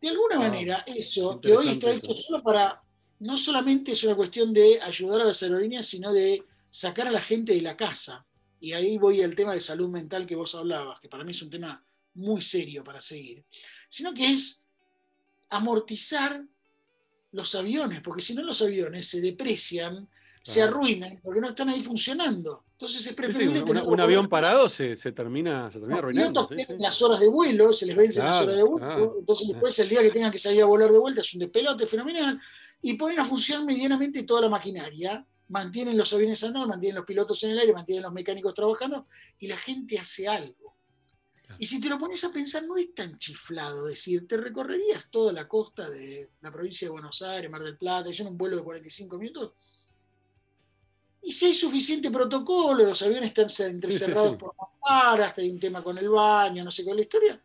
De 0.02 0.08
alguna 0.08 0.40
manera, 0.40 0.84
eso, 0.84 1.40
que 1.40 1.52
hoy 1.52 1.68
está 1.68 1.92
hecho 1.92 2.12
solo 2.12 2.42
para, 2.42 2.82
no 3.20 3.38
solamente 3.38 3.92
es 3.92 4.02
una 4.02 4.16
cuestión 4.16 4.52
de 4.52 4.80
ayudar 4.82 5.20
a 5.20 5.24
las 5.26 5.40
aerolíneas, 5.44 5.86
sino 5.86 6.12
de 6.12 6.42
sacar 6.68 7.06
a 7.06 7.12
la 7.12 7.20
gente 7.20 7.54
de 7.54 7.62
la 7.62 7.76
casa. 7.76 8.26
Y 8.58 8.72
ahí 8.72 8.98
voy 8.98 9.22
al 9.22 9.36
tema 9.36 9.54
de 9.54 9.60
salud 9.60 9.88
mental 9.88 10.26
que 10.26 10.34
vos 10.34 10.56
hablabas, 10.56 10.98
que 10.98 11.08
para 11.08 11.22
mí 11.22 11.30
es 11.30 11.40
un 11.42 11.50
tema 11.50 11.84
muy 12.14 12.42
serio 12.42 12.82
para 12.82 13.00
seguir, 13.00 13.44
sino 13.88 14.12
que 14.12 14.26
es 14.26 14.64
amortizar 15.50 16.44
los 17.30 17.54
aviones, 17.54 18.00
porque 18.02 18.22
si 18.22 18.34
no 18.34 18.42
los 18.42 18.60
aviones 18.60 19.06
se 19.06 19.20
deprecian, 19.20 20.08
se 20.42 20.62
arruinan, 20.62 21.20
porque 21.22 21.40
no 21.40 21.50
están 21.50 21.68
ahí 21.68 21.80
funcionando. 21.80 22.64
Entonces 22.82 23.06
es 23.06 23.14
preferible 23.14 23.62
un, 23.62 24.00
avión 24.00 24.28
parado 24.28 24.68
se, 24.68 24.96
termina, 25.12 25.70
se 25.70 25.78
termina 25.78 26.00
arruinando. 26.00 26.50
las 26.78 27.00
horas 27.00 27.20
de 27.20 27.28
vuelo, 27.28 27.72
se 27.72 27.86
les 27.86 27.94
vencen 27.94 28.24
las 28.26 28.40
horas 28.40 28.56
de 28.56 28.64
vuelo, 28.64 29.18
entonces 29.20 29.46
después 29.50 29.78
el 29.78 29.88
día 29.88 30.02
que 30.02 30.10
tengan 30.10 30.32
que 30.32 30.38
salir 30.40 30.62
a 30.62 30.64
volar 30.64 30.90
de 30.90 30.98
vuelta 30.98 31.20
es 31.20 31.32
un 31.32 31.38
despelote 31.38 31.86
fenomenal, 31.86 32.40
y 32.80 32.94
ponen 32.94 33.20
a 33.20 33.24
funcionar 33.24 33.64
medianamente 33.64 34.24
toda 34.24 34.40
la 34.40 34.48
maquinaria, 34.48 35.24
mantienen 35.50 35.96
los 35.96 36.12
aviones 36.12 36.42
andando, 36.42 36.66
mantienen 36.66 36.96
los 36.96 37.04
pilotos 37.04 37.40
en 37.44 37.52
el 37.52 37.60
aire, 37.60 37.72
mantienen 37.72 38.02
los 38.02 38.12
mecánicos 38.12 38.52
trabajando, 38.52 39.06
y 39.38 39.46
la 39.46 39.56
gente 39.56 39.96
hace 40.00 40.26
algo. 40.26 40.74
Y 41.58 41.66
si 41.66 41.80
te 41.80 41.88
lo 41.88 42.00
pones 42.00 42.24
a 42.24 42.32
pensar, 42.32 42.64
no 42.64 42.76
es 42.76 42.92
tan 42.96 43.16
chiflado 43.16 43.86
decir, 43.86 44.26
te 44.26 44.38
recorrerías 44.38 45.08
toda 45.08 45.32
la 45.32 45.46
costa 45.46 45.88
de 45.88 46.30
la 46.40 46.50
provincia 46.50 46.88
de 46.88 46.90
Buenos 46.90 47.22
Aires, 47.22 47.48
Mar 47.48 47.62
del 47.62 47.78
Plata, 47.78 48.10
y 48.10 48.20
en 48.20 48.26
un 48.26 48.36
vuelo 48.36 48.56
de 48.56 48.64
45 48.64 49.18
minutos, 49.18 49.52
y 51.22 51.30
si 51.30 51.46
hay 51.46 51.54
suficiente 51.54 52.10
protocolo, 52.10 52.84
los 52.84 53.00
aviones 53.02 53.32
están 53.36 53.48
entrecerrados 53.70 54.36
por 54.36 54.54
mamparas, 54.56 55.38
hay 55.38 55.50
un 55.50 55.60
tema 55.60 55.82
con 55.82 55.96
el 55.96 56.08
baño, 56.08 56.64
no 56.64 56.70
sé 56.70 56.82
cuál 56.82 56.96
es 56.96 56.98
la 56.98 57.02
historia, 57.02 57.42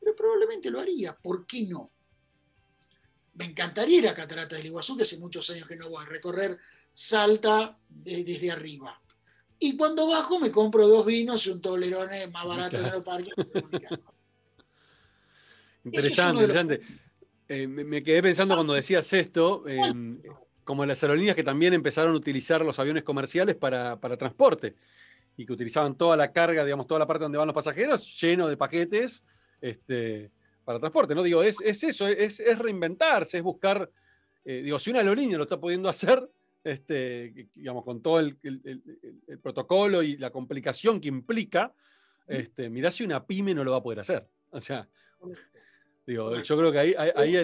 pero 0.00 0.16
probablemente 0.16 0.70
lo 0.70 0.80
haría. 0.80 1.14
¿Por 1.14 1.46
qué 1.46 1.62
no? 1.66 1.90
Me 3.34 3.44
encantaría 3.44 3.98
ir 3.98 4.08
a 4.08 4.14
Catarata 4.14 4.56
del 4.56 4.66
Iguazú, 4.66 4.96
que 4.96 5.02
hace 5.02 5.18
muchos 5.18 5.48
años 5.50 5.68
que 5.68 5.76
no 5.76 5.90
voy 5.90 6.02
a 6.02 6.06
recorrer 6.06 6.58
Salta 6.90 7.78
desde 7.88 8.50
arriba. 8.50 9.00
Y 9.60 9.76
cuando 9.76 10.06
bajo 10.08 10.40
me 10.40 10.50
compro 10.50 10.88
dos 10.88 11.04
vinos 11.04 11.46
y 11.46 11.50
un 11.50 11.60
toblerón 11.60 12.08
más 12.32 12.44
barato 12.46 12.78
en 12.78 12.86
el 12.86 13.02
parque. 13.02 13.30
Interesante, 15.84 16.42
interesante. 16.42 16.80
Eh, 17.48 17.66
me, 17.66 18.02
quedé 18.02 18.22
pensando 18.22 18.54
cuando 18.54 18.74
decías 18.74 19.10
esto, 19.14 19.64
como 20.68 20.84
las 20.84 21.02
aerolíneas 21.02 21.34
que 21.34 21.42
también 21.42 21.72
empezaron 21.72 22.12
a 22.12 22.16
utilizar 22.18 22.62
los 22.62 22.78
aviones 22.78 23.02
comerciales 23.02 23.56
para, 23.56 23.96
transporte 24.18 24.74
y 25.34 25.46
que 25.46 25.52
utilizaban 25.54 25.96
toda 25.96 26.14
la 26.14 26.30
carga, 26.30 26.62
digamos, 26.62 26.86
toda 26.86 27.00
la 27.00 27.06
parte 27.06 27.22
donde 27.22 27.38
van 27.38 27.46
los 27.46 27.54
pasajeros, 27.54 28.20
lleno 28.20 28.46
de 28.46 28.58
paquetes 28.58 29.22
este, 29.62 30.30
para 30.66 30.78
transporte. 30.78 31.14
¿no? 31.14 31.22
Digo, 31.22 31.42
es, 31.42 31.58
eso, 31.62 32.06
es, 32.06 32.58
reinventarse, 32.58 33.38
es 33.38 33.42
buscar, 33.42 33.90
eh, 34.44 34.60
digo, 34.62 34.78
si 34.78 34.90
una 34.90 34.98
aerolínea 34.98 35.38
lo 35.38 35.44
está 35.44 35.58
pudiendo 35.58 35.88
hacer, 35.88 36.28
este, 36.62 37.48
digamos, 37.54 37.82
con 37.82 38.02
todo 38.02 38.20
el, 38.20 38.36
protocolo 39.42 40.02
y 40.02 40.18
la 40.18 40.28
complicación 40.28 41.00
que 41.00 41.08
implica, 41.08 41.72
este, 42.26 42.68
mirá 42.68 42.90
si 42.90 43.04
una 43.04 43.24
pyme 43.24 43.54
no 43.54 43.64
lo 43.64 43.70
va 43.70 43.78
a 43.78 43.82
poder 43.82 44.00
hacer. 44.00 44.28
O 44.50 44.60
sea, 44.60 44.86
Digo, 46.08 46.40
yo 46.40 46.56
creo 46.56 46.72
que 46.72 46.78
ahí, 46.78 46.94
ahí 46.96 47.36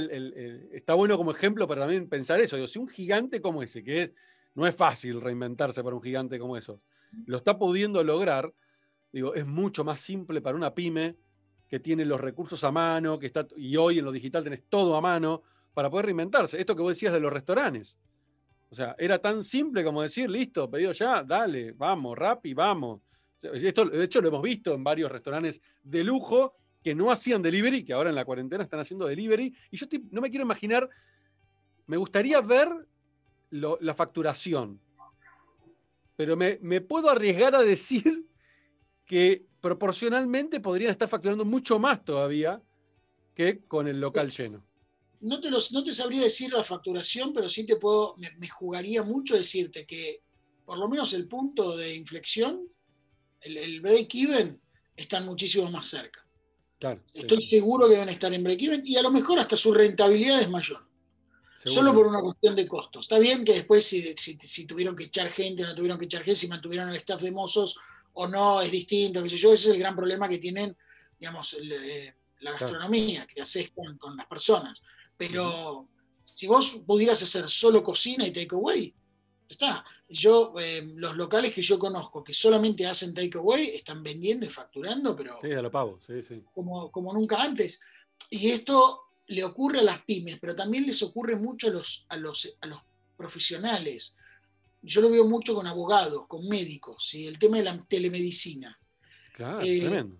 está 0.72 0.94
bueno 0.94 1.18
como 1.18 1.32
ejemplo 1.32 1.68
para 1.68 1.82
también 1.82 2.08
pensar 2.08 2.40
eso. 2.40 2.56
Digo, 2.56 2.66
si 2.66 2.78
un 2.78 2.88
gigante 2.88 3.42
como 3.42 3.62
ese, 3.62 3.84
que 3.84 4.14
no 4.54 4.66
es 4.66 4.74
fácil 4.74 5.20
reinventarse 5.20 5.84
para 5.84 5.94
un 5.94 6.00
gigante 6.00 6.38
como 6.38 6.56
eso, 6.56 6.80
lo 7.26 7.36
está 7.36 7.58
pudiendo 7.58 8.02
lograr, 8.02 8.50
digo, 9.12 9.34
es 9.34 9.44
mucho 9.44 9.84
más 9.84 10.00
simple 10.00 10.40
para 10.40 10.56
una 10.56 10.72
pyme 10.72 11.14
que 11.68 11.78
tiene 11.78 12.06
los 12.06 12.18
recursos 12.18 12.64
a 12.64 12.70
mano, 12.70 13.18
que 13.18 13.26
está, 13.26 13.46
y 13.54 13.76
hoy 13.76 13.98
en 13.98 14.06
lo 14.06 14.12
digital 14.12 14.42
tenés 14.42 14.62
todo 14.70 14.96
a 14.96 15.00
mano 15.02 15.42
para 15.74 15.90
poder 15.90 16.06
reinventarse. 16.06 16.58
Esto 16.58 16.74
que 16.74 16.80
vos 16.80 16.92
decías 16.92 17.12
de 17.12 17.20
los 17.20 17.34
restaurantes. 17.34 17.98
O 18.70 18.74
sea, 18.74 18.96
era 18.98 19.18
tan 19.18 19.42
simple 19.42 19.84
como 19.84 20.00
decir, 20.00 20.30
listo, 20.30 20.70
pedido 20.70 20.92
ya, 20.92 21.22
dale, 21.22 21.72
vamos, 21.72 22.16
rap 22.16 22.46
y 22.46 22.54
vamos. 22.54 23.02
Esto, 23.42 23.84
de 23.84 24.04
hecho, 24.04 24.22
lo 24.22 24.28
hemos 24.28 24.40
visto 24.42 24.72
en 24.72 24.82
varios 24.82 25.12
restaurantes 25.12 25.60
de 25.82 26.02
lujo 26.02 26.56
que 26.84 26.94
no 26.94 27.10
hacían 27.10 27.40
delivery, 27.40 27.82
que 27.82 27.94
ahora 27.94 28.10
en 28.10 28.14
la 28.14 28.26
cuarentena 28.26 28.62
están 28.62 28.78
haciendo 28.78 29.06
delivery. 29.06 29.52
Y 29.70 29.76
yo 29.78 29.86
no 30.10 30.20
me 30.20 30.28
quiero 30.28 30.44
imaginar, 30.44 30.88
me 31.86 31.96
gustaría 31.96 32.40
ver 32.42 32.68
la 33.50 33.94
facturación, 33.94 34.78
pero 36.14 36.36
me, 36.36 36.80
puedo 36.82 37.08
arriesgar 37.08 37.54
a 37.54 37.62
decir 37.62 38.26
que 39.06 39.46
proporcionalmente 39.62 40.60
podrían 40.60 40.90
estar 40.90 41.08
facturando 41.08 41.46
mucho 41.46 41.78
más 41.78 42.04
todavía 42.04 42.60
que 43.34 43.60
con 43.66 43.88
el 43.88 43.98
local 43.98 44.30
lleno. 44.30 44.64
No 45.20 45.40
te, 45.40 45.50
no 45.50 45.82
te 45.82 45.94
sabría 45.94 46.22
decir 46.22 46.52
la 46.52 46.62
facturación, 46.62 47.32
pero 47.32 47.48
sí 47.48 47.64
te 47.64 47.76
puedo, 47.76 48.14
me, 48.18 48.30
me, 48.36 48.48
jugaría 48.48 49.02
mucho 49.02 49.34
decirte 49.36 49.86
que 49.86 50.22
por 50.66 50.76
lo 50.78 50.86
menos 50.86 51.14
el 51.14 51.26
punto 51.26 51.76
de 51.76 51.94
inflexión, 51.94 52.66
el, 53.40 53.56
el 53.56 53.80
break-even, 53.80 54.60
están 54.96 55.24
muchísimo 55.24 55.70
más 55.70 55.86
cerca. 55.86 56.23
Estoy 57.14 57.44
seguro 57.44 57.88
que 57.88 57.96
van 57.96 58.08
a 58.08 58.12
estar 58.12 58.32
en 58.32 58.42
break-even 58.42 58.82
y 58.84 58.96
a 58.96 59.02
lo 59.02 59.10
mejor 59.10 59.38
hasta 59.38 59.56
su 59.56 59.72
rentabilidad 59.72 60.40
es 60.40 60.50
mayor. 60.50 60.86
Solo 61.64 61.94
por 61.94 62.06
una 62.06 62.20
cuestión 62.20 62.54
de 62.54 62.68
costos. 62.68 63.06
Está 63.06 63.18
bien 63.18 63.42
que 63.42 63.54
después 63.54 63.86
si, 63.86 64.66
tuvieron 64.66 64.94
que 64.94 65.04
echar 65.04 65.30
gente 65.30 65.64
o 65.64 65.66
no 65.66 65.74
tuvieron 65.74 65.98
que 65.98 66.04
echar 66.04 66.22
gente, 66.22 66.36
si 66.36 66.48
mantuvieron 66.48 66.90
el 66.90 66.96
staff 66.96 67.22
de 67.22 67.32
mozos 67.32 67.76
o 68.12 68.26
no, 68.26 68.60
es 68.60 68.70
distinto, 68.70 69.22
qué 69.22 69.28
sé 69.30 69.36
yo. 69.36 69.52
Ese 69.52 69.68
es 69.68 69.74
el 69.74 69.80
gran 69.80 69.96
problema 69.96 70.28
que 70.28 70.38
tienen, 70.38 70.76
digamos, 71.18 71.56
eh, 71.58 72.14
la 72.40 72.50
gastronomía, 72.50 73.26
que 73.26 73.40
haces 73.40 73.70
con, 73.70 73.96
con 73.96 74.14
las 74.14 74.26
personas. 74.26 74.82
Pero 75.16 75.88
si 76.24 76.46
vos 76.46 76.82
pudieras 76.86 77.22
hacer 77.22 77.48
solo 77.48 77.82
cocina 77.82 78.26
y 78.26 78.30
takeaway, 78.30 78.94
está. 79.48 79.84
Yo, 80.08 80.54
eh, 80.58 80.82
los 80.96 81.16
locales 81.16 81.52
que 81.52 81.62
yo 81.62 81.78
conozco 81.78 82.22
que 82.22 82.32
solamente 82.32 82.86
hacen 82.86 83.14
takeaway 83.14 83.66
están 83.68 84.02
vendiendo 84.02 84.46
y 84.46 84.50
facturando, 84.50 85.14
pero. 85.14 85.38
Sí, 85.42 85.52
a 85.52 85.62
lo 85.62 85.70
pago, 85.70 86.00
sí, 86.06 86.22
sí. 86.22 86.42
Como, 86.54 86.90
como 86.90 87.12
nunca 87.12 87.42
antes. 87.42 87.80
Y 88.30 88.50
esto 88.50 89.00
le 89.26 89.44
ocurre 89.44 89.80
a 89.80 89.84
las 89.84 90.02
pymes, 90.02 90.38
pero 90.40 90.54
también 90.54 90.86
les 90.86 91.02
ocurre 91.02 91.36
mucho 91.36 91.68
a 91.68 91.70
los, 91.70 92.06
a 92.08 92.16
los, 92.16 92.56
a 92.60 92.66
los 92.66 92.80
profesionales. 93.16 94.16
Yo 94.82 95.00
lo 95.00 95.08
veo 95.08 95.24
mucho 95.24 95.54
con 95.54 95.66
abogados, 95.66 96.26
con 96.26 96.46
médicos, 96.48 97.14
y 97.14 97.26
el 97.26 97.38
tema 97.38 97.56
de 97.56 97.64
la 97.64 97.84
telemedicina. 97.84 98.76
Claro, 99.34 99.60
eh, 99.62 99.80
tremendo. 99.80 100.18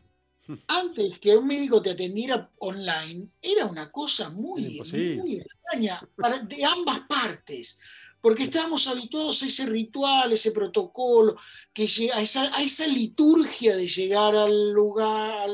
Antes 0.69 1.19
que 1.19 1.37
un 1.37 1.47
médico 1.47 1.81
te 1.81 1.91
atendiera 1.91 2.51
online, 2.59 3.31
era 3.41 3.65
una 3.65 3.91
cosa 3.91 4.29
muy, 4.29 4.79
muy 5.17 5.37
extraña 5.37 6.07
de 6.47 6.65
ambas 6.65 7.01
partes 7.03 7.79
porque 8.25 8.45
estábamos 8.45 8.89
habituados 8.89 9.43
a 9.43 9.47
ese 9.47 9.67
ritual, 9.67 10.33
ese 10.33 10.51
protocolo, 10.51 11.37
que 11.75 11.85
a, 12.15 12.23
esa, 12.23 12.57
a 12.57 12.63
esa 12.63 12.87
liturgia 12.87 13.77
de 13.77 13.87
llegar 13.87 14.35
al 14.35 14.73
lugar, 14.73 15.47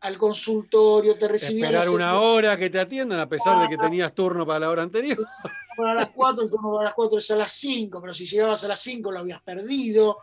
al, 0.00 0.18
consultorio, 0.18 1.16
te 1.16 1.28
recibían. 1.28 1.72
Esperar 1.72 1.94
una 1.94 2.20
hora 2.20 2.56
que 2.58 2.70
te 2.70 2.80
atiendan, 2.80 3.20
a 3.20 3.28
pesar 3.28 3.62
de 3.62 3.68
que 3.68 3.80
tenías 3.80 4.12
turno 4.12 4.44
para 4.44 4.58
la 4.58 4.70
hora 4.70 4.82
anterior. 4.82 5.18
Para 5.76 5.94
las 5.94 6.10
4, 6.10 6.44
el 6.44 6.50
turno 6.50 6.72
para 6.72 6.86
las 6.86 6.94
4 6.94 7.18
es 7.18 7.30
a 7.30 7.36
las 7.36 7.52
5, 7.52 8.00
pero 8.02 8.12
si 8.12 8.26
llegabas 8.26 8.64
a 8.64 8.68
las 8.68 8.80
5 8.80 9.12
lo 9.12 9.20
habías 9.20 9.40
perdido. 9.40 10.18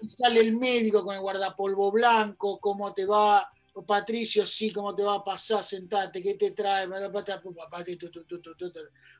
Y 0.00 0.06
sale 0.06 0.38
el 0.38 0.54
médico 0.56 1.02
con 1.02 1.16
el 1.16 1.20
guardapolvo 1.22 1.90
blanco, 1.90 2.60
¿cómo 2.60 2.92
te 2.92 3.06
va? 3.06 3.50
Patricio, 3.86 4.46
sí, 4.46 4.70
¿cómo 4.70 4.94
te 4.94 5.02
va 5.02 5.14
a 5.14 5.24
pasar? 5.24 5.64
Sentate, 5.64 6.22
¿qué 6.22 6.34
te 6.34 6.52
trae? 6.52 6.86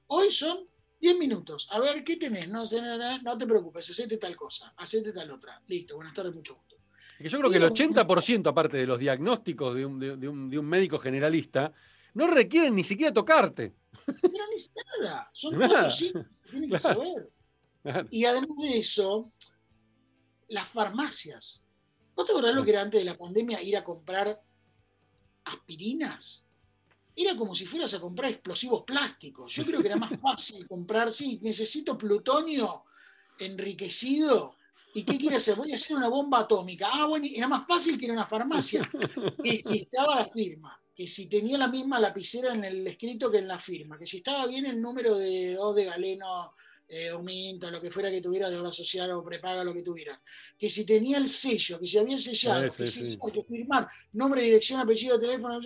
Hoy 0.06 0.30
son 0.30 0.68
10 1.00 1.18
minutos. 1.18 1.68
A 1.70 1.80
ver, 1.80 2.02
¿qué 2.02 2.16
tenés? 2.16 2.48
No, 2.48 2.64
no 3.22 3.38
te 3.38 3.46
preocupes, 3.46 3.90
hacete 3.90 4.16
tal 4.16 4.36
cosa, 4.36 4.72
hacete 4.76 5.12
tal 5.12 5.30
otra. 5.30 5.62
Listo, 5.66 5.96
buenas 5.96 6.14
tardes, 6.14 6.34
mucho 6.34 6.54
gusto. 6.54 6.76
yo 7.20 7.38
creo 7.38 7.50
que 7.50 7.58
el 7.58 7.64
80%, 7.64 8.48
aparte 8.48 8.76
de 8.78 8.86
los 8.86 8.98
diagnósticos 8.98 9.74
de 9.74 9.84
un, 9.86 10.68
médico 10.68 10.98
generalista, 10.98 11.72
no 12.14 12.26
requieren 12.26 12.74
ni 12.74 12.84
siquiera 12.84 13.12
tocarte. 13.12 13.74
No 14.06 14.14
ni 14.22 15.02
nada. 15.02 15.30
Son 15.32 15.56
cuatro 15.56 15.90
sí, 15.90 16.12
tienen 16.50 16.70
que 16.70 16.78
saber. 16.78 17.30
Y 18.10 18.24
además 18.24 18.56
de 18.62 18.78
eso, 18.78 19.32
las 20.48 20.66
farmacias. 20.68 21.66
¿No 22.16 22.24
te 22.24 22.32
acordás 22.32 22.54
lo 22.54 22.64
que 22.64 22.70
era 22.70 22.82
antes 22.82 23.00
de 23.00 23.04
la 23.04 23.18
pandemia 23.18 23.60
ir 23.62 23.76
a 23.76 23.84
comprar 23.84 24.40
aspirinas? 25.44 26.43
Era 27.16 27.36
como 27.36 27.54
si 27.54 27.66
fueras 27.66 27.94
a 27.94 28.00
comprar 28.00 28.30
explosivos 28.30 28.82
plásticos. 28.84 29.52
Yo 29.54 29.64
creo 29.64 29.80
que 29.80 29.88
era 29.88 29.96
más 29.96 30.10
fácil 30.20 30.66
comprar, 30.66 31.12
sí, 31.12 31.38
necesito 31.42 31.96
plutonio 31.96 32.84
enriquecido. 33.38 34.56
¿Y 34.94 35.02
qué 35.02 35.18
quiere 35.18 35.36
hacer? 35.36 35.56
Voy 35.56 35.72
a 35.72 35.74
hacer 35.74 35.96
una 35.96 36.08
bomba 36.08 36.40
atómica. 36.40 36.88
Ah, 36.92 37.06
bueno, 37.06 37.26
era 37.32 37.48
más 37.48 37.66
fácil 37.66 37.98
que 37.98 38.06
en 38.06 38.12
una 38.12 38.26
farmacia. 38.26 38.80
Que 39.42 39.56
si 39.56 39.78
estaba 39.78 40.14
la 40.14 40.26
firma, 40.26 40.80
que 40.94 41.08
si 41.08 41.28
tenía 41.28 41.58
la 41.58 41.66
misma 41.66 41.98
lapicera 41.98 42.54
en 42.54 42.64
el 42.64 42.86
escrito 42.86 43.30
que 43.30 43.38
en 43.38 43.48
la 43.48 43.58
firma, 43.58 43.98
que 43.98 44.06
si 44.06 44.18
estaba 44.18 44.46
bien 44.46 44.66
el 44.66 44.80
número 44.80 45.16
de 45.18 45.58
O 45.58 45.74
de 45.74 45.86
galeno 45.86 46.54
eh, 46.86 47.10
o 47.12 47.22
Minto, 47.22 47.70
lo 47.70 47.80
que 47.80 47.90
fuera 47.90 48.10
que 48.10 48.20
tuviera 48.20 48.50
de 48.50 48.58
obra 48.58 48.70
social 48.70 49.10
o 49.12 49.24
prepaga, 49.24 49.64
lo 49.64 49.72
que 49.72 49.82
tuviera 49.82 50.18
Que 50.58 50.68
si 50.68 50.84
tenía 50.84 51.16
el 51.18 51.28
sello, 51.28 51.78
que 51.80 51.86
si 51.86 51.98
había 51.98 52.18
sellado, 52.18 52.70
que 52.72 52.86
si 52.86 53.16
que 53.16 53.42
firmar 53.42 53.88
nombre, 54.12 54.42
dirección, 54.42 54.80
apellido, 54.80 55.18
teléfono, 55.18 55.58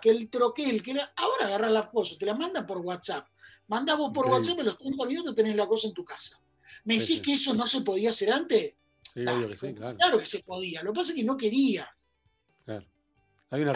que 0.00 0.10
el 0.10 0.28
troquel, 0.28 0.82
que 0.82 0.92
era, 0.92 1.12
ahora 1.16 1.46
agarras 1.46 1.72
la 1.72 1.82
foto, 1.82 2.18
te 2.18 2.26
la 2.26 2.34
manda 2.34 2.66
por 2.66 2.78
WhatsApp. 2.78 3.26
Manda 3.68 3.94
vos 3.96 4.10
por 4.12 4.26
WhatsApp, 4.26 4.58
en 4.60 4.66
los 4.66 4.78
30 4.78 5.06
minutos 5.06 5.34
tenés 5.34 5.56
la 5.56 5.66
cosa 5.66 5.88
en 5.88 5.94
tu 5.94 6.04
casa. 6.04 6.40
¿Me 6.84 6.98
decís 6.98 7.20
que 7.20 7.32
eso 7.34 7.52
no 7.54 7.66
se 7.66 7.80
podía 7.80 8.10
hacer 8.10 8.32
antes? 8.32 8.74
claro. 9.74 9.96
claro 9.96 10.18
que 10.18 10.26
se 10.26 10.40
podía. 10.40 10.82
Lo 10.82 10.92
que 10.92 10.96
pasa 10.96 11.12
es 11.12 11.16
que 11.16 11.24
no 11.24 11.36
quería. 11.36 11.88
Había 13.48 13.70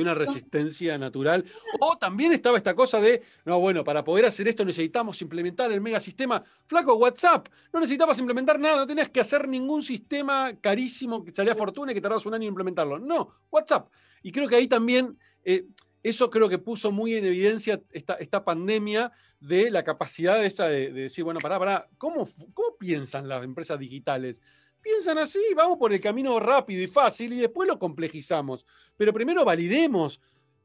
una, 0.00 0.14
resistencia 0.14 0.96
natural. 0.96 1.44
O 1.80 1.98
también 1.98 2.32
estaba 2.32 2.56
esta 2.56 2.74
cosa 2.74 2.98
de, 2.98 3.22
no, 3.44 3.60
bueno, 3.60 3.84
para 3.84 4.02
poder 4.02 4.24
hacer 4.24 4.48
esto 4.48 4.64
necesitamos 4.64 5.20
implementar 5.20 5.70
el 5.70 5.82
megasistema. 5.82 6.42
Flaco, 6.66 6.94
WhatsApp, 6.94 7.48
no 7.72 7.80
necesitabas 7.80 8.18
implementar 8.18 8.58
nada, 8.58 8.76
no 8.76 8.86
tenías 8.86 9.10
que 9.10 9.20
hacer 9.20 9.46
ningún 9.48 9.82
sistema 9.82 10.54
carísimo 10.60 11.22
que 11.22 11.32
salía 11.32 11.54
fortuna 11.54 11.92
y 11.92 11.94
que 11.94 12.00
tardabas 12.00 12.24
un 12.24 12.34
año 12.34 12.44
en 12.44 12.48
implementarlo. 12.48 12.98
No, 12.98 13.34
WhatsApp. 13.50 13.90
Y 14.22 14.32
creo 14.32 14.48
que 14.48 14.56
ahí 14.56 14.66
también, 14.66 15.18
eh, 15.44 15.66
eso 16.02 16.30
creo 16.30 16.48
que 16.48 16.58
puso 16.58 16.90
muy 16.90 17.14
en 17.14 17.26
evidencia 17.26 17.82
esta, 17.92 18.14
esta 18.14 18.44
pandemia 18.44 19.12
de 19.40 19.70
la 19.70 19.84
capacidad 19.84 20.42
esa 20.42 20.66
de, 20.66 20.90
decir, 20.90 21.24
bueno, 21.24 21.40
pará, 21.40 21.58
pará, 21.58 21.88
¿cómo, 21.98 22.30
¿cómo 22.54 22.76
piensan 22.78 23.28
las 23.28 23.44
empresas 23.44 23.78
digitales? 23.78 24.40
Piensan 24.80 25.18
así, 25.18 25.40
vamos 25.54 25.78
por 25.78 25.92
el 25.92 26.00
camino 26.00 26.38
rápido 26.40 26.82
y 26.82 26.86
fácil 26.86 27.32
y 27.32 27.40
después 27.40 27.68
lo 27.68 27.78
complejizamos. 27.78 28.66
Pero 28.96 29.12
primero 29.12 29.44
validemos. 29.44 30.20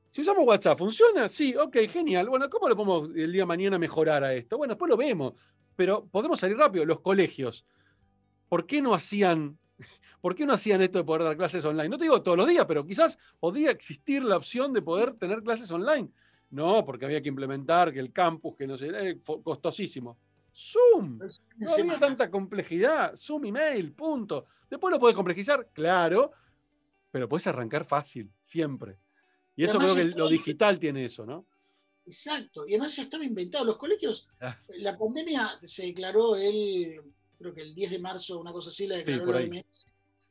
Si 0.10 0.22
usamos 0.22 0.46
WhatsApp, 0.46 0.78
¿funciona? 0.78 1.28
Sí, 1.28 1.56
ok, 1.56 1.76
genial. 1.90 2.30
Bueno, 2.30 2.50
¿cómo 2.50 2.70
lo 2.70 2.76
podemos 2.76 3.10
el 3.16 3.32
día 3.32 3.42
de 3.42 3.48
mañana 3.48 3.78
mejorar 3.78 4.24
a 4.24 4.34
esto? 4.34 4.58
Bueno, 4.58 4.74
después 4.74 4.90
lo 4.90 4.98
vemos. 4.98 5.34
Pero 5.76 6.06
podemos 6.06 6.40
salir 6.40 6.58
rápido. 6.58 6.86
Los 6.86 7.02
colegios, 7.02 7.66
¿por 8.48 8.66
qué 8.66 8.82
no 8.82 8.94
hacían, 8.94 9.58
por 10.22 10.36
qué 10.36 10.46
no 10.46 10.54
hacían 10.54 10.82
esto 10.82 11.00
de 11.00 11.04
poder 11.04 11.24
dar 11.24 11.36
clases 11.36 11.66
online? 11.66 11.90
No 11.90 11.98
te 11.98 12.06
digo 12.06 12.22
todos 12.22 12.38
los 12.38 12.48
días, 12.48 12.66
pero 12.66 12.86
quizás 12.86 13.18
podría 13.40 13.72
existir 13.72 14.24
la 14.24 14.38
opción 14.38 14.72
de 14.72 14.82
poder 14.82 15.16
tener 15.16 15.44
clases 15.44 15.70
online. 15.72 16.10
No, 16.50 16.86
porque 16.86 17.06
había 17.06 17.22
que 17.22 17.30
implementar 17.30 17.92
que 17.92 18.00
el 18.00 18.14
campus, 18.14 18.56
que 18.56 18.68
no 18.68 18.78
sé, 18.78 18.88
eh, 18.94 19.20
costosísimo. 19.22 20.18
Zoom. 20.56 21.20
No 21.58 21.72
había 21.72 22.00
tanta 22.00 22.32
complejidad. 22.32 23.16
Zoom, 23.18 23.46
email, 23.46 23.92
punto. 23.92 24.46
Después 24.70 24.92
lo 24.92 25.00
puedes 25.00 25.16
complejizar, 25.16 25.70
claro, 25.74 26.32
pero 27.12 27.28
puedes 27.28 27.48
arrancar 27.48 27.86
fácil, 27.86 28.32
siempre. 28.42 28.98
Y 29.56 29.66
eso 29.66 29.78
creo 29.78 29.96
que 29.96 30.06
lo 30.16 30.28
digital 30.28 30.80
tiene 30.80 31.06
eso, 31.06 31.26
¿no? 31.26 31.46
Exacto. 32.06 32.66
Y 32.68 32.74
además 32.74 32.96
ya 32.96 33.04
estaba 33.04 33.24
inventado. 33.24 33.66
Los 33.66 33.78
colegios, 33.78 34.28
ah. 34.42 34.58
la 34.70 34.98
pandemia 34.98 35.58
se 35.62 35.88
declaró 35.88 36.36
el, 36.36 37.00
creo 37.38 37.54
que 37.54 37.62
el 37.62 37.74
10 37.74 37.92
de 37.92 38.00
marzo, 38.00 38.40
una 38.40 38.52
cosa 38.52 38.70
así, 38.70 38.88
la 38.88 38.98
declaró 38.98 39.38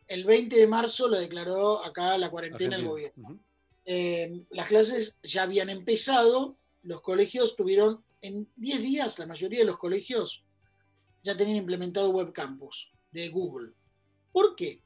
El 0.06 0.24
20 0.24 0.56
de 0.56 0.66
marzo 0.66 1.08
lo 1.08 1.18
declaró 1.18 1.84
acá 1.84 2.16
la 2.18 2.30
cuarentena 2.30 2.76
el 2.76 2.86
gobierno. 2.86 3.38
Eh, 3.86 4.44
las 4.50 4.68
clases 4.68 5.18
ya 5.22 5.42
habían 5.42 5.68
empezado, 5.68 6.56
los 6.82 7.02
colegios 7.02 7.56
tuvieron 7.56 8.02
en 8.24 8.50
10 8.56 8.82
días 8.82 9.18
la 9.18 9.26
mayoría 9.26 9.60
de 9.60 9.66
los 9.66 9.78
colegios 9.78 10.44
ya 11.22 11.36
tenían 11.36 11.58
implementado 11.58 12.08
Web 12.08 12.32
Campus 12.32 12.90
de 13.10 13.28
Google. 13.28 13.72
¿Por 14.32 14.56
qué? 14.56 14.82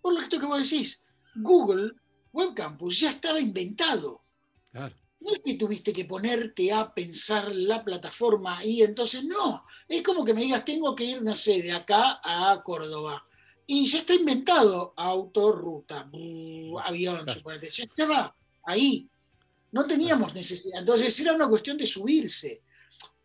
Por 0.00 0.14
lo 0.14 0.28
que 0.28 0.46
vos 0.46 0.70
decís, 0.70 1.04
Google 1.36 1.92
Web 2.32 2.54
Campus 2.54 3.00
ya 3.00 3.10
estaba 3.10 3.38
inventado. 3.38 4.20
No 4.72 5.32
es 5.32 5.40
que 5.44 5.54
tuviste 5.54 5.92
que 5.92 6.06
ponerte 6.06 6.72
a 6.72 6.94
pensar 6.94 7.54
la 7.54 7.84
plataforma 7.84 8.64
y 8.64 8.82
entonces 8.82 9.24
no. 9.24 9.64
Es 9.86 10.02
como 10.02 10.24
que 10.24 10.32
me 10.32 10.42
digas, 10.42 10.64
tengo 10.64 10.94
que 10.94 11.04
ir, 11.04 11.22
no 11.22 11.36
sé, 11.36 11.60
de 11.60 11.72
acá 11.72 12.20
a 12.22 12.62
Córdoba. 12.62 13.26
Y 13.66 13.86
ya 13.86 13.98
está 13.98 14.14
inventado 14.14 14.94
autorruta, 14.96 16.10
avión, 16.84 17.28
suponete. 17.28 17.68
Ya 17.68 17.84
estaba 17.84 18.34
ahí. 18.64 19.08
No 19.72 19.86
teníamos 19.86 20.34
necesidad. 20.34 20.80
Entonces 20.80 21.18
era 21.20 21.32
una 21.32 21.48
cuestión 21.48 21.76
de 21.76 21.86
subirse. 21.86 22.62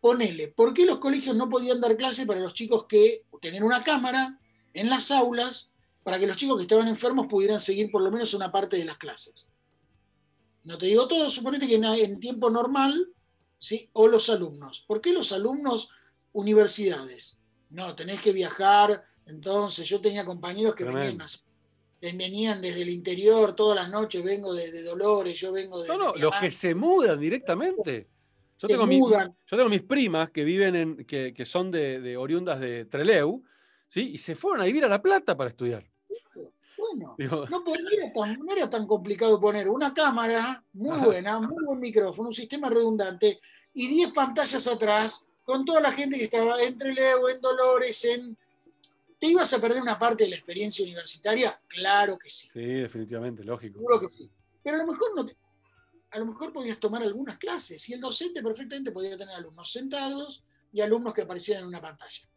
Ponele, 0.00 0.48
¿por 0.48 0.74
qué 0.74 0.84
los 0.84 0.98
colegios 0.98 1.36
no 1.36 1.48
podían 1.48 1.80
dar 1.80 1.96
clase 1.96 2.26
para 2.26 2.40
los 2.40 2.52
chicos 2.52 2.86
que 2.86 3.24
tenían 3.40 3.62
una 3.62 3.82
cámara 3.82 4.38
en 4.74 4.90
las 4.90 5.10
aulas 5.10 5.72
para 6.02 6.18
que 6.18 6.26
los 6.26 6.36
chicos 6.36 6.56
que 6.56 6.62
estaban 6.62 6.88
enfermos 6.88 7.26
pudieran 7.26 7.60
seguir 7.60 7.90
por 7.90 8.02
lo 8.02 8.10
menos 8.10 8.34
una 8.34 8.52
parte 8.52 8.76
de 8.76 8.84
las 8.84 8.98
clases? 8.98 9.48
No 10.64 10.78
te 10.78 10.86
digo 10.86 11.08
todo, 11.08 11.28
suponete 11.28 11.66
que 11.66 11.74
en, 11.74 12.20
tiempo 12.20 12.50
normal, 12.50 13.10
¿sí? 13.58 13.90
O 13.92 14.08
los 14.08 14.30
alumnos. 14.30 14.84
¿Por 14.86 15.00
qué 15.00 15.12
los 15.12 15.32
alumnos 15.32 15.90
universidades? 16.32 17.38
No, 17.70 17.94
tenés 17.94 18.20
que 18.20 18.32
viajar. 18.32 19.04
Entonces, 19.26 19.88
yo 19.88 20.00
tenía 20.00 20.24
compañeros 20.24 20.74
que 20.74 20.84
venían 20.84 21.18
venían 22.12 22.60
desde 22.60 22.82
el 22.82 22.90
interior 22.90 23.54
todas 23.54 23.76
las 23.76 23.90
noches, 23.90 24.22
vengo 24.22 24.52
de, 24.52 24.82
Dolores, 24.82 25.38
yo 25.38 25.52
vengo 25.52 25.82
de... 25.82 25.88
No, 25.88 25.98
no, 25.98 26.12
los 26.14 26.34
que 26.36 26.50
se 26.50 26.74
mudan 26.74 27.18
directamente. 27.18 28.08
Yo, 28.58 28.68
tengo 28.68 28.86
mudan. 28.86 29.34
yo 29.46 29.56
tengo 29.56 29.68
mis 29.68 29.82
primas 29.82 30.30
que 30.30 30.44
viven 30.44 30.76
en, 30.76 31.04
que, 31.04 31.44
son 31.44 31.70
de, 31.70 32.16
oriundas 32.16 32.60
de 32.60 32.84
Treleu, 32.84 33.42
¿sí? 33.88 34.10
Y 34.14 34.18
se 34.18 34.34
fueron 34.34 34.60
a 34.62 34.64
vivir 34.64 34.84
a 34.84 34.88
La 34.88 35.02
Plata 35.02 35.36
para 35.36 35.50
estudiar. 35.50 35.84
Bueno, 36.76 37.16
no, 37.18 37.64
era 38.54 38.68
tan, 38.68 38.86
complicado 38.86 39.40
poner 39.40 39.68
una 39.68 39.94
cámara 39.94 40.62
muy 40.74 40.98
buena, 40.98 41.40
muy 41.40 41.64
buen 41.64 41.80
micrófono, 41.80 42.28
un 42.28 42.34
sistema 42.34 42.68
redundante 42.68 43.40
y 43.72 43.88
10 43.88 44.12
pantallas 44.12 44.66
atrás 44.66 45.28
con 45.44 45.64
toda 45.64 45.80
la 45.80 45.92
gente 45.92 46.18
que 46.18 46.24
estaba 46.24 46.60
en 46.62 46.76
Trelew, 46.76 47.28
en 47.28 47.40
Dolores, 47.40 48.04
en 48.04 48.36
¿Te 49.24 49.30
ibas 49.30 49.50
a 49.54 49.58
perder 49.58 49.80
una 49.80 49.98
parte 49.98 50.24
de 50.24 50.30
la 50.30 50.36
experiencia 50.36 50.84
universitaria? 50.84 51.58
Claro 51.66 52.18
que 52.18 52.28
sí. 52.28 52.50
Sí, 52.52 52.60
definitivamente, 52.60 53.42
lógico. 53.42 53.78
Seguro 53.78 53.98
que 53.98 54.10
sí. 54.10 54.30
Pero 54.62 54.76
a 54.76 54.84
lo 54.84 54.92
mejor 54.92 55.16
no 55.16 55.24
a 56.10 56.18
lo 56.18 56.26
mejor 56.26 56.52
podías 56.52 56.78
tomar 56.78 57.02
algunas 57.02 57.38
clases 57.38 57.88
y 57.88 57.94
el 57.94 58.02
docente 58.02 58.42
perfectamente 58.42 58.92
podía 58.92 59.16
tener 59.16 59.34
alumnos 59.34 59.72
sentados 59.72 60.44
y 60.74 60.82
alumnos 60.82 61.14
que 61.14 61.22
aparecían 61.22 61.60
en 61.60 61.68
una 61.68 61.80
pantalla. 61.80 62.28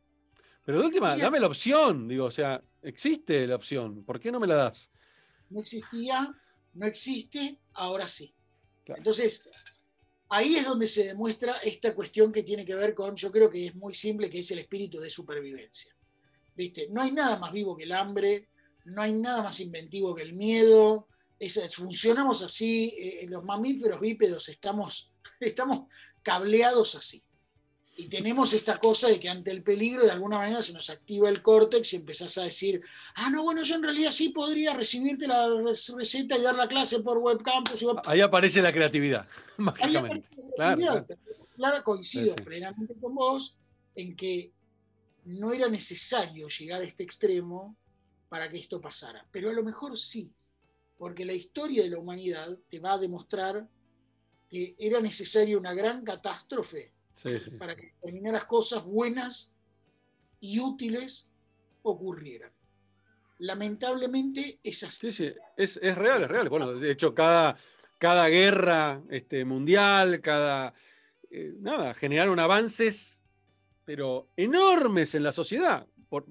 Pero 0.64 0.80
de 0.80 0.86
última, 0.86 1.18
dame 1.18 1.42
la 1.42 1.48
opción, 1.48 2.08
digo, 2.08 2.24
o 2.24 2.32
sea, 2.32 2.64
existe 2.82 3.46
la 3.46 3.58
opción, 3.58 4.06
¿por 4.06 4.18
qué 4.18 4.32
no 4.32 4.40
me 4.40 4.48
la 4.48 4.56
das? 4.56 4.90
No 5.50 5.60
existía, 5.60 6.34
no 6.74 6.86
existe, 6.86 7.60
ahora 7.74 8.08
sí. 8.08 8.34
Entonces, 8.86 9.50
ahí 10.30 10.56
es 10.56 10.66
donde 10.66 10.88
se 10.88 11.04
demuestra 11.04 11.58
esta 11.58 11.94
cuestión 11.94 12.32
que 12.32 12.44
tiene 12.44 12.64
que 12.64 12.76
ver 12.76 12.96
con, 12.96 13.14
yo 13.18 13.30
creo 13.30 13.50
que 13.50 13.66
es 13.66 13.76
muy 13.76 13.94
simple, 13.94 14.30
que 14.30 14.40
es 14.40 14.50
el 14.52 14.60
espíritu 14.60 15.02
de 15.02 15.10
supervivencia. 15.10 15.97
No 16.90 17.02
hay 17.02 17.12
nada 17.12 17.38
más 17.38 17.52
vivo 17.52 17.76
que 17.76 17.84
el 17.84 17.92
hambre, 17.92 18.50
no 18.86 19.02
hay 19.02 19.14
nada 19.14 19.44
más 19.44 19.60
inventivo 19.60 20.16
que 20.16 20.24
el 20.24 20.34
miedo. 20.34 21.08
funcionamos 21.76 22.42
así, 22.42 22.94
eh, 22.98 23.28
los 23.30 23.44
mamíferos 23.44 24.00
bípedos 24.00 24.50
estamos, 24.50 25.12
estamos 25.40 25.88
cableados 26.24 26.96
así. 26.96 27.24
Y 28.00 28.10
tenemos 28.10 28.54
esta 28.54 28.78
cosa 28.78 29.08
de 29.08 29.20
que 29.20 29.28
ante 29.28 29.50
el 29.50 29.64
peligro 29.64 30.04
de 30.04 30.12
alguna 30.12 30.38
manera 30.38 30.62
se 30.62 30.72
nos 30.72 30.92
activa 30.92 31.30
el 31.30 31.42
córtex 31.42 31.94
y 31.94 31.96
empezás 31.96 32.38
a 32.38 32.44
decir, 32.44 32.80
ah, 33.16 33.32
no, 33.32 33.42
bueno, 33.42 33.64
yo 33.64 33.74
en 33.74 33.82
realidad 33.82 34.12
sí 34.12 34.30
podría 34.30 34.76
recibirte 34.76 35.28
la 35.28 35.48
receta 35.98 36.38
y 36.38 36.44
dar 36.44 36.56
la 36.56 36.68
clase 36.68 37.00
por 37.00 37.18
webcam. 37.18 37.64
Ahí 38.06 38.22
aparece 38.22 38.62
la 38.62 38.72
creatividad, 38.72 39.28
mágicamente. 39.58 40.28
Claro, 41.56 41.84
coincido 41.84 42.36
plenamente 42.36 42.94
con 43.02 43.16
vos 43.16 43.58
en 43.96 44.16
que 44.16 44.52
no 45.28 45.52
era 45.52 45.68
necesario 45.68 46.48
llegar 46.48 46.82
a 46.82 46.86
este 46.86 47.04
extremo 47.04 47.76
para 48.30 48.50
que 48.50 48.58
esto 48.58 48.80
pasara. 48.80 49.28
Pero 49.32 49.50
a 49.50 49.54
lo 49.54 49.64
mejor 49.64 49.98
sí, 49.98 50.34
porque 50.98 51.26
la 51.26 51.34
historia 51.34 51.84
de 51.84 51.90
la 51.90 52.00
humanidad 52.00 52.58
te 52.70 52.80
va 52.80 52.94
a 52.94 52.98
demostrar 52.98 53.68
que 54.50 54.76
era 54.80 55.02
necesaria 55.02 55.58
una 55.58 55.74
gran 55.74 56.04
catástrofe 56.04 56.94
para 57.60 57.76
que 57.76 57.94
determinadas 57.96 58.46
cosas 58.46 58.86
buenas 58.86 59.54
y 60.40 60.60
útiles 60.60 61.30
ocurrieran. 61.82 62.52
Lamentablemente 63.40 64.60
es 64.64 64.84
así. 64.84 65.12
Sí, 65.12 65.26
sí, 65.26 65.34
es, 65.58 65.78
real, 65.96 66.24
es 66.24 66.30
real. 66.30 66.48
Bueno, 66.48 66.74
de 66.74 66.92
hecho, 66.92 67.14
cada, 67.14 67.58
cada 68.00 68.30
guerra 68.30 69.04
este, 69.10 69.44
mundial, 69.44 70.22
cada... 70.22 70.74
Eh, 71.30 71.54
nada, 71.60 71.94
generaron 71.94 72.40
avances, 72.40 73.17
pero 73.88 74.28
enormes 74.36 75.16
en 75.16 75.24
la 75.24 75.32
sociedad. 75.32 75.88
Por, 76.10 76.26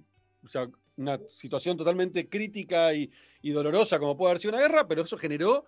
o 0.45 0.49
sea, 0.49 0.69
una 0.99 1.19
situación 1.31 1.79
totalmente 1.79 2.29
crítica 2.29 2.93
y, 2.93 3.11
dolorosa 3.43 3.99
como 3.99 4.15
puede 4.15 4.33
haber 4.33 4.41
sido 4.41 4.53
una 4.53 4.61
guerra, 4.61 4.87
pero 4.87 5.03
eso 5.03 5.17
generó 5.17 5.65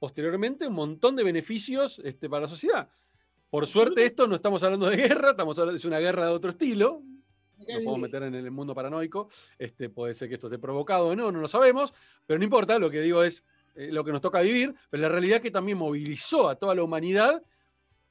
posteriormente 0.00 0.66
un 0.66 0.74
montón 0.74 1.14
de 1.14 1.22
beneficios 1.22 2.00
este, 2.02 2.28
para 2.28 2.42
la 2.42 2.48
sociedad. 2.48 2.88
Por 3.48 3.68
suerte 3.68 4.04
esto 4.06 4.26
no 4.26 4.34
estamos 4.34 4.60
hablando 4.64 4.88
de 4.88 4.96
guerra, 4.96 5.30
estamos 5.30 5.56
hablando 5.58 5.80
de 5.80 5.86
una 5.86 6.00
guerra 6.00 6.26
de 6.26 6.32
otro 6.32 6.50
estilo. 6.50 7.00
Nos 7.58 7.66
podemos 7.66 8.00
meter 8.00 8.24
en 8.24 8.34
el 8.34 8.50
mundo 8.50 8.74
paranoico. 8.74 9.28
Este, 9.56 9.88
puede 9.88 10.14
ser 10.14 10.28
que 10.28 10.34
esto 10.34 10.48
esté 10.48 10.58
provocado 10.58 11.08
o 11.08 11.14
no, 11.14 11.30
no 11.30 11.40
lo 11.40 11.48
sabemos, 11.48 11.94
pero 12.26 12.38
no 12.38 12.44
importa, 12.44 12.76
lo 12.80 12.90
que 12.90 13.02
digo 13.02 13.22
es 13.22 13.44
eh, 13.76 13.92
lo 13.92 14.02
que 14.02 14.10
nos 14.10 14.20
toca 14.20 14.40
vivir, 14.40 14.74
pero 14.88 15.02
la 15.02 15.08
realidad 15.08 15.36
es 15.36 15.42
que 15.42 15.52
también 15.52 15.78
movilizó 15.78 16.48
a 16.48 16.56
toda 16.56 16.74
la 16.74 16.82
humanidad 16.82 17.40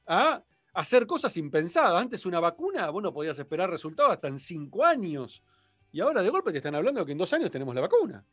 a 0.06 0.42
hacer 0.72 1.06
cosas 1.06 1.36
impensadas. 1.36 2.00
Antes 2.00 2.26
una 2.26 2.40
vacuna, 2.40 2.90
vos 2.90 3.02
no 3.02 3.12
podías 3.12 3.38
esperar 3.38 3.70
resultados 3.70 4.12
hasta 4.12 4.28
en 4.28 4.38
cinco 4.38 4.84
años. 4.84 5.42
Y 5.92 6.00
ahora 6.00 6.22
de 6.22 6.30
golpe 6.30 6.52
te 6.52 6.58
están 6.58 6.74
hablando 6.74 7.00
de 7.00 7.06
que 7.06 7.12
en 7.12 7.18
dos 7.18 7.32
años 7.32 7.50
tenemos 7.50 7.74
la 7.74 7.80
vacuna. 7.80 8.24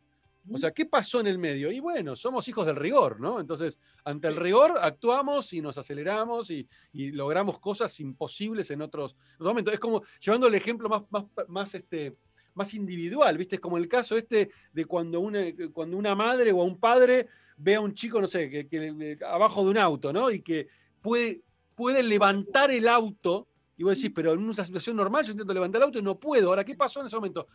O 0.49 0.57
sea, 0.57 0.71
¿qué 0.71 0.85
pasó 0.85 1.19
en 1.19 1.27
el 1.27 1.37
medio? 1.37 1.71
Y 1.71 1.79
bueno, 1.79 2.15
somos 2.15 2.47
hijos 2.47 2.65
del 2.65 2.77
rigor, 2.77 3.19
¿no? 3.19 3.39
Entonces, 3.39 3.79
ante 4.05 4.29
el 4.29 4.37
rigor 4.37 4.79
actuamos 4.81 5.51
y 5.51 5.61
nos 5.61 5.77
aceleramos 5.77 6.49
y, 6.49 6.67
logramos 6.93 7.59
cosas 7.59 7.99
imposibles 7.99 8.71
en 8.71 8.81
otros, 8.81 9.15
momentos. 9.39 9.73
Es 9.73 9.79
como 9.79 10.03
llevando 10.19 10.47
el 10.47 10.55
ejemplo 10.55 10.87
más, 10.87 11.03
más, 11.09 11.25
más, 11.49 11.75
este, 11.75 12.15
más 12.53 12.73
individual, 12.73 13.37
¿viste? 13.37 13.55
Es 13.55 13.61
como 13.61 13.77
el 13.77 13.89
caso 13.89 14.15
este 14.15 14.49
de 14.71 14.85
cuando 14.85 15.19
una, 15.19 15.41
cuando 15.73 15.97
una 15.97 16.15
madre 16.15 16.51
o 16.53 16.63
un 16.63 16.79
padre 16.79 17.27
ve 17.57 17.75
a 17.75 17.81
un 17.81 17.93
chico, 17.93 18.21
no 18.21 18.27
sé, 18.27 18.49
que, 18.49 19.17
abajo 19.25 19.63
de 19.65 19.71
un 19.71 19.77
auto, 19.77 20.13
¿no? 20.13 20.31
Y 20.31 20.41
que 20.41 20.67
puede, 21.01 21.41
puede 21.77 22.01
levantar 22.01 22.71
el 22.71 22.87
auto 22.87 23.47
y 23.77 23.83
vos 23.83 23.95
decís, 23.95 24.11
pero 24.13 24.33
en 24.33 24.39
una 24.39 24.65
situación 24.65 24.95
normal 24.95 25.23
yo 25.23 25.33
intento 25.33 25.53
levantar 25.53 25.79
el 25.79 25.85
auto 25.85 25.99
y 25.99 26.01
no 26.01 26.19
puedo. 26.19 26.49
Ahora, 26.49 26.65
¿qué 26.65 26.75
pasó 26.75 26.99
en 26.99 27.05
ese 27.05 27.15
momento? 27.15 27.47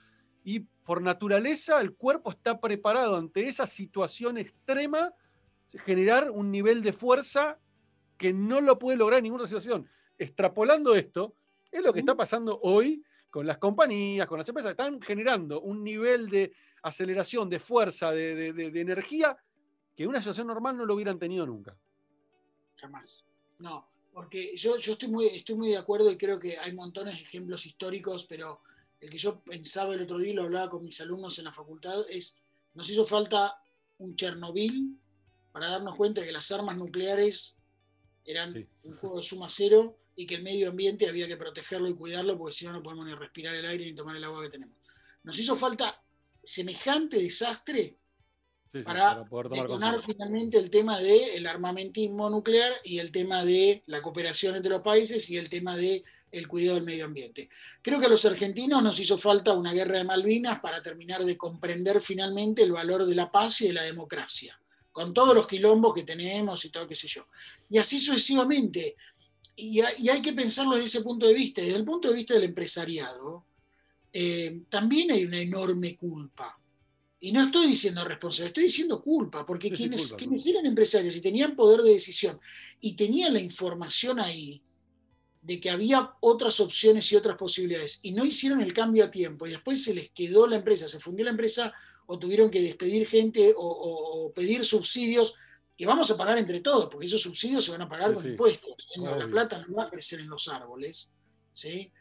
Y 0.45 0.61
por 0.61 1.03
naturaleza 1.03 1.81
el 1.81 1.97
cuerpo 1.97 2.31
está 2.31 2.61
preparado 2.61 3.17
ante 3.17 3.49
esa 3.49 3.67
situación 3.67 4.39
extrema, 4.39 5.13
generar 5.85 6.31
un 6.31 6.53
nivel 6.53 6.83
de 6.83 6.93
fuerza 6.93 7.59
que 8.17 8.33
no 8.33 8.61
lo 8.61 8.79
puede 8.79 8.97
lograr 8.97 9.19
en 9.19 9.25
ninguna 9.25 9.47
situación. 9.47 9.89
Extrapolando 10.17 10.95
esto, 10.95 11.35
es 11.73 11.83
lo 11.83 11.93
que 11.93 12.01
está 12.01 12.15
pasando 12.15 12.61
hoy 12.63 13.03
con 13.29 13.45
las 13.45 13.59
compañías, 13.59 14.29
con 14.29 14.39
las 14.39 14.49
empresas, 14.49 14.71
están 14.71 15.01
generando 15.01 15.61
un 15.63 15.83
nivel 15.83 16.29
de 16.29 16.53
aceleración, 16.85 17.51
de 17.51 17.59
fuerza, 17.59 18.13
de, 18.13 18.53
de 18.53 18.81
energía, 18.81 19.37
que 19.97 20.05
en 20.05 20.11
una 20.11 20.21
situación 20.21 20.47
normal 20.47 20.77
no 20.77 20.87
lo 20.87 20.95
hubieran 20.95 21.19
tenido 21.19 21.45
nunca. 21.45 21.77
Jamás. 22.77 23.25
No, 23.59 23.87
porque 24.13 24.57
yo, 24.57 24.77
yo 24.77 24.93
estoy, 24.93 25.09
muy, 25.09 25.27
estoy 25.27 25.57
muy 25.57 25.71
de 25.71 25.79
acuerdo 25.79 26.11
y 26.11 26.19
creo 26.19 26.39
que 26.39 26.59
hay 26.59 26.73
montones 26.73 27.15
de 27.15 27.23
ejemplos 27.23 27.65
históricos, 27.67 28.27
pero 28.27 28.61
el 29.01 29.11
que 29.11 29.19
yo 29.19 29.41
pensaba 29.41 29.95
el 29.95 30.03
otro 30.03 30.19
día 30.19 30.33
y 30.33 30.35
lo 30.35 30.45
hablaba 30.45 30.71
con 30.71 30.85
mis 30.85 31.01
alumnos 31.01 31.39
en 31.39 31.47
la 31.47 31.53
facultad 31.53 32.05
es, 32.11 32.37
nos 32.75 32.89
hizo 32.91 33.07
falta 33.07 33.59
un 33.99 34.15
Chernobyl 34.15 34.99
para 35.51 35.69
darnos 35.69 35.97
cuenta 35.97 36.21
de 36.21 36.27
que 36.27 36.33
las 36.33 36.51
armas 36.53 36.77
nucleares 36.77 37.57
eran 38.25 38.69
un 38.85 38.97
juego 38.97 39.17
de 39.17 39.23
suma 39.23 39.49
cero 39.49 39.99
y 40.15 40.27
que 40.27 40.37
el 40.37 40.43
medio 40.43 40.69
ambiente 40.69 41.09
había 41.09 41.27
que 41.27 41.37
protegerlo 41.37 41.89
y 41.89 41.95
cuidarlo 41.95 42.37
porque 42.39 42.55
si 42.55 42.67
no 42.67 42.73
no 42.73 42.83
podemos 42.83 43.07
ni 43.07 43.15
respirar 43.15 43.55
el 43.55 43.65
aire 43.65 43.85
ni 43.85 43.95
tomar 43.95 44.17
el 44.17 44.25
agua 44.25 44.43
que 44.43 44.51
tenemos. 44.51 44.77
Nos 45.23 45.39
hizo 45.39 45.57
falta 45.57 46.03
semejante 46.45 47.19
desastre 47.19 47.97
para, 48.85 49.23
detonar 49.51 50.01
finalmente 50.01 50.57
el 50.57 50.71
tema 50.71 50.99
del 50.99 51.47
armamentismo 51.47 52.31
nuclear 52.31 52.73
y 52.85 52.99
el 52.99 53.13
tema 53.13 53.45
de 53.45 53.83
la 53.87 54.01
cooperación 54.01 54.57
entre 54.57 54.71
los 54.71 54.83
países 54.83 55.29
y 55.29 55.37
el 55.37 55.51
tema 55.51 55.77
del 55.77 56.03
el 56.31 56.49
cuidado 56.49 56.77
del 56.77 56.85
medio 56.85 57.05
ambiente. 57.05 57.51
Creo 57.83 58.01
que 58.01 58.07
a 58.07 58.09
los 58.09 58.25
argentinos 58.25 58.83
nos 58.83 58.99
hizo 58.99 59.19
falta 59.19 59.53
una 59.53 59.75
guerra 59.75 59.99
de 59.99 60.05
Malvinas 60.05 60.61
para 60.61 60.81
terminar 60.81 61.23
de 61.27 61.37
comprender 61.37 62.01
finalmente 62.01 62.63
el 62.63 62.73
valor 62.73 63.05
de 63.05 63.15
la 63.15 63.31
paz 63.31 63.61
y 63.61 63.67
de 63.67 63.75
la 63.75 63.83
democracia, 63.83 64.59
con 64.93 65.13
todos 65.13 65.35
los 65.35 65.47
quilombos 65.47 65.93
que 65.93 66.05
tenemos 66.05 66.65
y 66.65 66.71
todo, 66.71 66.89
qué 66.89 66.95
sé 66.95 67.07
yo. 67.07 67.27
Y 67.69 67.77
así 67.77 67.99
sucesivamente. 67.99 68.97
Y, 69.55 69.81
hay 69.81 70.23
que 70.23 70.33
pensarlo 70.33 70.77
desde 70.77 70.87
ese 70.87 71.03
punto 71.03 71.27
de 71.27 71.35
vista. 71.35 71.61
Desde 71.61 71.77
el 71.77 71.85
punto 71.85 72.09
de 72.09 72.15
vista 72.15 72.33
del 72.33 72.45
empresariado, 72.45 73.45
eh, 74.11 74.63
también 74.71 75.11
hay 75.11 75.27
una 75.27 75.39
enorme 75.39 75.95
culpa 75.95 76.59
y 77.25 77.31
no 77.31 77.45
estoy 77.45 77.69
diciendo 77.69 78.05
responsable, 78.05 78.49
estoy 78.49 78.65
diciendo 78.65 79.01
culpa, 79.01 79.47
porque 79.47 79.71
quienes, 79.71 80.13
quienes 80.15 80.45
eran 80.45 80.67
empresarios 80.67 81.15
y 81.15 81.21
tenían 81.21 81.55
poder 81.55 81.83
de 81.83 81.93
decisión 81.93 82.41
y 82.81 82.97
tenían 82.97 83.33
la 83.33 83.39
información 83.39 84.19
ahí 84.19 84.61
de 85.41 85.61
que 85.61 85.71
había 85.71 86.15
otras 86.19 86.59
opciones 86.59 87.13
y 87.13 87.17
otras 87.17 87.37
posibilidades 87.37 88.01
y 88.03 88.11
no 88.11 88.25
hicieron 88.25 88.61
el 88.61 88.73
cambio 88.73 89.05
a 89.05 89.11
tiempo 89.11 89.47
y 89.47 89.51
después 89.51 89.85
se 89.85 89.95
les 89.95 90.11
quedó 90.11 90.49
la 90.49 90.57
empresa, 90.57 90.89
se 90.89 90.99
fundió 90.99 91.25
la 91.25 91.31
empresa 91.31 91.73
o 92.07 92.19
tuvieron 92.19 92.51
que 92.51 92.61
despedir 92.61 93.07
gente 93.07 93.55
o, 93.57 94.33
pedir 94.35 94.65
subsidios 94.65 95.37
que 95.77 95.87
vamos 95.87 96.11
a 96.11 96.17
pagar 96.17 96.39
entre 96.39 96.59
todos, 96.59 96.89
porque 96.91 97.07
esos 97.07 97.23
subsidios 97.23 97.65
se 97.65 97.71
van 97.71 97.83
a 97.83 97.89
pagar 97.89 98.13
con 98.15 98.27
impuestos. 98.27 98.89
La 98.97 99.29
plata 99.29 99.65
no 99.69 99.77
va 99.77 99.85
a 99.85 99.91
crecer 99.91 100.19
en 100.19 100.29
los 100.29 100.49
árboles. 100.49 101.13
¿sí? 101.53 101.93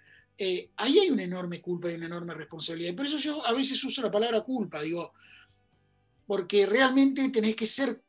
Eh, 0.43 0.71
ahí 0.77 0.97
hay 0.97 1.11
una 1.11 1.21
enorme 1.21 1.61
culpa 1.61 1.91
y 1.91 1.93
una 1.93 2.07
enorme 2.07 2.33
responsabilidad. 2.33 2.93
Y 2.93 2.95
por 2.95 3.05
eso 3.05 3.17
yo 3.19 3.45
a 3.45 3.53
veces 3.53 3.83
uso 3.83 4.01
la 4.01 4.09
palabra 4.09 4.41
culpa, 4.41 4.81
digo, 4.81 5.13
porque 6.25 6.65
realmente 6.65 7.29
tenés 7.29 7.55
que 7.55 7.67
ser 7.67 8.01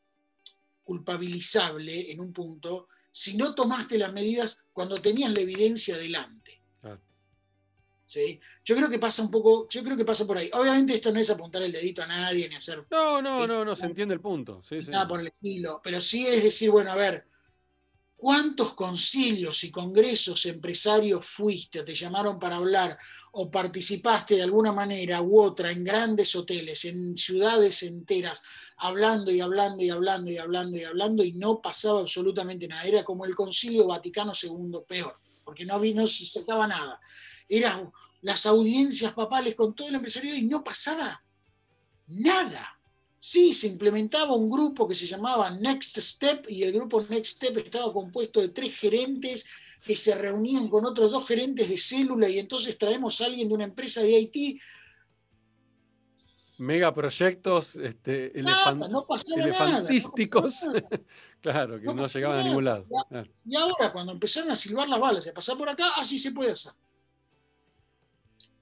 culpabilizable 0.82 2.10
en 2.10 2.20
un 2.20 2.32
punto 2.32 2.88
si 3.10 3.36
no 3.36 3.54
tomaste 3.54 3.98
las 3.98 4.14
medidas 4.14 4.64
cuando 4.72 4.96
tenías 4.96 5.30
la 5.32 5.42
evidencia 5.42 5.94
delante. 5.98 6.62
¿Sí? 8.06 8.40
Yo 8.64 8.76
creo 8.76 8.88
que 8.88 8.98
pasa 8.98 9.22
un 9.22 9.30
poco, 9.30 9.68
yo 9.68 9.84
creo 9.84 9.98
que 9.98 10.06
pasa 10.06 10.26
por 10.26 10.38
ahí. 10.38 10.48
Obviamente 10.54 10.94
esto 10.94 11.12
no 11.12 11.20
es 11.20 11.28
apuntar 11.28 11.62
el 11.62 11.72
dedito 11.72 12.02
a 12.02 12.06
nadie 12.06 12.48
ni 12.48 12.54
hacer... 12.54 12.86
No, 12.90 13.20
no, 13.20 13.46
no, 13.46 13.62
no, 13.62 13.76
se 13.76 13.84
entiende 13.84 14.14
el 14.14 14.20
punto. 14.22 14.62
nada 14.88 15.06
por 15.06 15.20
el 15.20 15.26
estilo. 15.26 15.82
Pero 15.84 16.00
sí 16.00 16.26
es 16.26 16.42
decir, 16.42 16.70
bueno, 16.70 16.92
a 16.92 16.96
ver, 16.96 17.26
¿Cuántos 18.22 18.74
concilios 18.74 19.64
y 19.64 19.72
congresos 19.72 20.46
empresarios 20.46 21.26
fuiste 21.26 21.82
te 21.82 21.92
llamaron 21.92 22.38
para 22.38 22.54
hablar 22.54 22.96
o 23.32 23.50
participaste 23.50 24.36
de 24.36 24.42
alguna 24.42 24.70
manera 24.70 25.20
u 25.20 25.40
otra 25.40 25.72
en 25.72 25.82
grandes 25.82 26.36
hoteles, 26.36 26.84
en 26.84 27.16
ciudades 27.16 27.82
enteras, 27.82 28.40
hablando 28.76 29.32
y 29.32 29.40
hablando 29.40 29.82
y 29.82 29.90
hablando 29.90 30.30
y 30.30 30.38
hablando 30.38 30.78
y 30.78 30.84
hablando 30.84 31.24
y 31.24 31.32
no 31.32 31.60
pasaba 31.60 31.98
absolutamente 31.98 32.68
nada? 32.68 32.84
Era 32.84 33.02
como 33.02 33.24
el 33.24 33.34
concilio 33.34 33.88
Vaticano 33.88 34.30
II, 34.40 34.78
peor, 34.86 35.18
porque 35.44 35.64
no, 35.64 35.80
no 35.80 36.06
se 36.06 36.24
sacaba 36.24 36.68
nada. 36.68 37.00
Eran 37.48 37.90
las 38.20 38.46
audiencias 38.46 39.12
papales 39.14 39.56
con 39.56 39.74
todo 39.74 39.88
el 39.88 39.96
empresariado 39.96 40.38
y 40.38 40.42
no 40.42 40.62
pasaba 40.62 41.20
nada. 42.06 42.78
Sí, 43.24 43.52
se 43.52 43.68
implementaba 43.68 44.34
un 44.34 44.50
grupo 44.50 44.88
que 44.88 44.96
se 44.96 45.06
llamaba 45.06 45.48
Next 45.48 45.96
Step 45.96 46.46
y 46.48 46.64
el 46.64 46.72
grupo 46.72 47.02
Next 47.02 47.36
Step 47.36 47.56
estaba 47.58 47.92
compuesto 47.92 48.40
de 48.40 48.48
tres 48.48 48.76
gerentes 48.76 49.46
que 49.84 49.94
se 49.94 50.16
reunían 50.16 50.68
con 50.68 50.84
otros 50.84 51.12
dos 51.12 51.28
gerentes 51.28 51.68
de 51.68 51.78
célula 51.78 52.28
y 52.28 52.40
entonces 52.40 52.76
traemos 52.76 53.20
a 53.20 53.26
alguien 53.26 53.46
de 53.46 53.54
una 53.54 53.62
empresa 53.62 54.02
de 54.02 54.16
Haití. 54.16 54.60
Megaproyectos 56.58 57.76
este, 57.76 58.36
elefantísticos. 58.36 60.62
claro, 61.40 61.80
que 61.80 61.94
no, 61.94 62.08
llegaban 62.08 62.40
a 62.40 62.42
ningún 62.42 62.64
lado. 62.64 62.86
Y 63.46 63.54
ahora, 63.54 63.92
cuando 63.92 64.10
empezaron 64.10 64.50
a 64.50 64.56
silbar 64.56 64.88
las 64.88 64.98
balas 64.98 65.26
y 65.26 65.28
a 65.28 65.34
pasar 65.34 65.56
por 65.56 65.68
acá, 65.68 65.92
así 65.96 66.18
se 66.18 66.32
puede 66.32 66.50
hacer. 66.50 66.72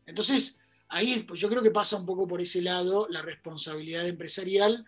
Entonces, 0.05 0.61
ahí 0.91 1.25
pues, 1.27 1.41
yo 1.41 1.49
creo 1.49 1.63
que 1.63 1.71
pasa 1.71 1.97
un 1.97 2.07
poco 2.07 2.27
por 2.27 2.41
ese 2.41 2.63
lado 2.63 3.07
la 3.11 3.23
responsabilidad 3.23 4.07
empresarial. 4.07 4.85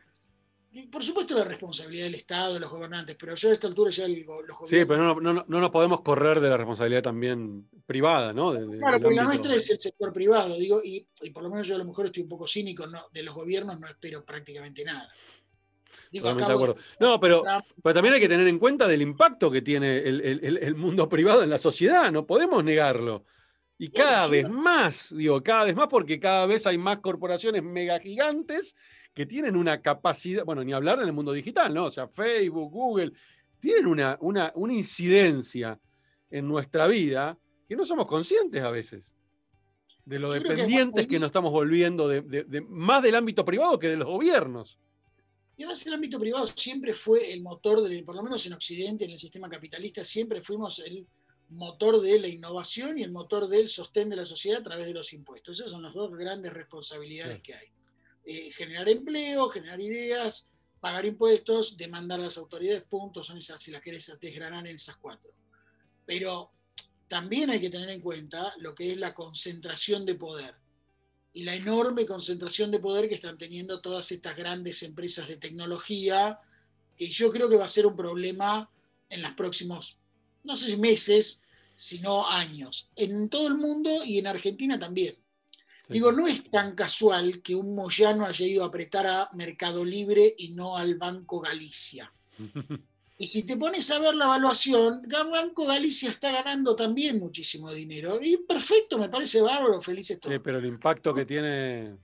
Y 0.74 0.86
por 0.86 1.05
supuesto 1.05 1.34
la 1.34 1.44
responsabilidad 1.44 2.05
del 2.05 2.14
Estado, 2.14 2.55
de 2.55 2.61
los 2.61 2.70
gobernantes, 2.70 3.14
pero 3.16 3.34
yo 3.34 3.50
a 3.50 3.53
esta 3.53 3.66
altura 3.66 3.90
ya 3.90 4.09
los 4.09 4.24
gobernantes... 4.24 4.70
Sí, 4.70 4.84
pero 4.86 5.20
no, 5.20 5.32
no, 5.34 5.44
nos 5.46 5.70
podemos 5.70 6.00
correr 6.00 6.40
de 6.40 6.48
la 6.48 6.57
responsabilidad 6.57 7.03
también 7.03 7.68
privada, 7.84 8.32
¿no? 8.32 8.53
claro, 8.53 9.00
porque 9.00 9.14
la 9.14 9.24
nuestra 9.24 9.55
es 9.55 9.70
el 9.70 9.78
sector 9.78 10.14
privado, 10.14 10.57
digo, 10.57 10.80
y, 10.82 11.07
por 11.30 11.42
lo 11.42 11.50
menos 11.50 11.68
yo 11.68 11.74
a 11.74 11.78
lo 11.78 11.84
mejor 11.84 12.07
estoy 12.07 12.22
un 12.22 12.28
poco 12.30 12.46
cínico, 12.46 12.86
no, 12.86 13.05
de 13.12 13.22
los 13.22 13.34
gobiernos 13.34 13.78
no 13.78 13.86
espero 13.86 14.24
prácticamente 14.24 14.82
nada. 14.82 15.12
no, 16.11 17.20
pero, 17.20 17.44
pero, 17.82 17.94
también 17.94 18.14
hay 18.14 18.20
que 18.20 18.28
tener 18.30 18.48
en 18.48 18.59
cuenta 18.59 18.88
del 18.88 19.03
impacto 19.03 19.50
que 19.50 19.61
tiene 19.61 19.98
el, 19.98 20.74
mundo 20.74 21.07
privado 21.07 21.42
en 21.42 21.50
la 21.50 21.59
sociedad, 21.59 22.11
no 22.11 22.26
podemos 22.26 22.64
negarlo. 22.64 23.26
Y 23.83 23.89
cada 23.89 24.28
vez 24.28 24.49
más, 24.49 25.12
digo, 25.12 25.43
cada 25.43 25.64
vez 25.64 25.74
más 25.74 25.89
porque 25.89 26.20
cada 26.20 26.47
vez 26.47 26.68
hay 26.68 26.78
más 26.78 27.01
corporaciones 27.01 27.64
mega 27.64 27.99
gigantes 27.99 28.76
que 29.12 29.26
tienen 29.26 29.57
una 29.57 29.83
capacidad, 29.83 30.45
bueno, 30.45 30.62
ni 30.62 30.72
hablar 30.72 31.01
en 31.01 31.07
el 31.07 31.12
mundo 31.12 31.33
digital, 31.33 31.74
¿no? 31.74 31.87
O 31.87 31.91
sea, 31.91 32.07
Facebook, 32.07 32.70
Google, 32.70 33.12
tienen 33.59 33.87
una, 33.87 34.16
una, 34.20 34.53
una 34.55 34.72
incidencia 34.72 35.80
en 36.30 36.47
nuestra 36.47 36.87
vida 36.87 37.37
que 37.68 37.74
no 37.74 37.85
somos 37.85 38.07
conscientes 38.07 38.62
a 38.62 38.70
veces 38.70 39.16
de 40.05 40.20
lo 40.20 40.33
dependientes 40.33 41.09
que, 41.09 41.18
nos 41.18 41.30
estamos 41.30 41.51
volviendo 41.51 42.07
de, 42.07 42.64
más 42.68 43.03
del 43.03 43.16
ámbito 43.16 43.45
privado 43.45 43.80
que 43.80 43.89
de 43.89 43.97
los 43.97 44.07
gobiernos. 44.07 44.78
Y 45.57 45.64
además 45.64 45.85
el 45.85 45.95
ámbito 45.95 46.20
privado 46.20 46.47
siempre 46.47 46.93
fue 46.93 47.33
el 47.33 47.43
motor, 47.43 47.83
del, 47.83 48.05
por 48.05 48.14
lo 48.14 48.22
menos 48.22 48.47
en 48.47 48.53
Occidente, 48.53 49.07
en 49.07 49.11
el 49.11 49.18
sistema 49.18 49.49
capitalista, 49.49 50.05
siempre 50.05 50.41
fuimos 50.41 50.78
el 50.78 51.05
motor 51.53 52.00
de 52.00 52.18
la 52.18 52.28
innovación 52.28 52.98
y 52.98 53.03
el 53.03 53.11
motor 53.11 53.48
del 53.48 53.68
sostén 53.68 54.09
de 54.09 54.16
la 54.16 54.24
sociedad 54.24 54.61
a 54.61 54.64
través 54.64 54.86
de 54.86 54.94
los 54.94 55.12
impuestos. 55.12 55.59
Esas 55.59 55.70
son 55.70 55.82
las 55.82 55.94
dos 55.94 56.11
grandes 56.16 56.53
responsabilidades 56.53 57.40
que 57.42 57.55
hay. 57.55 57.68
Eh, 58.24 58.50
generar 58.53 58.88
empleo, 58.88 59.48
generar 59.48 59.80
ideas, 59.80 60.50
pagar 60.80 61.07
impuestos, 61.07 61.76
demandar 61.76 62.20
a 62.20 62.24
las 62.24 62.38
autoridades, 62.38 62.84
puntos, 62.84 63.26
son 63.26 63.38
esas, 63.38 63.61
si 63.61 63.70
las 63.70 63.82
querés 63.82 64.11
desgranar 64.20 64.66
en 64.66 64.76
esas 64.76 64.96
cuatro. 64.96 65.32
Pero 66.07 66.50
también 67.09 67.50
hay 67.50 67.61
que 67.61 67.70
tener 67.70 67.90
en 67.90 68.00
cuenta 68.00 68.53
lo 68.59 68.74
que 68.74 68.92
es 68.92 68.98
la 68.98 69.14
concentración 69.14 70.07
de 70.07 70.14
poder 70.14 70.55
y 71.34 71.44
la 71.44 71.55
enorme 71.55 72.07
concentración 72.07 72.70
de 72.70 72.78
poder 72.78 73.09
que 73.09 73.14
están 73.14 73.38
teniendo 73.38 73.80
todas 73.80 74.11
estas 74.12 74.36
grandes 74.36 74.82
empresas 74.82 75.28
de 75.28 75.36
tecnología, 75.36 76.40
que 76.96 77.09
yo 77.09 77.32
creo 77.32 77.48
que 77.48 77.57
va 77.57 77.64
a 77.64 77.68
ser 77.68 77.86
un 77.86 77.96
problema 77.96 78.70
en 79.09 79.22
los 79.22 79.32
próximos, 79.32 79.98
no 80.44 80.57
sé 80.57 80.66
si 80.66 80.76
meses, 80.76 81.41
sino 81.74 82.28
años, 82.28 82.90
en 82.96 83.28
todo 83.28 83.48
el 83.48 83.54
mundo 83.54 83.90
y 84.04 84.18
en 84.18 84.26
Argentina 84.26 84.78
también. 84.78 85.16
Digo, 85.88 86.10
no 86.12 86.26
es 86.26 86.48
tan 86.50 86.74
casual 86.74 87.42
que 87.42 87.54
un 87.54 87.74
Moyano 87.74 88.24
haya 88.24 88.46
ido 88.46 88.64
a 88.64 88.68
apretar 88.68 89.06
a 89.06 89.28
Mercado 89.34 89.84
Libre 89.84 90.34
y 90.38 90.52
no 90.52 90.76
al 90.76 90.96
Banco 90.96 91.40
Galicia. 91.40 92.12
Y 93.18 93.28
si 93.28 93.44
te 93.44 93.56
pones 93.56 93.88
a 93.92 94.00
ver 94.00 94.16
la 94.16 94.24
evaluación, 94.24 95.00
Banco 95.30 95.64
Galicia 95.64 96.10
está 96.10 96.32
ganando 96.32 96.74
también 96.74 97.20
muchísimo 97.20 97.72
dinero. 97.72 98.18
Y 98.20 98.36
perfecto, 98.38 98.98
me 98.98 99.08
parece 99.08 99.40
bárbaro, 99.40 99.80
felices 99.80 100.18
todos. 100.18 100.34
Sí, 100.34 100.40
pero 100.42 100.58
el 100.58 100.66
impacto 100.66 101.14
que 101.14 101.24
tiene. 101.24 101.96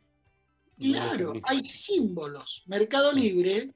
Claro, 0.78 1.32
hay 1.42 1.68
símbolos. 1.68 2.62
Mercado 2.66 3.12
Libre 3.12 3.74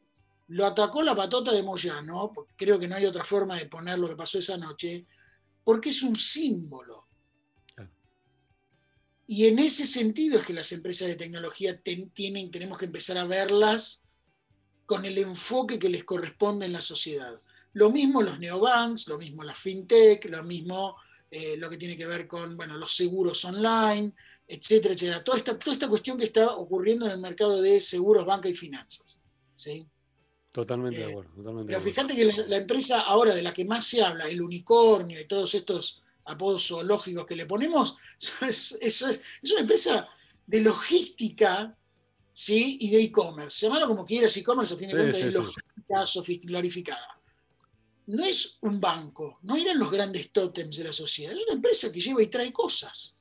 lo 0.49 0.66
atacó 0.66 1.03
la 1.03 1.16
patota 1.16 1.51
de 1.51 1.64
Moyano, 1.64 2.32
creo 2.55 2.78
que 2.78 2.86
no 2.86 2.95
hay 2.95 3.07
otra 3.07 3.24
forma 3.24 3.57
de 3.57 3.66
poner 3.66 3.99
lo 3.99 4.09
que 4.09 4.14
pasó 4.14 4.38
esa 4.38 4.57
noche, 4.57 5.07
porque 5.65 5.91
es 5.91 6.03
un 6.03 6.17
símbolo. 6.17 7.07
Y 9.27 9.47
en 9.47 9.59
ese 9.59 9.87
sentido 9.87 10.39
es 10.39 10.47
que 10.47 10.53
las 10.53 10.73
empresas 10.73 11.09
de 11.09 11.15
tecnología 11.15 11.81
tienen, 11.81 12.51
tenemos 12.51 12.77
que 12.77 12.85
empezar 12.85 13.17
a 13.17 13.25
verlas 13.25 14.07
con 14.85 15.05
el 15.05 15.17
enfoque 15.19 15.79
que 15.79 15.89
les 15.89 16.05
corresponde 16.05 16.67
en 16.67 16.73
la 16.73 16.83
sociedad. 16.83 17.41
Lo 17.73 17.91
mismo 17.91 18.21
los 18.21 18.39
neobanks, 18.39 19.09
lo 19.09 19.17
mismo 19.17 19.43
la 19.43 19.55
fintech, 19.55 20.27
lo 20.27 20.43
mismo 20.43 20.97
eh, 21.31 21.57
lo 21.57 21.71
que 21.71 21.79
tiene 21.79 21.97
que 21.97 22.07
ver 22.07 22.27
con 22.27 22.59
bueno, 22.59 22.77
los 22.77 22.95
seguros 22.95 23.43
online, 23.47 24.13
etcétera, 24.47 24.93
etcétera. 24.93 25.25
Toda 25.25 25.39
esta, 25.39 25.59
toda 25.59 25.73
esta 25.73 25.89
cuestión 25.89 26.19
que 26.19 26.25
está 26.25 26.55
ocurriendo 26.57 27.07
en 27.07 27.13
el 27.13 27.21
mercado 27.21 27.63
de 27.63 27.81
seguros, 27.81 28.27
banca 28.27 28.51
y 28.51 28.55
finanzas. 28.55 29.19
¿sí? 29.57 29.87
Totalmente 30.53 31.01
de 31.01 31.07
eh, 31.07 31.11
acuerdo. 31.11 31.67
pero 31.67 31.81
fíjate 31.81 32.15
que 32.15 32.27
la, 32.27 32.59
empresa 32.59 33.01
ahora 33.01 33.35
de 33.35 33.43
la 33.43 33.55
que 33.55 33.65
más 33.65 33.87
se 33.87 34.03
habla, 34.03 34.27
el 34.27 34.43
unicornio 34.43 35.19
y 35.19 35.25
todos 35.25 35.55
estos 35.55 36.03
apodos 36.27 36.69
zoológicos 36.69 37.27
que 37.27 37.35
le 37.35 37.47
ponemos, 37.47 37.97
es, 38.43 38.79
es, 38.81 39.03
una 39.51 39.61
empresa 39.61 40.09
de 40.47 40.61
logística 40.61 41.75
¿sí? 42.33 42.77
y 42.81 42.91
de 42.91 43.03
e-commerce. 43.03 43.65
Llamalo 43.65 43.89
como 43.89 44.05
quieras, 44.05 44.37
e-commerce 44.37 44.75
a 44.75 44.77
fin 44.77 44.89
de 44.89 44.95
cuentas 44.95 45.23
es 45.23 45.33
logística 45.33 46.07
sofisticada. 46.07 47.23
No 48.09 48.23
es 48.23 48.59
un 48.61 48.79
banco, 48.79 49.39
no 49.43 49.57
eran 49.57 49.79
los 49.79 49.91
grandes 49.91 50.33
tótems 50.33 50.77
de 50.77 50.85
la 50.85 50.93
sociedad, 50.93 51.35
es 51.35 51.45
una 51.45 51.55
empresa 51.55 51.91
que 51.91 52.01
lleva 52.01 52.23
y 52.23 52.27
trae 52.27 52.53
cosas. 52.53 53.17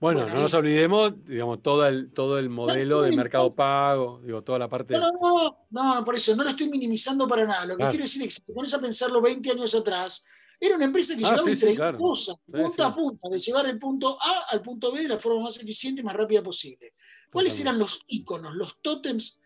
Bueno, 0.00 0.24
no 0.26 0.34
nos 0.34 0.54
olvidemos, 0.54 1.12
digamos, 1.24 1.60
todo 1.60 1.84
el, 1.84 2.12
todo 2.12 2.38
el 2.38 2.48
modelo 2.48 3.02
de 3.02 3.16
mercado 3.16 3.52
pago, 3.52 4.20
digo, 4.24 4.42
toda 4.42 4.58
la 4.58 4.68
parte. 4.68 4.96
No, 4.96 5.10
no, 5.12 5.66
no, 5.70 6.04
por 6.04 6.14
eso, 6.14 6.36
no 6.36 6.44
lo 6.44 6.50
estoy 6.50 6.68
minimizando 6.68 7.26
para 7.26 7.44
nada. 7.44 7.66
Lo 7.66 7.76
que 7.76 7.88
quiero 7.88 8.04
decir 8.04 8.22
es 8.22 8.28
que 8.28 8.34
si 8.34 8.40
te 8.42 8.52
pones 8.52 8.72
a 8.74 8.80
pensarlo 8.80 9.20
20 9.20 9.50
años 9.50 9.74
atrás, 9.74 10.24
era 10.60 10.76
una 10.76 10.84
empresa 10.84 11.16
que 11.16 11.24
ah, 11.24 11.30
llevaba 11.30 11.50
entre 11.50 11.96
cosas, 11.96 12.36
punta 12.50 12.86
a 12.86 12.94
punta, 12.94 13.28
de 13.28 13.38
llevar 13.38 13.66
el 13.66 13.78
punto 13.78 14.18
A 14.20 14.46
al 14.50 14.62
punto 14.62 14.92
B 14.92 15.02
de 15.02 15.08
la 15.08 15.18
forma 15.18 15.44
más 15.44 15.56
eficiente 15.56 16.00
y 16.00 16.04
más 16.04 16.14
rápida 16.14 16.42
posible. 16.42 16.94
¿Cuáles 17.30 17.60
eran 17.60 17.78
los 17.78 18.00
íconos, 18.06 18.54
los 18.54 18.80
tótems 18.80 19.40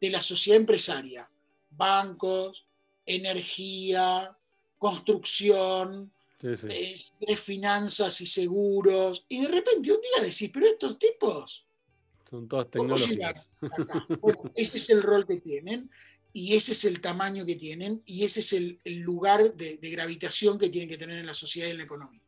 de 0.00 0.10
la 0.10 0.22
sociedad 0.22 0.58
empresaria? 0.58 1.30
Bancos, 1.70 2.66
energía, 3.04 4.36
construcción, 4.78 6.12
eh, 6.42 7.36
finanzas 7.36 8.20
y 8.20 8.26
seguros. 8.26 9.24
Y 9.28 9.42
de 9.42 9.48
repente 9.48 9.92
un 9.92 10.00
día 10.00 10.26
decís, 10.26 10.50
pero 10.52 10.66
estos 10.66 10.98
tipos... 10.98 11.66
Son 12.28 12.48
todas 12.48 12.70
tecnológicas. 12.70 13.48
ese 14.54 14.76
es 14.76 14.90
el 14.90 15.02
rol 15.02 15.26
que 15.26 15.36
tienen 15.36 15.90
y 16.32 16.54
ese 16.54 16.72
es 16.72 16.84
el 16.84 17.00
tamaño 17.00 17.46
que 17.46 17.56
tienen 17.56 18.02
y 18.04 18.24
ese 18.24 18.40
es 18.40 18.52
el, 18.52 18.78
lugar 19.00 19.54
de, 19.54 19.78
gravitación 19.82 20.58
que 20.58 20.68
tienen 20.68 20.88
que 20.88 20.98
tener 20.98 21.18
en 21.18 21.26
la 21.26 21.32
sociedad 21.32 21.68
y 21.68 21.70
en 21.70 21.78
la 21.78 21.84
economía. 21.84 22.20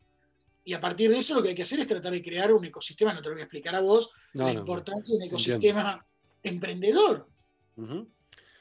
Y 0.65 0.73
a 0.73 0.81
partir 0.81 1.11
de 1.11 1.19
eso 1.19 1.35
lo 1.35 1.43
que 1.43 1.51
hay 1.51 1.55
que 1.55 1.63
hacer 1.63 1.81
es 1.81 1.87
tratar 1.87 2.13
de 2.13 2.23
crear 2.23 2.53
un 2.53 2.65
ecosistema, 2.65 3.13
no 3.13 3.21
te 3.21 3.29
lo 3.29 3.35
voy 3.35 3.43
a 3.43 3.45
explicar 3.45 3.75
a 3.75 3.81
vos, 3.81 4.11
la 4.33 4.53
importancia 4.53 5.13
de 5.13 5.19
un 5.19 5.27
ecosistema 5.27 6.07
emprendedor. 6.43 7.29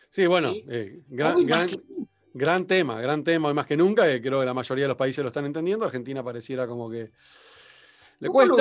Sí, 0.09 0.25
bueno, 0.25 0.51
eh, 0.69 1.01
gran, 1.07 1.45
tema, 2.65 3.01
gran 3.01 3.23
tema, 3.23 3.47
hoy 3.47 3.53
más 3.53 3.65
que 3.65 3.77
nunca, 3.77 4.03
creo 4.21 4.39
que 4.39 4.45
la 4.45 4.53
mayoría 4.53 4.85
de 4.85 4.89
los 4.89 4.97
países 4.97 5.23
lo 5.23 5.27
están 5.27 5.45
entendiendo, 5.45 5.85
Argentina 5.85 6.23
pareciera 6.23 6.67
como 6.67 6.89
que 6.89 7.11
le 8.19 8.29
cuesta. 8.29 8.55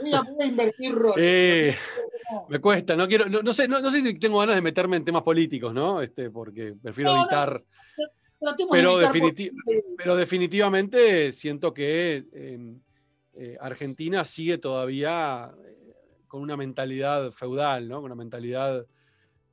Voy 0.00 0.12
a, 0.12 0.46
invertir 0.46 0.94
roles. 0.94 1.76
Me 2.48 2.58
cuesta, 2.58 2.96
no 2.96 3.06
quiero, 3.06 3.28
no, 3.28 3.52
sé, 3.52 3.68
no, 3.68 3.90
sé 3.90 4.00
si 4.00 4.18
tengo 4.18 4.38
ganas 4.38 4.56
de 4.56 4.62
meterme 4.62 4.96
en 4.96 5.04
temas 5.04 5.22
políticos, 5.22 5.72
¿no? 5.74 6.00
Este, 6.00 6.30
porque 6.30 6.74
prefiero 6.82 7.14
evitar. 7.14 7.62
pero, 8.72 8.98
pero 9.96 10.16
definitivamente 10.16 11.32
siento 11.32 11.72
que 11.72 12.24
em, 12.32 12.80
eh, 13.34 13.56
Argentina 13.60 14.24
sigue 14.24 14.58
todavía 14.58 15.52
eh, 15.64 15.94
con 16.26 16.40
una 16.40 16.56
mentalidad 16.56 17.30
feudal, 17.32 17.88
¿no? 17.88 17.96
Con 17.96 18.06
una 18.06 18.16
mentalidad 18.16 18.86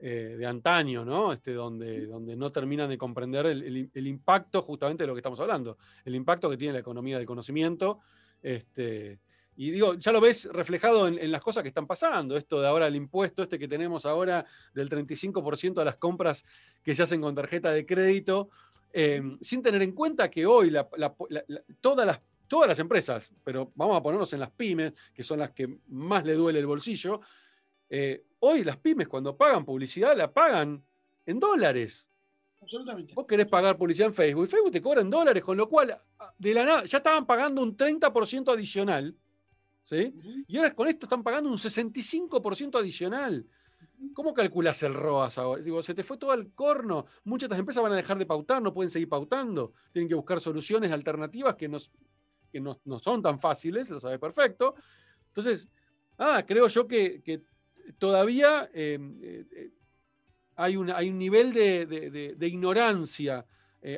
eh, 0.04 0.36
de 0.36 0.46
antaño, 0.48 1.06
¿no? 1.06 1.32
Este, 1.32 1.54
donde, 1.54 2.08
donde 2.08 2.36
no 2.36 2.52
terminan 2.52 2.90
de 2.90 2.98
comprender 2.98 3.46
el, 3.46 3.90
el, 3.94 4.08
impacto 4.08 4.64
justamente 4.64 5.04
de 5.04 5.08
lo 5.08 5.14
que 5.14 5.20
estamos 5.20 5.40
hablando, 5.40 5.78
el 6.04 6.16
impacto 6.16 6.50
que 6.50 6.58
tiene 6.58 6.74
la 6.74 6.80
economía 6.80 7.18
del 7.18 7.28
conocimiento. 7.28 8.00
Este, 8.42 9.20
y 9.56 9.70
digo, 9.70 9.94
ya 9.94 10.12
lo 10.12 10.20
ves 10.20 10.46
reflejado 10.52 11.08
en, 11.08 11.32
las 11.32 11.44
cosas 11.44 11.62
que 11.62 11.70
están 11.70 11.86
pasando. 11.86 12.36
Esto 12.36 12.60
de 12.60 12.68
ahora, 12.68 12.88
el 12.88 12.96
impuesto 12.96 13.44
este 13.44 13.60
que 13.60 13.68
tenemos 13.68 14.08
ahora 14.08 14.44
del 14.74 14.90
35% 14.90 15.76
de 15.76 15.86
las 15.86 15.98
compras 15.98 16.44
que 16.82 16.96
se 16.96 17.04
hacen 17.04 17.22
con 17.22 17.36
tarjeta 17.36 17.72
de 17.72 17.86
crédito, 17.86 18.50
em, 18.94 19.38
sin 19.40 19.62
tener 19.62 19.84
en 19.84 19.92
cuenta 19.92 20.32
que 20.32 20.48
hoy 20.48 20.74
todas, 21.80 22.08
las, 22.08 22.22
todas 22.48 22.68
las 22.68 22.80
empresas, 22.80 23.32
pero 23.44 23.72
vamos 23.76 23.98
a 23.98 24.02
ponernos 24.02 24.34
en 24.34 24.40
las 24.40 24.50
pymes, 24.50 24.94
que 25.14 25.24
son 25.24 25.38
las 25.38 25.52
que 25.52 25.78
más 25.90 26.26
le 26.26 26.34
duele 26.34 26.58
el 26.58 26.66
bolsillo, 26.66 27.22
eh, 27.94 28.24
hoy 28.40 28.64
las 28.64 28.78
pymes 28.78 29.08
cuando 29.08 29.36
pagan 29.36 29.66
publicidad 29.66 30.16
la 30.16 30.32
pagan 30.32 30.82
en 31.26 31.40
dólares. 31.40 32.10
Absolutamente. 32.62 33.14
Vos 33.14 33.26
querés 33.28 33.48
pagar 33.48 33.78
publicidad 33.78 34.08
en 34.08 34.14
Facebook 34.14 34.46
y 34.46 34.48
Facebook 34.48 34.72
te 34.72 34.82
cobra 34.82 35.02
en 35.02 35.10
dólares, 35.10 35.44
con 35.44 35.58
lo 35.58 35.68
cual 35.68 36.00
de 36.38 36.54
la 36.54 36.66
nada 36.66 36.86
ya 36.86 37.00
estaban 37.00 37.26
pagando 37.26 37.62
un 37.62 37.76
30% 37.76 38.54
adicional 38.54 39.16
y 40.48 40.58
ahora 40.58 40.74
con 40.74 40.88
esto 40.88 41.06
están 41.06 41.24
pagando 41.24 41.50
un 41.50 41.58
65% 41.58 42.80
adicional. 42.80 43.46
¿Cómo 44.14 44.34
calculas 44.34 44.82
el 44.84 44.94
ROAS 44.94 45.38
ahora? 45.38 45.62
Digo, 45.62 45.84
se 45.84 45.94
te 45.94 46.04
fue 46.04 46.18
todo 46.18 46.32
al 46.32 46.54
corno. 46.54 47.06
Muchas 47.26 47.50
de 47.50 47.54
estas 47.54 47.60
empresas 47.60 47.84
van 47.84 47.92
a 47.92 47.98
dejar 47.98 48.18
de 48.18 48.26
pautar, 48.26 48.62
no 48.62 48.74
pueden 48.74 48.90
seguir 48.90 49.10
pautando. 49.10 49.74
Tienen 49.92 50.08
que 50.08 50.16
buscar 50.16 50.40
soluciones 50.40 50.92
alternativas 50.92 51.56
que, 51.56 51.68
no, 51.68 52.80
no, 52.86 53.00
son 53.00 53.22
tan 53.22 53.40
fáciles, 53.40 53.90
lo 53.90 54.00
sabe 54.00 54.18
perfecto. 54.18 54.76
Entonces, 55.28 55.68
Ah, 56.24 56.44
creo 56.46 56.68
yo 56.68 56.88
que, 56.88 57.42
todavía 57.98 58.70
em, 58.74 59.20
eh, 59.22 59.72
hay, 60.56 60.78
hay, 60.94 61.10
un 61.10 61.18
nivel 61.18 61.54
de, 61.54 62.36
ignorancia 62.42 63.46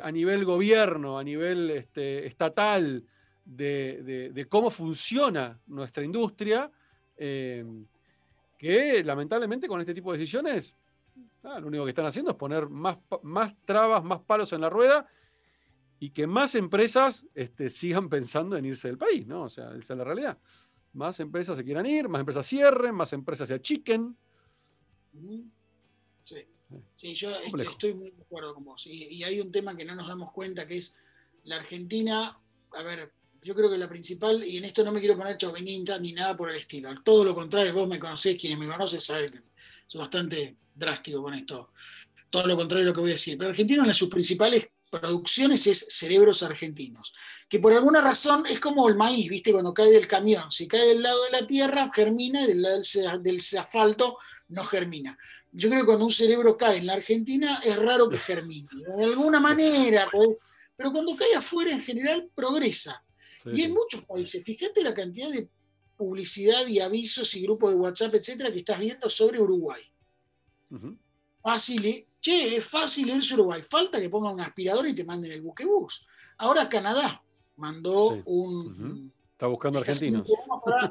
a 0.02 0.12
nivel 0.12 0.46
gobierno, 0.46 1.20
a 1.20 1.24
nivel 1.24 1.70
este, 1.72 2.26
estatal, 2.26 3.04
de, 3.44 4.48
cómo 4.50 4.70
funciona 4.70 5.60
nuestra 5.68 6.04
industria, 6.04 6.72
em, 7.18 7.86
que 8.58 9.04
lamentablemente 9.04 9.68
con 9.68 9.82
este 9.82 9.94
tipo 9.94 10.12
de 10.14 10.20
decisiones 10.20 10.74
Ah, 11.44 11.60
lo 11.60 11.68
único 11.68 11.84
que 11.84 11.90
están 11.90 12.06
haciendo 12.06 12.32
es 12.32 12.38
poner 12.38 12.70
más, 12.70 12.98
más 13.22 13.54
trabas, 13.66 14.04
más 14.04 14.22
palos 14.22 14.54
en 14.54 14.62
la 14.62 14.70
rueda 14.70 15.06
y 16.00 16.12
que 16.12 16.26
más 16.26 16.56
empresas 16.56 17.26
este, 17.36 17.70
sigan 17.70 18.10
pensando 18.10 18.56
en 18.56 18.66
irse 18.66 18.88
del 18.88 18.98
país, 18.98 19.28
¿no? 19.28 19.44
O 19.44 19.50
sea, 19.50 19.76
esa 19.76 19.94
es 19.94 19.98
la 19.98 20.04
realidad. 20.04 20.38
Más 20.94 21.20
empresas 21.20 21.58
se 21.58 21.64
quieran 21.64 21.86
ir, 21.86 22.08
más 22.08 22.20
empresas 22.20 22.48
cierren, 22.48 22.96
más 22.96 23.14
empresas 23.14 23.48
se 23.48 23.56
achiquen. 23.56 24.16
Sí. 26.24 26.48
Sí, 26.96 27.14
yo 27.14 27.30
estoy 27.30 27.94
muy 27.94 28.12
de 28.12 28.22
acuerdo 28.22 28.56
con 28.56 28.64
vos. 28.64 28.88
Y, 28.88 29.16
y, 29.16 29.24
hay 29.24 29.40
un 29.40 29.52
tema 29.52 29.76
que 29.76 29.86
no 29.86 29.94
nos 29.96 30.08
damos 30.08 30.32
cuenta, 30.32 30.68
que 30.68 30.78
es 30.78 30.96
la 31.44 31.58
Argentina, 31.58 32.40
a 32.72 32.84
ver, 32.84 33.14
yo 33.44 33.54
creo 33.54 33.70
que 33.70 33.78
la 33.78 33.90
principal, 33.90 34.44
y 34.44 34.58
en 34.58 34.66
esto 34.66 34.84
no 34.84 34.92
me 34.92 35.00
quiero 35.00 35.18
poner 35.18 35.38
chauvinista 35.38 36.00
ni 36.00 36.14
nada 36.14 36.36
por 36.36 36.50
el 36.50 36.56
estilo, 36.56 36.90
todo 37.04 37.26
lo 37.26 37.36
contrario, 37.36 37.74
vos 37.74 37.88
me 37.88 38.00
conocés, 38.00 38.38
quienes 38.38 38.58
me 38.58 38.68
conocen 38.68 39.02
saben 39.02 39.32
que 39.32 39.40
soy 39.88 40.00
bastante 40.00 40.58
drástico 40.74 41.22
con 41.22 41.34
esto. 41.34 41.72
Todo 42.30 42.48
lo 42.48 42.56
contrario 42.56 42.86
de 42.86 42.90
lo 42.90 42.96
que 42.96 43.02
voy 43.02 43.12
a 43.12 43.14
decir. 43.14 43.38
Pero 43.38 43.52
Argentina, 43.52 43.84
una 43.84 43.90
de 43.90 43.94
sus 43.94 44.10
principales 44.10 44.68
producciones 44.90 45.68
es 45.68 45.86
cerebros 45.90 46.42
argentinos, 46.44 47.14
que 47.54 47.60
por 47.60 47.72
alguna 47.72 48.02
razón 48.02 48.44
es 48.50 48.60
como 48.60 48.90
el 48.90 48.96
maíz, 48.96 49.30
¿viste? 49.30 49.52
Cuando 49.52 49.76
cae 49.76 49.92
del 49.92 50.08
camión, 50.08 50.52
si 50.52 50.68
cae 50.68 50.88
del 50.88 51.04
lado 51.04 51.24
de 51.26 51.30
la 51.40 51.46
tierra, 51.46 51.88
germina 51.94 52.42
y 52.42 52.48
del 52.48 52.64
lado 52.64 52.82
del, 53.22 53.38
asfalto 53.60 54.18
no 54.50 54.64
germina. 54.64 55.16
Yo 55.52 55.70
creo 55.70 55.82
que 55.82 55.86
cuando 55.86 56.06
un 56.06 56.12
cerebro 56.12 56.58
cae 56.58 56.80
en 56.80 56.88
la 56.88 56.94
Argentina 56.94 57.62
es 57.64 57.78
raro 57.78 58.10
que 58.10 58.18
germine, 58.18 58.68
de 58.98 59.04
alguna 59.04 59.40
manera, 59.40 60.10
pues, 60.12 60.30
pero 60.76 60.92
cuando 60.92 61.16
cae 61.16 61.36
afuera 61.36 61.70
en 61.70 61.80
general 61.80 62.28
progresa. 62.34 63.04
Y 63.46 63.62
en 63.62 63.72
muchos 63.72 64.04
países, 64.04 64.44
fíjate 64.44 64.82
la 64.82 64.96
cantidad 64.96 65.30
de 65.30 65.48
publicidad 65.96 66.66
y 66.66 66.80
avisos 66.80 67.36
y 67.36 67.44
grupos 67.44 67.70
de 67.70 67.76
WhatsApp, 67.76 68.16
etcétera, 68.16 68.52
que 68.52 68.58
estás 68.58 68.80
viendo 68.80 69.12
sobre 69.12 69.40
Uruguay. 69.40 69.84
Fácil, 71.44 72.08
che, 72.20 72.56
es 72.56 72.66
fácil 72.66 73.10
irse 73.10 73.36
a 73.36 73.38
Uruguay. 73.38 73.62
Falta 73.62 74.02
que 74.02 74.10
pongan 74.10 74.34
un 74.34 74.42
aspirador 74.42 74.88
y 74.88 74.96
te 74.96 75.04
manden 75.04 75.34
el 75.34 75.44
buquebús. 75.44 76.04
Ahora 76.40 76.68
Canadá 76.68 77.23
mandó 77.58 78.22
un. 78.26 79.12
Está 79.32 79.48
buscando 79.48 79.80
argentinos. 79.80 80.28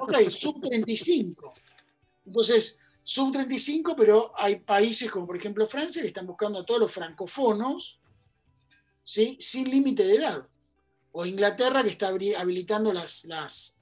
Ok, 0.00 0.28
sub 0.28 0.60
35. 0.60 1.54
Entonces, 2.26 2.78
sub 3.02 3.32
35, 3.32 3.94
pero 3.96 4.32
hay 4.36 4.60
países 4.60 5.10
como 5.10 5.26
por 5.26 5.36
ejemplo 5.36 5.66
Francia 5.66 6.02
que 6.02 6.08
están 6.08 6.26
buscando 6.26 6.60
a 6.60 6.66
todos 6.66 6.80
los 6.80 6.92
francofonos 6.92 8.00
¿sí? 9.02 9.36
sin 9.40 9.70
límite 9.70 10.04
de 10.04 10.16
edad. 10.16 10.48
O 11.12 11.26
Inglaterra 11.26 11.82
que 11.82 11.90
está 11.90 12.08
habilitando 12.08 12.92
las, 12.92 13.24
las, 13.26 13.80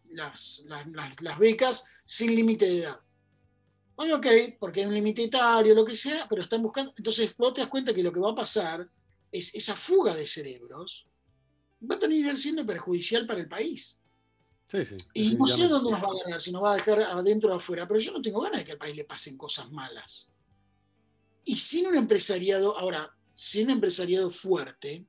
las 1.21 1.39
becas 1.39 1.87
sin 2.05 2.35
límite 2.35 2.67
de 2.67 2.79
edad 2.81 3.01
ok, 4.11 4.27
porque 4.59 4.81
hay 4.81 4.87
un 4.87 4.95
límite 4.95 5.25
etario, 5.25 5.75
lo 5.75 5.85
que 5.85 5.95
sea, 5.95 6.27
pero 6.29 6.43
están 6.43 6.63
buscando. 6.63 6.93
Entonces, 6.97 7.35
vos 7.37 7.53
te 7.53 7.61
das 7.61 7.69
cuenta 7.69 7.93
que 7.93 8.03
lo 8.03 8.13
que 8.13 8.21
va 8.21 8.31
a 8.31 8.35
pasar 8.35 8.87
es 9.31 9.55
esa 9.55 9.75
fuga 9.75 10.15
de 10.15 10.27
cerebros 10.27 11.07
va 11.89 11.95
a 11.95 11.99
terminar 11.99 12.37
siendo 12.37 12.67
perjudicial 12.67 13.27
para 13.27 13.41
el 13.41 13.49
país. 13.49 13.97
Sí, 14.71 14.85
sí, 14.85 14.97
y 15.15 15.35
no 15.35 15.49
sé 15.49 15.67
dónde 15.67 15.91
nos 15.91 16.01
va 16.01 16.07
a 16.07 16.25
ganar, 16.25 16.41
si 16.41 16.53
nos 16.53 16.63
va 16.63 16.73
a 16.73 16.77
dejar 16.77 17.01
adentro 17.01 17.53
o 17.53 17.57
afuera, 17.57 17.89
pero 17.89 17.99
yo 17.99 18.13
no 18.13 18.23
tengo 18.23 18.41
ganas 18.41 18.61
de 18.61 18.65
que 18.65 18.73
al 18.73 18.79
país 18.79 18.95
le 18.95 19.05
pasen 19.05 19.37
cosas 19.37 19.71
malas. 19.73 20.31
Y 21.45 21.57
sin 21.57 21.89
un 21.89 21.97
empresariado, 21.97 22.79
ahora, 22.79 23.13
sin 23.35 23.65
un 23.65 23.73
empresariado 23.73 24.31
fuerte, 24.31 25.07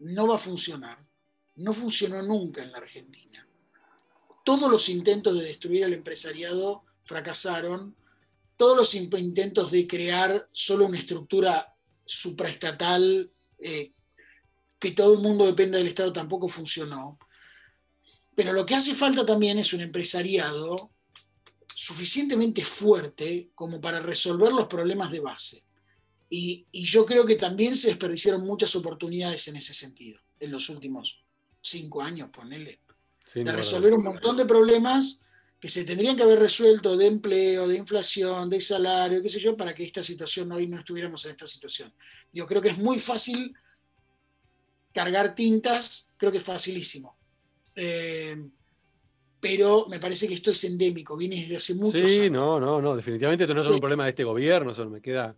no 0.00 0.26
va 0.26 0.36
a 0.36 0.38
funcionar. 0.38 0.98
No 1.56 1.72
funcionó 1.72 2.22
nunca 2.22 2.62
en 2.62 2.72
la 2.72 2.78
Argentina. 2.78 3.46
Todos 4.44 4.70
los 4.70 4.88
intentos 4.88 5.38
de 5.38 5.44
destruir 5.44 5.84
al 5.84 5.94
empresariado 5.94 6.84
fracasaron. 7.04 7.96
Todos 8.56 8.76
los 8.76 8.94
intentos 8.94 9.70
de 9.70 9.86
crear 9.86 10.48
solo 10.50 10.86
una 10.86 10.98
estructura 10.98 11.74
supraestatal, 12.04 13.30
eh, 13.58 13.92
que 14.86 14.92
todo 14.92 15.14
el 15.14 15.18
mundo 15.18 15.46
dependa 15.46 15.78
del 15.78 15.88
Estado, 15.88 16.12
tampoco 16.12 16.48
funcionó. 16.48 17.18
Pero 18.36 18.52
lo 18.52 18.64
que 18.64 18.76
hace 18.76 18.94
falta 18.94 19.26
también 19.26 19.58
es 19.58 19.72
un 19.72 19.80
empresariado 19.80 20.92
suficientemente 21.74 22.64
fuerte 22.64 23.50
como 23.54 23.80
para 23.80 23.98
resolver 23.98 24.52
los 24.52 24.68
problemas 24.68 25.10
de 25.10 25.20
base. 25.20 25.64
Y, 26.30 26.66
yo 26.72 27.04
creo 27.04 27.26
que 27.26 27.34
también 27.34 27.76
se 27.76 27.88
desperdiciaron 27.88 28.46
muchas 28.46 28.76
oportunidades 28.76 29.48
en 29.48 29.56
ese 29.56 29.74
sentido, 29.74 30.20
en 30.38 30.52
los 30.52 30.68
últimos 30.68 31.24
cinco 31.60 32.00
años, 32.00 32.30
ponele. 32.32 32.80
de 33.34 33.52
resolver 33.52 33.92
un 33.92 34.04
montón 34.04 34.36
de 34.36 34.44
problemas 34.44 35.20
que 35.60 35.68
se 35.68 35.84
tendrían 35.84 36.16
que 36.16 36.22
haber 36.22 36.38
resuelto 36.38 36.96
de 36.96 37.06
empleo, 37.06 37.66
de 37.66 37.76
inflación, 37.76 38.48
de 38.48 38.60
salario, 38.60 39.20
qué 39.20 39.28
sé 39.28 39.40
yo, 39.40 39.56
para 39.56 39.74
que 39.74 39.84
esta 39.84 40.02
situación 40.02 40.52
hoy 40.52 40.68
no 40.68 40.78
estuviéramos 40.78 41.24
en 41.24 41.32
esta 41.32 41.46
situación. 41.46 41.92
Yo 42.32 42.46
creo 42.46 42.62
que 42.62 42.68
es 42.68 42.78
muy 42.78 43.00
fácil 43.00 43.52
cargar 44.96 45.34
tintas, 45.34 46.10
creo 46.16 46.32
que 46.32 46.38
es 46.38 46.44
facilísimo. 46.44 47.18
Eh, 47.74 48.34
pero 49.38 49.84
me 49.90 50.00
parece 50.00 50.26
que 50.26 50.32
esto 50.32 50.50
es 50.50 50.64
endémico, 50.64 51.18
viene 51.18 51.36
desde 51.36 51.58
hace 51.58 51.74
muchos 51.74 52.00
años. 52.00 52.12
Sí, 52.12 52.30
no, 52.30 52.58
no, 52.58 52.80
no, 52.80 52.96
definitivamente 52.96 53.44
esto 53.44 53.54
no 53.54 53.60
es 53.60 53.66
un 53.66 53.78
problema 53.78 54.04
de 54.04 54.10
este 54.10 54.24
gobierno, 54.24 54.72
eso 54.72 54.88
me 54.88 55.02
queda 55.02 55.36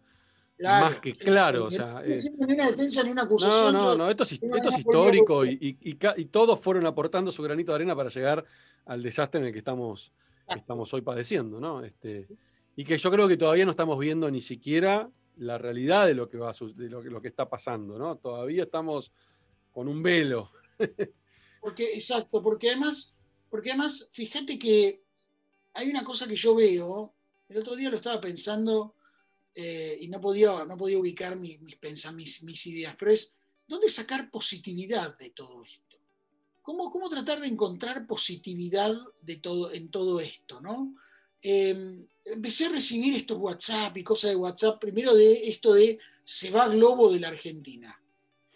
más 0.61 1.01
que 1.01 1.11
claro. 1.11 1.65
O 1.65 1.71
sea, 1.73 1.95
no 1.95 2.01
es 2.03 2.31
ni 2.39 2.55
una 2.55 2.69
defensa 2.69 3.03
ni 3.03 3.11
una 3.11 3.23
acusación. 3.23 3.75
No, 3.75 3.81
no, 3.81 3.97
no, 3.97 4.11
esto 4.11 4.23
es, 4.23 4.33
esto 4.33 4.69
es 4.71 4.79
histórico 4.79 5.45
y, 5.45 5.77
y, 5.81 5.99
y, 6.17 6.25
todos 6.27 6.61
fueron 6.61 6.87
aportando 6.87 7.33
su 7.33 7.43
granito 7.43 7.73
de 7.73 7.77
arena 7.77 7.97
para 7.97 8.11
llegar 8.11 8.45
al 8.87 9.03
desastre 9.03 9.41
en 9.41 9.47
el 9.49 9.53
que 9.53 9.59
estamos, 9.59 10.13
estamos 10.47 10.95
hoy 10.95 11.01
padeciendo, 11.01 11.59
¿no? 11.59 11.83
Este, 11.83 12.29
y 12.77 12.85
que 12.85 12.97
yo 12.97 13.11
creo 13.11 13.27
que 13.27 13.37
todavía 13.37 13.65
no 13.65 13.73
estamos 13.73 13.99
viendo 13.99 14.31
ni 14.31 14.41
siquiera 14.41 15.11
la 15.39 15.59
realidad 15.59 16.07
de 16.07 16.15
lo 16.15 16.29
que, 16.29 16.39
va 16.39 16.53
de 16.77 16.89
lo, 16.89 17.03
lo 17.03 17.21
que 17.21 17.29
está 17.29 17.49
pasando, 17.49 17.99
¿no? 17.99 18.17
Todavía 18.17 18.63
estamos 18.63 19.11
con 19.73 19.89
un 19.89 20.03
velo. 20.03 20.51
Porque, 21.61 21.95
exacto, 21.95 22.43
porque 22.43 22.71
además, 22.71 23.17
porque 23.51 23.71
además, 23.71 24.09
fíjate 24.13 24.59
que 24.59 25.03
hay 25.75 25.91
una 25.91 26.05
cosa 26.05 26.27
que 26.27 26.37
yo 26.37 26.55
veo, 26.55 27.15
el 27.49 27.59
otro 27.59 27.77
día 27.77 27.91
lo 27.91 27.97
estaba 27.97 28.21
pensando 28.21 28.95
eh, 29.55 29.99
y 30.01 30.09
no 30.09 30.21
podía, 30.21 30.65
no 30.65 30.77
podía 30.77 30.99
ubicar 30.99 31.37
mis, 31.37 31.61
mis, 31.61 32.67
ideas, 32.67 32.95
pero 32.99 33.11
es, 33.11 33.37
¿dónde 33.67 33.89
sacar 33.89 34.31
positividad 34.31 35.17
de 35.19 35.31
todo 35.31 35.65
esto? 35.65 35.97
¿Cómo, 36.63 37.09
tratar 37.09 37.41
de 37.41 37.49
encontrar 37.49 38.07
positividad 38.07 38.95
de 39.23 39.37
todo, 39.37 39.73
en 39.73 39.91
todo 39.91 40.21
esto? 40.21 40.61
¿no? 40.61 40.95
Em, 41.41 42.07
empecé 42.25 42.67
a 42.67 42.71
recibir 42.71 43.15
estos 43.15 43.39
WhatsApp 43.39 43.97
y 43.97 44.05
cosas 44.05 44.31
de 44.31 44.37
WhatsApp, 44.37 44.81
primero 44.81 45.15
de 45.15 45.49
esto 45.49 45.73
de 45.73 45.99
se 46.25 46.51
va 46.51 46.69
Globo 46.69 47.11
de 47.11 47.21
la 47.21 47.29
Argentina. 47.29 47.99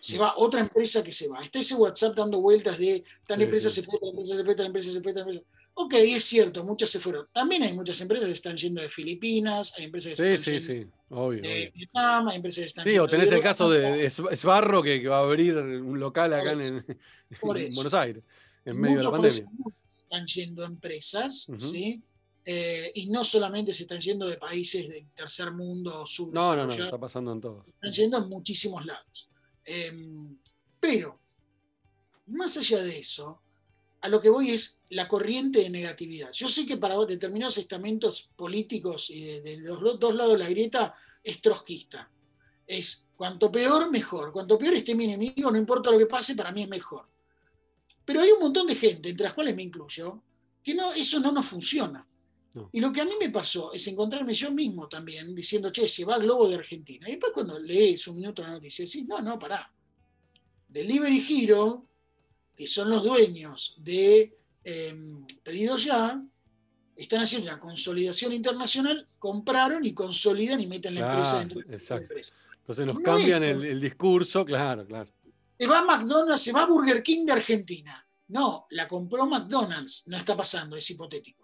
Se 0.03 0.19
va 0.19 0.35
otra 0.37 0.61
empresa 0.61 1.05
que 1.05 1.13
se 1.13 1.29
va. 1.29 1.41
Está 1.41 1.61
ese 1.61 1.77
WhatsApp 1.77 2.17
dando 2.17 2.41
vueltas 2.41 2.77
de 2.77 3.05
tal 3.25 3.41
empresa 3.41 3.71
se 3.71 3.85
fue, 3.85 4.01
tal 4.01 4.09
empresa 4.09 4.37
se 4.37 4.45
fue, 4.45 4.55
tal 4.57 4.67
empresa 4.67 4.91
se 4.91 5.01
fue, 5.01 5.13
tal 5.13 5.23
empresa. 5.23 5.45
Ok, 5.75 5.95
es 5.95 6.25
cierto, 6.25 6.65
muchas 6.65 6.91
se 6.91 6.99
fueron. 6.99 7.25
También 7.33 7.63
hay 7.63 7.73
muchas 7.73 8.01
empresas 8.01 8.27
que 8.27 8.33
están 8.33 8.57
yendo 8.57 8.83
de 8.83 8.89
Filipinas, 8.89 9.73
hay 9.79 9.85
empresas 9.85 10.19
que 10.19 10.35
están 10.35 10.55
yendo 10.55 10.67
sí, 10.67 10.91
obvio, 11.11 11.41
de 11.41 11.73
Vietnam, 11.73 12.27
hay 12.27 12.37
empresas 12.37 12.59
que 12.59 12.67
están 12.67 12.89
Sí, 12.89 12.99
o 12.99 13.07
tenés 13.07 13.31
el 13.31 13.41
caso 13.41 13.71
de 13.71 14.05
Esbarro 14.05 14.83
que, 14.83 15.07
va 15.07 15.19
a 15.19 15.23
abrir 15.23 15.57
un 15.57 16.01
local 16.01 16.35
acá 16.35 16.51
en, 16.51 16.85
Buenos 17.41 17.95
Aires, 17.95 18.25
en 18.65 18.81
medio 18.81 18.99
de 18.99 19.05
la 19.05 19.11
pandemia. 19.13 19.51
Están 19.87 20.27
yendo 20.27 20.65
empresas, 20.65 21.47
¿sí? 21.59 22.03
Eh, 22.45 22.91
y 22.97 23.07
no 23.07 23.23
solamente 23.23 23.73
se 23.73 23.85
están 23.85 24.01
yendo 24.01 24.27
de 24.27 24.37
países 24.37 24.89
del 24.89 25.09
tercer 25.13 25.53
mundo 25.53 26.03
o 26.03 26.27
No, 26.33 26.57
no, 26.57 26.67
no, 26.67 26.73
está 26.73 26.99
pasando 26.99 27.33
en 27.33 27.41
todos. 27.41 27.65
Están 27.69 27.93
yendo 27.93 28.19
en 28.19 28.29
muchísimos 28.29 28.85
lados. 28.85 29.29
Em, 29.65 30.39
pero, 30.81 31.19
más 32.27 32.57
allá 32.57 32.83
de 32.83 32.99
eso, 32.99 33.41
a 34.01 34.09
lo 34.09 34.21
que 34.21 34.31
voy 34.31 34.51
es 34.51 34.81
la 34.91 35.07
corriente 35.07 35.61
de 35.61 35.71
negatividad. 35.71 36.33
Yo 36.33 36.49
sé 36.49 36.67
que 36.67 36.77
para 36.77 36.97
determinados 37.07 37.59
estamentos 37.59 38.31
políticos 38.35 39.11
y 39.11 39.41
de, 39.41 39.59
los 39.59 39.99
dos 40.01 40.15
lados 40.15 40.33
de 40.33 40.39
la 40.39 40.49
grieta 40.51 40.95
es 41.23 41.41
trotskista. 41.41 42.11
Es 42.67 43.07
cuanto 43.17 43.51
peor, 43.53 43.91
mejor. 43.91 44.33
Cuanto 44.33 44.59
peor 44.59 44.75
esté 44.75 44.95
mi 44.95 45.05
enemigo, 45.05 45.51
no 45.51 45.59
importa 45.59 45.91
lo 45.91 45.99
que 45.99 46.07
pase, 46.07 46.35
para 46.35 46.51
mí 46.51 46.63
es 46.63 46.69
mejor. 46.69 47.09
Pero 48.05 48.21
hay 48.21 48.31
un 48.33 48.41
montón 48.41 48.67
de 48.67 48.75
gente, 48.75 49.11
entre 49.11 49.25
las 49.25 49.35
cuales 49.35 49.55
me 49.55 49.63
incluyo, 49.63 50.21
que 50.65 50.75
no, 50.75 50.93
eso 50.93 51.21
no 51.21 51.31
nos 51.31 51.47
funciona. 51.47 52.05
Y 52.73 52.81
lo 52.81 52.93
que 52.93 53.01
a 53.01 53.05
mí 53.05 53.13
me 53.19 53.31
pasó 53.31 53.73
es 53.73 53.87
encontrarme 53.87 54.35
yo 54.35 54.51
mismo 54.51 54.89
también 54.89 55.35
diciendo, 55.35 55.71
che, 55.71 55.89
se 55.89 56.05
va 56.05 56.17
el 56.17 56.23
globo 56.23 56.49
de 56.49 56.57
Argentina. 56.57 57.09
Y 57.09 57.13
después 57.13 57.33
cuando 57.33 57.59
lees 57.59 58.07
un 58.09 58.19
minuto 58.19 58.43
la 58.43 58.51
noticia, 58.51 58.85
decís, 58.85 59.07
no, 59.07 59.21
no, 59.21 59.39
pará. 59.39 59.73
Delivery 60.69 61.25
Hero 61.29 61.87
que 62.57 62.67
son 62.67 62.91
los 62.91 63.03
dueños 63.03 63.77
de 63.79 64.39
em, 64.65 65.27
Pedido 65.43 65.77
Ya, 65.77 66.23
están 66.97 67.23
haciendo 67.23 67.51
una 67.51 67.59
consolidación 67.59 68.33
internacional, 68.33 69.07
compraron 69.19 69.85
y 69.85 69.93
consolidan 69.95 70.61
y 70.61 70.67
meten 70.67 70.95
la 70.95 71.11
empresa 71.11 71.39
dentro 71.39 71.61
de 71.61 71.79
la 71.79 71.97
empresa. 71.97 72.35
Entonces 72.59 72.87
nos 72.87 73.01
cambian 73.01 73.43
el, 73.43 73.81
discurso, 73.81 74.45
claro, 74.45 74.87
claro. 74.87 75.11
Se 75.59 75.67
va 75.67 75.83
McDonald's, 75.83 76.43
se 76.43 76.53
va 76.53 76.67
Burger 76.67 77.03
King 77.03 77.27
de 77.27 77.33
Argentina. 77.33 78.07
No, 78.29 78.67
la 78.71 78.87
compró 78.87 79.27
McDonald's, 79.27 80.05
no 80.07 80.17
está 80.17 80.37
pasando, 80.37 80.77
es 80.77 80.89
hipotético. 80.91 81.42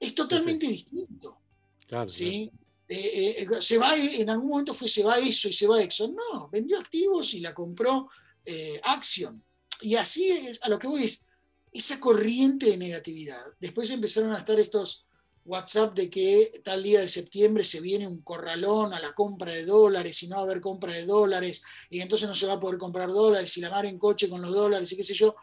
Es 0.00 0.14
totalmente 0.14 0.66
distinto. 0.66 1.38
Claro, 1.86 2.08
¿sí? 2.08 2.50
Eh, 2.88 3.46
eh, 3.48 3.62
se 3.62 3.78
va, 3.78 3.94
en 3.96 4.28
algún 4.30 4.50
momento 4.50 4.74
fue 4.74 4.88
se 4.88 5.04
va 5.04 5.18
eso 5.18 5.48
y 5.48 5.52
se 5.52 5.66
va 5.66 5.82
Exxon. 5.82 6.16
No, 6.16 6.48
vendió 6.48 6.78
activos 6.78 7.34
y 7.34 7.40
la 7.40 7.54
compró 7.54 8.08
eh, 8.44 8.80
Action. 8.82 9.40
Y 9.82 9.94
así 9.94 10.28
es, 10.28 10.58
a 10.62 10.68
lo 10.68 10.78
que 10.78 10.88
voy 10.88 11.04
es 11.04 11.26
esa 11.72 12.00
corriente 12.00 12.66
de 12.66 12.76
negatividad. 12.76 13.44
Después 13.60 13.90
empezaron 13.90 14.32
a 14.32 14.38
estar 14.38 14.58
estos 14.58 15.04
WhatsApp 15.44 15.94
de 15.94 16.10
que 16.10 16.60
tal 16.64 16.82
día 16.82 17.00
de 17.00 17.08
septiembre 17.08 17.64
se 17.64 17.80
viene 17.80 18.06
un 18.06 18.22
corralón 18.22 18.92
a 18.92 19.00
la 19.00 19.14
compra 19.14 19.52
de 19.52 19.64
dólares 19.64 20.22
y 20.22 20.28
no 20.28 20.36
va 20.36 20.42
a 20.42 20.44
haber 20.44 20.60
compra 20.60 20.92
de 20.92 21.04
dólares 21.06 21.62
y 21.88 22.00
entonces 22.00 22.28
no 22.28 22.34
se 22.34 22.46
va 22.46 22.54
a 22.54 22.60
poder 22.60 22.78
comprar 22.78 23.08
dólares 23.08 23.56
y 23.56 23.60
la 23.60 23.70
mar 23.70 23.86
en 23.86 23.98
coche 23.98 24.28
con 24.28 24.42
los 24.42 24.52
dólares 24.52 24.90
y 24.92 24.96
qué 24.96 25.04
sé 25.04 25.14
yo. 25.14 25.34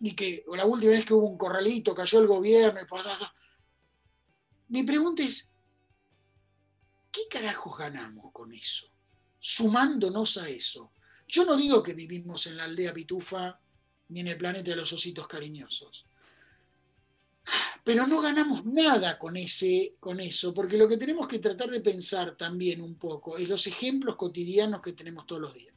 Y 0.00 0.14
que 0.14 0.44
la 0.52 0.66
última 0.66 0.92
vez 0.92 1.04
que 1.04 1.14
hubo 1.14 1.28
un 1.28 1.38
corralito 1.38 1.94
cayó 1.94 2.20
el 2.20 2.26
gobierno. 2.26 2.80
Y... 2.80 2.84
Mi 4.72 4.84
pregunta 4.84 5.22
es, 5.22 5.52
¿qué 7.10 7.20
carajos 7.30 7.76
ganamos 7.76 8.32
con 8.32 8.54
eso? 8.54 8.86
Sumándonos 9.38 10.38
a 10.38 10.48
eso. 10.48 10.92
Yo 11.28 11.44
no 11.44 11.58
digo 11.58 11.82
que 11.82 11.92
vivimos 11.92 12.46
en 12.46 12.56
la 12.56 12.64
aldea 12.64 12.94
pitufa 12.94 13.60
ni 14.08 14.20
en 14.20 14.28
el 14.28 14.38
planeta 14.38 14.70
de 14.70 14.76
los 14.76 14.90
ositos 14.90 15.28
cariñosos. 15.28 16.06
Pero 17.84 18.06
no 18.06 18.22
ganamos 18.22 18.64
nada 18.64 19.18
con, 19.18 19.36
ese, 19.36 19.96
con 20.00 20.20
eso, 20.20 20.54
porque 20.54 20.78
lo 20.78 20.88
que 20.88 20.96
tenemos 20.96 21.28
que 21.28 21.38
tratar 21.38 21.68
de 21.68 21.80
pensar 21.80 22.34
también 22.34 22.80
un 22.80 22.94
poco 22.94 23.36
es 23.36 23.50
los 23.50 23.66
ejemplos 23.66 24.16
cotidianos 24.16 24.80
que 24.80 24.94
tenemos 24.94 25.26
todos 25.26 25.42
los 25.42 25.52
días. 25.52 25.74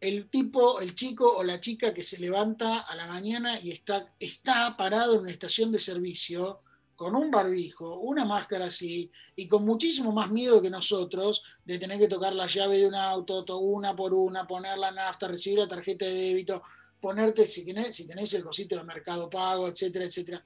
El 0.00 0.30
tipo, 0.30 0.78
el 0.78 0.94
chico 0.94 1.36
o 1.36 1.42
la 1.42 1.60
chica 1.60 1.92
que 1.92 2.04
se 2.04 2.20
levanta 2.20 2.78
a 2.78 2.94
la 2.94 3.08
mañana 3.08 3.60
y 3.60 3.72
está, 3.72 4.14
está 4.20 4.76
parado 4.76 5.16
en 5.16 5.22
una 5.22 5.32
estación 5.32 5.72
de 5.72 5.80
servicio 5.80 6.62
con 6.98 7.14
un 7.14 7.30
barbijo, 7.30 8.00
una 8.00 8.24
máscara 8.24 8.66
así, 8.66 9.08
y 9.36 9.46
con 9.46 9.64
muchísimo 9.64 10.12
más 10.12 10.32
miedo 10.32 10.60
que 10.60 10.68
nosotros 10.68 11.44
de 11.64 11.78
tener 11.78 11.96
que 11.96 12.08
tocar 12.08 12.34
la 12.34 12.48
llave 12.48 12.78
de 12.78 12.88
un 12.88 12.96
auto, 12.96 13.44
una 13.58 13.94
por 13.94 14.12
una, 14.12 14.48
poner 14.48 14.76
la 14.76 14.90
nafta, 14.90 15.28
recibir 15.28 15.60
la 15.60 15.68
tarjeta 15.68 16.06
de 16.06 16.12
débito, 16.12 16.60
ponerte, 17.00 17.46
si 17.46 17.64
tenés, 17.64 18.34
el 18.34 18.42
cosito 18.42 18.74
de 18.74 18.82
mercado 18.82 19.30
pago, 19.30 19.68
etcétera, 19.68 20.06
etcétera. 20.06 20.44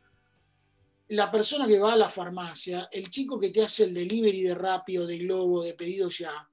La 1.09 1.31
persona 1.31 1.67
que 1.67 1.79
va 1.79 1.95
a 1.95 1.97
la 1.97 2.11
farmacia, 2.11 2.87
el 2.93 3.09
chico 3.09 3.41
que 3.41 3.49
te 3.49 3.63
hace 3.63 3.85
el 3.85 3.95
delivery 3.95 4.43
de 4.43 4.55
rápido, 4.55 5.07
de 5.07 5.17
globo, 5.21 5.63
de 5.63 5.73
pedido 5.73 6.11
ya, 6.11 6.47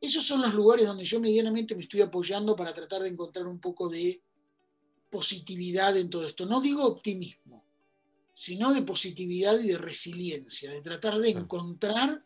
esos 0.00 0.24
son 0.24 0.40
los 0.40 0.54
lugares 0.54 0.86
donde 0.86 1.04
yo 1.04 1.20
medianamente 1.20 1.74
me 1.74 1.82
estoy 1.82 2.00
apoyando 2.00 2.56
para 2.56 2.72
tratar 2.72 3.02
de 3.02 3.10
encontrar 3.10 3.46
un 3.46 3.60
poco 3.60 3.90
de 3.90 4.22
positividad 5.10 5.94
en 5.98 6.08
todo 6.08 6.26
esto. 6.26 6.46
No 6.46 6.62
digo 6.62 6.86
optimismo, 6.86 7.55
sino 8.38 8.74
de 8.74 8.82
positividad 8.82 9.58
y 9.58 9.68
de 9.68 9.78
resiliencia, 9.78 10.70
de 10.70 10.82
tratar 10.82 11.16
de 11.16 11.30
encontrar 11.30 12.22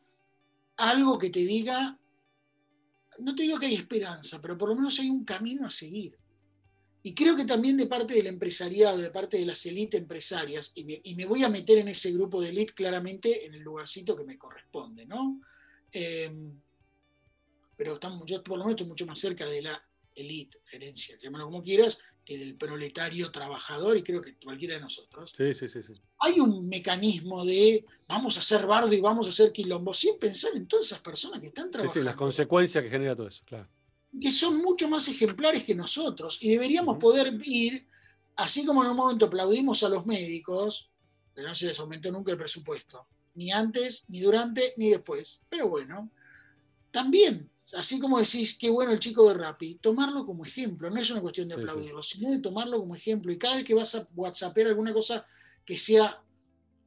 algo 0.76 1.16
que 1.16 1.30
te 1.30 1.38
diga, 1.38 2.00
no 3.20 3.36
te 3.36 3.44
digo 3.44 3.61
que 3.61 3.66
hay 3.66 3.76
esperanza, 3.76 4.40
pero 4.42 4.58
por 4.58 4.70
lo 4.70 4.74
menos 4.74 4.98
hay 4.98 5.08
un 5.08 5.24
camino 5.24 5.68
a 5.68 5.70
seguir. 5.70 6.18
Y 7.04 7.14
creo 7.14 7.36
que 7.36 7.44
también 7.44 7.76
de 7.76 7.86
parte 7.86 8.14
del 8.14 8.26
empresariado, 8.26 8.98
de 8.98 9.11
parte 9.11 9.38
de 9.38 9.46
las 9.46 9.64
élites 9.66 10.00
empresarias, 10.00 10.72
y 10.74 11.14
me, 11.14 11.26
voy 11.26 11.44
a 11.44 11.48
meter 11.48 11.78
en 11.78 11.86
ese 11.86 12.11
grupo 12.11 12.42
de 12.42 12.48
élite 12.48 12.74
claramente 12.74 13.46
en 13.46 13.54
el 13.54 13.61
lugarcito 13.61 14.16
que 14.16 14.24
me 14.24 14.36
corresponde, 14.36 15.06
¿no? 15.06 15.40
Em, 15.92 16.61
pero 17.76 17.94
estamos, 17.94 18.24
yo 18.26 18.42
por 18.42 18.58
lo 18.58 18.64
menos 18.64 18.72
estoy 18.72 18.88
mucho 18.88 19.06
más 19.06 19.20
cerca 19.20 19.46
de 19.46 19.62
la 19.62 19.88
élite, 20.16 20.58
gerencia, 20.66 21.16
llámalo 21.22 21.44
como 21.44 21.62
quieras, 21.62 21.98
del 22.38 22.54
proletario 22.56 23.30
trabajador 23.30 23.96
y 23.96 24.02
creo 24.02 24.22
que 24.22 24.36
cualquiera 24.36 24.74
de 24.74 24.80
nosotros. 24.80 25.32
Sí, 25.36 25.52
sí, 25.54 25.68
sí, 25.68 25.80
Hay 26.18 26.40
un 26.40 26.68
mecanismo 26.68 27.44
de 27.44 27.84
vamos 28.06 28.36
a 28.36 28.40
hacer 28.40 28.66
bardo 28.66 28.92
y 28.92 29.00
vamos 29.00 29.26
a 29.26 29.30
hacer 29.30 29.52
quilombo 29.52 29.92
sin 29.94 30.18
pensar 30.18 30.52
en 30.54 30.66
todas 30.66 30.86
esas 30.86 31.00
personas 31.00 31.40
que 31.40 31.48
están 31.48 31.70
trabajando. 31.70 31.92
Sí, 31.92 32.00
sí, 32.00 32.04
las 32.04 32.16
consecuencias 32.16 32.84
que 32.84 32.90
genera 32.90 33.16
todo 33.16 33.28
eso, 33.28 33.42
claro. 33.44 33.68
Que 34.20 34.32
son 34.32 34.58
mucho 34.58 34.88
más 34.88 35.06
ejemplares 35.08 35.64
que 35.64 35.74
nosotros 35.74 36.38
y 36.42 36.50
deberíamos 36.50 36.98
poder 36.98 37.36
ir, 37.44 37.86
así 38.36 38.64
como 38.64 38.84
en 38.84 38.90
un 38.90 38.96
momento 38.96 39.26
aplaudimos 39.26 39.82
a 39.82 39.88
los 39.88 40.06
médicos, 40.06 40.90
pero 41.34 41.48
no 41.48 41.54
se 41.54 41.66
les 41.66 41.78
aumentó 41.78 42.10
nunca 42.10 42.32
el 42.32 42.38
presupuesto, 42.38 43.06
ni 43.34 43.50
antes, 43.50 44.04
ni 44.08 44.20
durante, 44.20 44.74
ni 44.76 44.90
después. 44.90 45.42
Pero 45.48 45.68
bueno, 45.68 46.10
también 46.90 47.50
así 47.74 47.98
como 47.98 48.18
decís, 48.18 48.56
qué 48.58 48.70
bueno 48.70 48.92
el 48.92 48.98
chico 48.98 49.28
de 49.28 49.34
Rappi, 49.34 49.76
tomarlo 49.76 50.24
como 50.24 50.44
ejemplo, 50.44 50.90
no 50.90 51.00
es 51.00 51.10
una 51.10 51.20
cuestión 51.20 51.48
de 51.48 51.54
aplaudirlo, 51.54 52.02
sino 52.02 52.30
de 52.30 52.38
tomarlo 52.38 52.78
como 52.78 52.94
ejemplo. 52.94 53.32
Y 53.32 53.38
cada 53.38 53.56
vez 53.56 53.64
que 53.64 53.74
vas 53.74 53.94
a 53.94 54.08
WhatsAppear 54.14 54.68
alguna 54.68 54.92
cosa 54.92 55.26
que 55.64 55.76
sea 55.76 56.18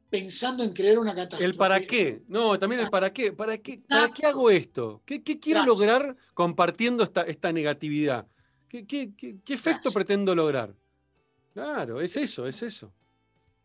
pensando 0.09 0.63
en 0.63 0.73
crear 0.73 0.99
una 0.99 1.15
catástrofe. 1.15 1.45
El 1.45 1.55
para 1.55 1.79
qué, 1.79 2.21
no, 2.27 2.57
también 2.59 2.83
el 2.83 2.89
para 2.89 3.11
qué, 3.11 3.33
para 3.33 3.57
qué, 3.57 3.81
para 3.87 4.11
qué 4.13 4.25
hago 4.27 4.49
esto, 4.49 5.01
qué, 5.05 5.21
quiero 5.23 5.65
lograr 5.65 6.15
compartiendo 6.33 7.03
esta, 7.03 7.23
esta 7.23 7.51
negatividad, 7.51 8.27
qué, 8.69 9.11
efecto 9.47 9.91
pretendo 9.91 10.35
lograr. 10.35 10.75
Claro, 11.53 12.01
es 12.01 12.17
eso, 12.17 12.47
es 12.47 12.61
eso. 12.61 12.93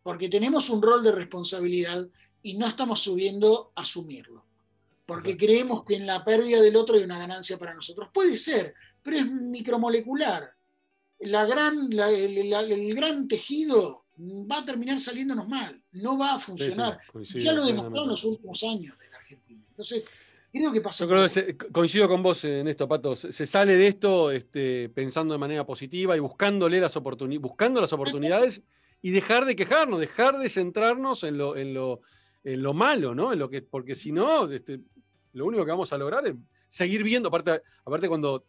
Porque 0.03 0.29
tenemos 0.29 0.69
un 0.69 0.81
rol 0.81 1.03
de 1.03 1.11
responsabilidad 1.11 2.07
y 2.41 2.57
no 2.57 2.67
estamos 2.67 3.01
subiendo 3.01 3.71
a 3.75 3.81
asumirlo 3.81 4.48
porque 5.09 5.35
creemos 5.35 5.83
que 5.83 5.95
en 5.95 6.05
la 6.05 6.23
pérdida 6.23 6.61
del 6.61 6.75
otro 6.75 6.95
hay 6.95 7.01
una 7.01 7.17
ganancia 7.17 7.57
para 7.57 7.73
nosotros. 7.73 8.09
Puede 8.13 8.37
ser, 8.37 8.75
pero 9.01 9.17
es 9.17 9.25
micromolecular. 9.25 10.53
La 11.21 11.45
gran, 11.45 11.89
el, 11.91 12.93
gran 12.93 13.27
tejido 13.27 14.05
va 14.19 14.59
a 14.59 14.65
terminar 14.65 14.99
saliéndonos 14.99 15.47
mal, 15.47 15.81
no 15.93 16.15
va 16.15 16.35
a 16.35 16.39
funcionar. 16.39 16.99
ya 17.33 17.53
lo 17.53 17.65
demostró 17.65 18.03
en 18.03 18.09
los 18.09 18.23
últimos 18.23 18.61
años 18.61 18.99
de 18.99 19.09
la 19.09 19.17
Argentina. 19.17 19.63
Entonces, 19.67 20.05
creo 20.53 20.71
que 20.71 20.81
pasa. 20.81 21.07
coincido 21.71 22.07
con 22.07 22.21
vos 22.21 22.43
en 22.43 22.67
esto, 22.67 22.87
Pato. 22.87 23.15
Se, 23.15 23.47
sale 23.47 23.77
de 23.77 23.87
esto 23.87 24.29
este, 24.29 24.89
pensando 24.89 25.33
de 25.33 25.39
manera 25.39 25.65
positiva 25.65 26.15
y 26.15 26.19
buscándole 26.19 26.79
las 26.79 26.93
buscando 26.93 27.81
las 27.81 27.93
oportunidades 27.93 28.61
y 29.01 29.09
dejar 29.09 29.45
de 29.45 29.55
quejarnos, 29.55 29.99
dejar 29.99 30.37
de 30.37 30.49
centrarnos 30.49 31.23
en 31.23 31.39
lo, 31.39 31.57
en 31.57 31.73
lo, 31.73 32.01
en 32.53 32.63
lo 32.63 32.73
malo, 32.73 33.13
¿no? 33.13 33.31
En 33.33 33.39
lo 33.39 33.49
que, 33.49 33.61
porque 33.61 33.95
si 33.95 34.11
no, 34.11 34.49
este, 34.51 34.79
lo 35.33 35.45
único 35.45 35.65
que 35.65 35.71
vamos 35.71 35.93
a 35.93 35.97
lograr 35.97 36.25
es 36.27 36.35
seguir 36.67 37.03
viendo, 37.03 37.29
aparte, 37.29 37.61
aparte 37.85 38.07
cuando 38.07 38.45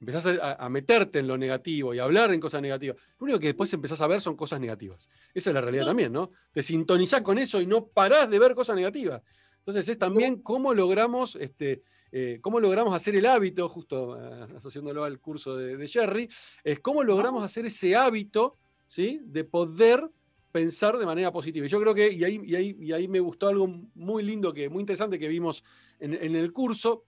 empezás 0.00 0.38
a, 0.40 0.68
meterte 0.68 1.18
en 1.18 1.28
lo 1.28 1.38
negativo 1.38 1.94
y 1.94 1.98
a 1.98 2.04
hablar 2.04 2.32
en 2.32 2.40
cosas 2.40 2.60
negativas, 2.60 2.96
lo 3.18 3.24
único 3.24 3.38
que 3.38 3.48
después 3.48 3.72
empezás 3.72 4.00
a 4.00 4.06
ver 4.06 4.20
son 4.20 4.36
cosas 4.36 4.60
negativas. 4.60 5.08
Esa 5.32 5.50
es 5.50 5.54
la 5.54 5.60
realidad 5.60 5.86
también, 5.86 6.12
¿no? 6.12 6.30
Te 6.52 6.62
sintonizás 6.62 7.22
con 7.22 7.38
eso 7.38 7.60
y 7.60 7.66
no 7.66 7.86
parás 7.86 8.28
de 8.28 8.38
ver 8.38 8.54
cosas 8.54 8.76
negativas. 8.76 9.22
Entonces 9.58 9.88
es 9.88 9.98
también 9.98 10.42
cómo 10.42 10.74
logramos, 10.74 11.36
este, 11.36 11.82
eh, 12.12 12.38
cómo 12.42 12.60
logramos 12.60 12.92
hacer 12.92 13.16
el 13.16 13.24
hábito, 13.24 13.68
justo 13.70 14.20
eh, 14.20 14.46
asociándolo 14.56 15.04
al 15.04 15.20
curso 15.20 15.56
de, 15.56 15.78
de, 15.78 15.88
Jerry, 15.88 16.28
es 16.62 16.80
cómo 16.80 17.02
logramos 17.02 17.42
hacer 17.42 17.64
ese 17.64 17.96
hábito 17.96 18.58
¿sí? 18.86 19.20
de 19.22 19.44
poder 19.44 20.10
pensar 20.54 20.96
de 20.96 21.04
manera 21.04 21.32
positiva. 21.32 21.66
Y 21.66 21.68
yo 21.68 21.80
creo 21.80 21.92
que, 21.92 22.12
y 22.12 22.22
ahí, 22.22 22.40
y 22.44 22.54
ahí, 22.54 22.76
y 22.78 22.92
ahí 22.92 23.08
me 23.08 23.18
gustó 23.18 23.48
algo 23.48 23.66
muy 23.96 24.22
lindo, 24.22 24.54
que, 24.54 24.68
muy 24.68 24.82
interesante 24.82 25.18
que 25.18 25.26
vimos 25.26 25.64
en, 25.98 26.36
el 26.36 26.52
curso, 26.52 27.06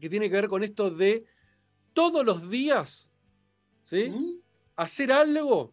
que 0.00 0.10
tiene 0.10 0.28
que 0.28 0.34
ver 0.34 0.48
con 0.48 0.64
esto 0.64 0.90
de 0.90 1.24
todos 1.92 2.26
los 2.26 2.50
días, 2.50 3.08
¿sí? 3.84 4.42
Hacer 4.74 5.12
algo, 5.12 5.72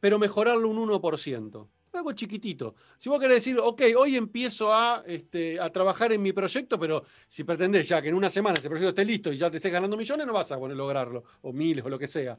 pero 0.00 0.18
mejorarlo 0.18 0.68
un 0.68 0.78
1%. 0.78 1.68
Algo 1.92 2.12
chiquitito. 2.12 2.74
Si 2.98 3.08
vos 3.08 3.20
querés 3.20 3.36
decir, 3.36 3.60
ok, 3.60 3.82
hoy 3.96 4.16
empiezo 4.16 4.74
a, 4.74 5.04
este, 5.06 5.60
a 5.60 5.70
trabajar 5.70 6.12
en 6.12 6.22
mi 6.22 6.32
proyecto, 6.32 6.76
pero 6.76 7.04
si 7.28 7.44
pretendés 7.44 7.88
ya 7.88 8.02
que 8.02 8.08
en 8.08 8.16
una 8.16 8.30
semana 8.30 8.58
ese 8.58 8.68
proyecto 8.68 8.88
esté 8.88 9.04
listo 9.04 9.32
y 9.32 9.36
ya 9.36 9.48
te 9.48 9.58
estés 9.58 9.72
ganando 9.72 9.96
millones, 9.96 10.26
no 10.26 10.32
vas 10.32 10.50
a 10.50 10.58
poder 10.58 10.76
lograrlo, 10.76 11.22
o 11.42 11.52
miles, 11.52 11.84
o 11.84 11.88
lo 11.88 12.00
que 12.00 12.08
sea 12.08 12.36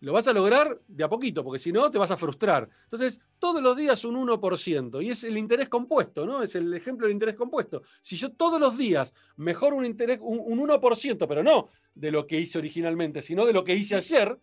lo 0.00 0.14
vas 0.14 0.26
a 0.28 0.32
lograr 0.32 0.80
de 0.88 1.04
a 1.04 1.08
poquito, 1.08 1.44
porque 1.44 1.58
si 1.58 1.72
no 1.72 1.90
te 1.90 1.98
vas 1.98 2.10
a 2.10 2.16
frustrar. 2.16 2.68
Entonces, 2.84 3.20
todos 3.38 3.62
los 3.62 3.76
días 3.76 4.02
un 4.04 4.16
1%, 4.16 5.02
y 5.04 5.10
es 5.10 5.24
el 5.24 5.36
interés 5.36 5.68
compuesto, 5.68 6.24
¿no? 6.24 6.42
Es 6.42 6.54
el 6.54 6.72
ejemplo 6.72 7.06
del 7.06 7.14
interés 7.14 7.36
compuesto. 7.36 7.82
Si 8.00 8.16
yo 8.16 8.32
todos 8.32 8.58
los 8.58 8.78
días 8.78 9.12
mejoro 9.36 9.76
un, 9.76 9.84
interés, 9.84 10.18
un, 10.22 10.58
1%, 10.58 11.26
pero 11.28 11.42
no 11.42 11.68
de 11.94 12.10
lo 12.10 12.26
que 12.26 12.40
hice 12.40 12.58
originalmente, 12.58 13.20
sino 13.20 13.44
de 13.44 13.52
lo 13.52 13.62
que 13.62 13.74
hice 13.74 13.94
ayer, 13.94 14.38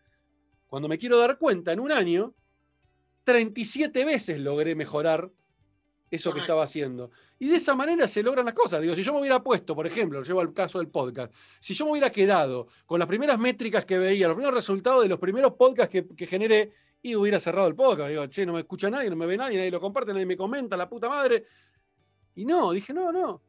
cuando 0.68 0.88
me 0.88 1.00
quiero 1.00 1.18
dar 1.18 1.40
cuenta 1.40 1.72
en 1.72 1.80
un 1.80 1.92
año, 1.92 2.34
37 3.24 4.06
veces 4.06 4.40
logré 4.40 4.76
mejorar 4.76 5.32
eso 6.10 6.34
que 6.34 6.40
estaba 6.40 6.64
haciendo. 6.64 7.12
Y 7.40 7.48
de 7.50 7.58
esa 7.58 7.76
manera 7.76 8.08
se 8.08 8.24
logran 8.24 8.46
las 8.46 8.54
cosas. 8.54 8.82
Digo, 8.82 8.96
si 8.96 9.04
yo 9.04 9.14
me 9.14 9.20
hubiera 9.20 9.42
puesto, 9.44 9.76
por 9.76 9.86
ejemplo, 9.86 10.20
lo 10.20 10.26
llevo 10.26 10.40
al 10.40 10.54
caso 10.54 10.80
del 10.80 10.88
podcast, 10.88 11.34
si 11.60 11.74
yo 11.74 11.86
me 11.86 11.92
hubiera 11.92 12.12
quedado 12.12 12.68
con 12.86 13.00
las 13.00 13.08
primeras 13.08 13.38
métricas 13.38 13.86
que 13.86 13.98
veía, 13.98 14.28
los 14.28 14.36
primeros 14.36 14.56
resultados 14.56 15.04
de 15.04 15.10
los 15.10 15.20
primeros 15.20 15.54
podcasts 15.54 15.96
que, 16.16 16.28
generé, 16.28 16.74
y 17.02 17.16
hubiera 17.16 17.40
cerrado 17.40 17.68
el 17.68 17.76
podcast. 17.76 18.10
Digo, 18.10 18.28
che, 18.28 18.46
no 18.46 18.54
me 18.54 18.60
escucha 18.62 18.90
nadie, 18.90 19.10
no 19.10 19.16
me 19.16 19.26
ve 19.26 19.38
nadie, 19.38 19.58
nadie 19.58 19.72
lo 19.72 19.80
comparte, 19.80 20.14
nadie 20.14 20.26
me 20.26 20.38
comenta, 20.38 20.76
la 20.76 20.90
puta 20.90 21.10
madre. 21.10 21.46
Y 22.36 22.46
no, 22.46 22.72
dije, 22.72 22.94
no, 22.94 23.12
no. 23.12 23.42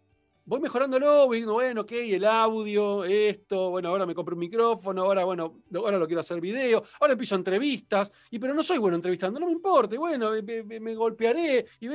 Voy 0.48 0.60
mejorándolo, 0.60 1.26
voy 1.26 1.36
diciendo, 1.36 1.52
bueno, 1.52 1.82
ok, 1.82 1.92
el 1.92 2.24
audio, 2.24 3.04
esto, 3.04 3.68
bueno, 3.68 3.90
ahora 3.90 4.06
me 4.06 4.14
compré 4.14 4.32
un 4.32 4.38
micrófono, 4.38 5.02
ahora, 5.02 5.24
bueno, 5.24 5.60
ahora 5.74 5.98
lo 5.98 6.06
quiero 6.06 6.22
hacer 6.22 6.40
video, 6.40 6.82
ahora 6.98 7.12
empiezo 7.12 7.34
entrevistas, 7.34 8.10
y 8.30 8.38
pero 8.38 8.54
no 8.54 8.62
soy 8.62 8.78
bueno 8.78 8.96
entrevistando, 8.96 9.38
no 9.38 9.44
me 9.44 9.52
importa, 9.52 9.94
y 9.94 9.98
bueno, 9.98 10.30
me, 10.40 10.94
golpearé, 10.94 11.66
y, 11.80 11.88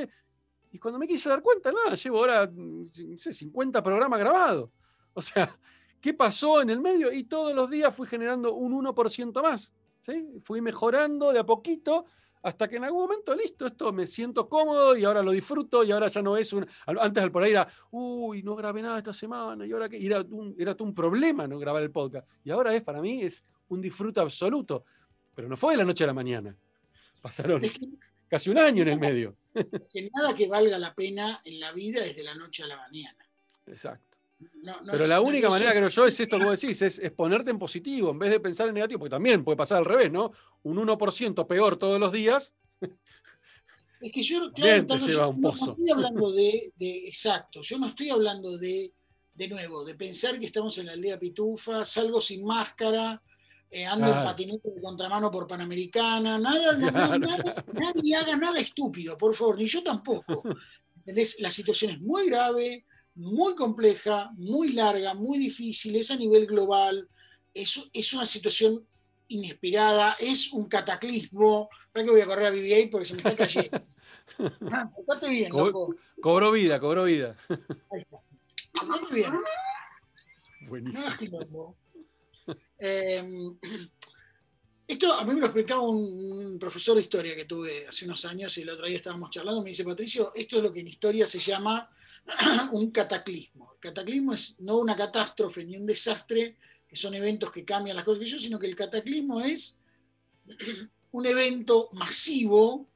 y 0.74 0.78
cuando 0.80 0.98
me 0.98 1.06
quise 1.06 1.28
dar 1.28 1.40
cuenta, 1.40 1.70
nada, 1.70 1.94
llevo 1.94 2.18
ahora, 2.18 2.50
no 2.52 2.84
sé, 3.16 3.32
50 3.32 3.80
programas 3.80 4.18
grabados. 4.18 4.70
O 5.12 5.22
sea, 5.22 5.56
¿qué 6.00 6.12
pasó 6.12 6.60
en 6.60 6.68
el 6.68 6.80
medio? 6.80 7.12
Y 7.12 7.22
todos 7.24 7.54
los 7.54 7.70
días 7.70 7.94
fui 7.94 8.08
generando 8.08 8.52
un 8.54 8.84
1% 8.84 9.40
más. 9.40 9.72
¿sí? 10.00 10.26
Fui 10.42 10.60
mejorando 10.60 11.32
de 11.32 11.38
a 11.38 11.46
poquito 11.46 12.06
hasta 12.42 12.66
que 12.66 12.78
en 12.78 12.84
algún 12.84 13.02
momento, 13.02 13.36
listo, 13.36 13.68
esto 13.68 13.92
me 13.92 14.08
siento 14.08 14.48
cómodo 14.48 14.96
y 14.96 15.04
ahora 15.04 15.22
lo 15.22 15.30
disfruto 15.30 15.84
y 15.84 15.92
ahora 15.92 16.08
ya 16.08 16.22
no 16.22 16.36
es 16.36 16.52
un... 16.52 16.66
Antes 16.86 17.22
al 17.22 17.30
por 17.30 17.44
ahí 17.44 17.52
era, 17.52 17.68
uy, 17.92 18.42
no 18.42 18.56
grabé 18.56 18.82
nada 18.82 18.98
esta 18.98 19.12
semana 19.12 19.64
y 19.64 19.70
ahora 19.70 19.88
que... 19.88 20.04
Era 20.04 20.22
un, 20.22 20.56
era 20.58 20.74
un 20.80 20.92
problema 20.92 21.46
no 21.46 21.56
grabar 21.56 21.84
el 21.84 21.92
podcast. 21.92 22.28
Y 22.42 22.50
ahora 22.50 22.74
es, 22.74 22.82
para 22.82 23.00
mí, 23.00 23.22
es 23.22 23.44
un 23.68 23.80
disfrute 23.80 24.18
absoluto. 24.18 24.86
Pero 25.36 25.48
no 25.48 25.56
fue 25.56 25.74
de 25.74 25.76
la 25.78 25.84
noche 25.84 26.02
a 26.02 26.08
la 26.08 26.14
mañana. 26.14 26.56
Pasaron 27.22 27.62
casi 28.26 28.50
un 28.50 28.58
año 28.58 28.82
en 28.82 28.88
el 28.88 28.98
medio. 28.98 29.36
Que 29.92 30.10
nada 30.12 30.34
que 30.34 30.48
valga 30.48 30.78
la 30.78 30.94
pena 30.94 31.40
en 31.44 31.60
la 31.60 31.72
vida 31.72 32.04
es 32.04 32.16
de 32.16 32.24
la 32.24 32.34
noche 32.34 32.62
a 32.64 32.66
la 32.66 32.76
mañana. 32.76 33.24
Exacto. 33.66 34.14
Pero 34.90 35.04
la 35.04 35.20
única 35.20 35.48
manera, 35.48 35.72
creo 35.72 35.88
yo, 35.88 36.06
es 36.06 36.18
esto 36.18 36.38
que 36.38 36.44
vos 36.44 36.60
decís, 36.60 36.82
es, 36.82 37.00
ponerte 37.12 37.50
en 37.50 37.58
positivo, 37.58 38.10
en 38.10 38.18
vez 38.18 38.30
de 38.30 38.40
pensar 38.40 38.68
en 38.68 38.74
negativo, 38.74 38.98
porque 38.98 39.10
también 39.10 39.44
puede 39.44 39.56
pasar 39.56 39.78
al 39.78 39.84
revés, 39.84 40.10
¿no? 40.10 40.32
Un 40.62 40.76
1% 40.78 41.46
peor 41.46 41.76
todos 41.78 42.00
los 42.00 42.12
días. 42.12 42.52
Es 44.00 44.12
que 44.12 44.22
yo, 44.22 44.52
claro, 44.52 44.84
no, 45.38 45.54
estoy 45.54 45.90
hablando 45.90 46.32
de, 46.32 46.72
exacto, 46.78 47.60
yo 47.62 47.78
no 47.78 47.86
estoy 47.86 48.10
hablando 48.10 48.58
de, 48.58 48.92
de 49.34 49.48
nuevo, 49.48 49.84
de 49.84 49.94
pensar 49.94 50.38
que 50.38 50.46
estamos 50.46 50.76
en 50.78 50.86
la 50.86 50.92
aldea 50.92 51.18
pitufa, 51.18 51.84
salgo 51.84 52.20
sin 52.20 52.44
máscara, 52.44 53.22
eh, 53.74 53.86
ando 53.86 54.06
en 54.06 54.22
patinete 54.22 54.70
de 54.70 54.80
contramano 54.80 55.32
por 55.32 55.48
Panamericana, 55.48 56.38
nada, 56.38 56.78
nadie 57.72 58.14
haga 58.14 58.36
nada 58.36 58.60
estúpido, 58.60 59.18
por 59.18 59.34
favor, 59.34 59.58
ni 59.58 59.66
yo 59.66 59.82
tampoco. 59.82 60.42
¿Entendés? 60.98 61.40
La 61.40 61.50
situación 61.50 61.90
es 61.90 62.00
muy 62.00 62.28
grave, 62.28 62.86
muy 63.16 63.56
compleja, 63.56 64.30
muy 64.36 64.74
larga, 64.74 65.14
muy 65.14 65.38
difícil, 65.38 65.96
es 65.96 66.12
a 66.12 66.16
nivel 66.16 66.46
global, 66.46 67.08
es, 67.52 67.90
es 67.92 68.12
una 68.12 68.24
situación 68.24 68.86
inesperada, 69.26 70.16
es 70.20 70.52
un 70.52 70.66
cataclismo. 70.66 71.68
¿Para 71.92 72.04
que 72.04 72.10
voy 72.12 72.20
a 72.20 72.26
correr 72.26 72.46
a 72.46 72.52
BB-8 72.52 72.90
porque 72.90 73.06
se 73.06 73.14
me 73.14 73.22
está 73.22 73.34
cayendo? 73.34 73.82
Ah, 74.72 74.90
bien, 75.28 75.52
Cobró 76.20 76.50
vida, 76.50 76.80
cobró 76.80 77.04
vida. 77.04 77.36
Ahí 77.90 78.00
está. 78.00 78.18
bien. 79.12 79.32
Buenísimo. 80.66 81.76
Em, 82.78 83.56
esto 84.86 85.12
a 85.12 85.24
mí 85.24 85.34
me 85.34 85.40
lo 85.40 85.46
explicaba 85.46 85.80
un, 85.82 86.58
profesor 86.58 86.96
de 86.96 87.02
historia 87.02 87.34
que 87.34 87.44
tuve 87.44 87.86
hace 87.86 88.04
unos 88.04 88.24
años 88.24 88.56
y 88.58 88.62
el 88.62 88.70
otro 88.70 88.86
día 88.86 88.96
estábamos 88.96 89.30
charlando. 89.30 89.62
Me 89.62 89.70
dice, 89.70 89.84
Patricio, 89.84 90.32
esto 90.34 90.58
es 90.58 90.62
lo 90.62 90.72
que 90.72 90.80
en 90.80 90.88
historia 90.88 91.26
se 91.26 91.40
llama 91.40 91.90
un 92.72 92.90
cataclismo. 92.90 93.72
El 93.74 93.80
cataclismo 93.80 94.32
es 94.32 94.60
no 94.60 94.78
una 94.78 94.96
catástrofe 94.96 95.64
ni 95.64 95.76
un 95.76 95.86
desastre, 95.86 96.56
que 96.86 96.96
son 96.96 97.14
eventos 97.14 97.50
que 97.50 97.64
cambian 97.64 97.96
las 97.96 98.04
cosas 98.04 98.22
que 98.22 98.30
yo, 98.30 98.38
sino 98.38 98.58
que 98.58 98.66
el 98.66 98.76
cataclismo 98.76 99.40
es 99.40 99.78
un 101.12 101.26
evento 101.26 101.88
masivo 101.92 102.88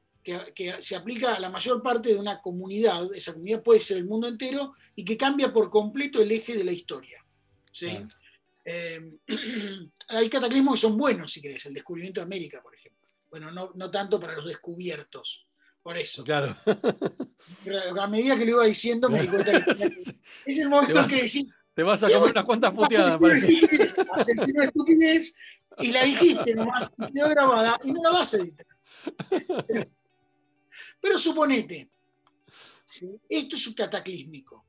que, 0.53 0.73
se 0.81 0.95
aplica 0.95 1.35
a 1.35 1.39
la 1.39 1.49
mayor 1.49 1.81
parte 1.81 2.09
de 2.09 2.19
una 2.19 2.41
comunidad, 2.41 3.13
esa 3.15 3.33
comunidad 3.33 3.63
puede 3.63 3.79
ser 3.79 3.97
el 3.97 4.05
mundo 4.05 4.27
entero, 4.27 4.73
y 4.95 5.03
que 5.03 5.17
cambia 5.17 5.51
por 5.51 5.69
completo 5.69 6.21
el 6.21 6.31
eje 6.31 6.55
de 6.55 6.63
la 6.63 6.71
historia. 6.71 7.25
Eh, 8.65 9.17
hay 10.09 10.29
cataclismos 10.29 10.75
que 10.75 10.81
son 10.81 10.97
buenos, 10.97 11.31
si 11.31 11.41
querés, 11.41 11.65
el 11.65 11.73
descubrimiento 11.73 12.21
de 12.21 12.25
América, 12.25 12.61
por 12.61 12.73
ejemplo. 12.73 13.07
Bueno, 13.29 13.51
no, 13.51 13.71
no 13.75 13.91
tanto 13.91 14.19
para 14.19 14.33
los 14.33 14.45
descubiertos, 14.47 15.47
por 15.81 15.97
eso. 15.97 16.23
Claro. 16.23 16.57
A 17.99 18.07
medida 18.07 18.37
que 18.37 18.45
lo 18.45 18.51
iba 18.51 18.65
diciendo, 18.65 19.09
me 19.09 19.21
di 19.21 19.27
cuenta 19.29 19.63
que 19.63 19.71
es 20.45 20.59
el 20.59 20.69
momento 20.69 21.05
que 21.05 21.15
decís. 21.15 21.47
Te 21.73 21.83
vas 21.83 22.03
a 22.03 22.07
comer 22.09 22.31
unas 22.31 22.45
cuantas 22.45 22.73
puteadas, 22.73 23.17
Haces 24.13 24.51
una 24.53 24.65
estupidez 24.65 25.35
y 25.77 25.91
la 25.91 26.03
dijiste 26.03 26.53
nomás, 26.55 26.91
y 26.97 27.13
quedó 27.13 27.29
grabada 27.29 27.79
y 27.83 27.93
no 27.93 28.01
la 28.03 28.11
vas 28.11 28.33
a 28.33 28.37
editar. 28.37 28.67
Pero, 31.01 31.17
suponete, 31.17 31.89
esto 33.29 33.55
es 33.55 33.67
un 33.67 33.73
cataclísmico. 33.73 34.65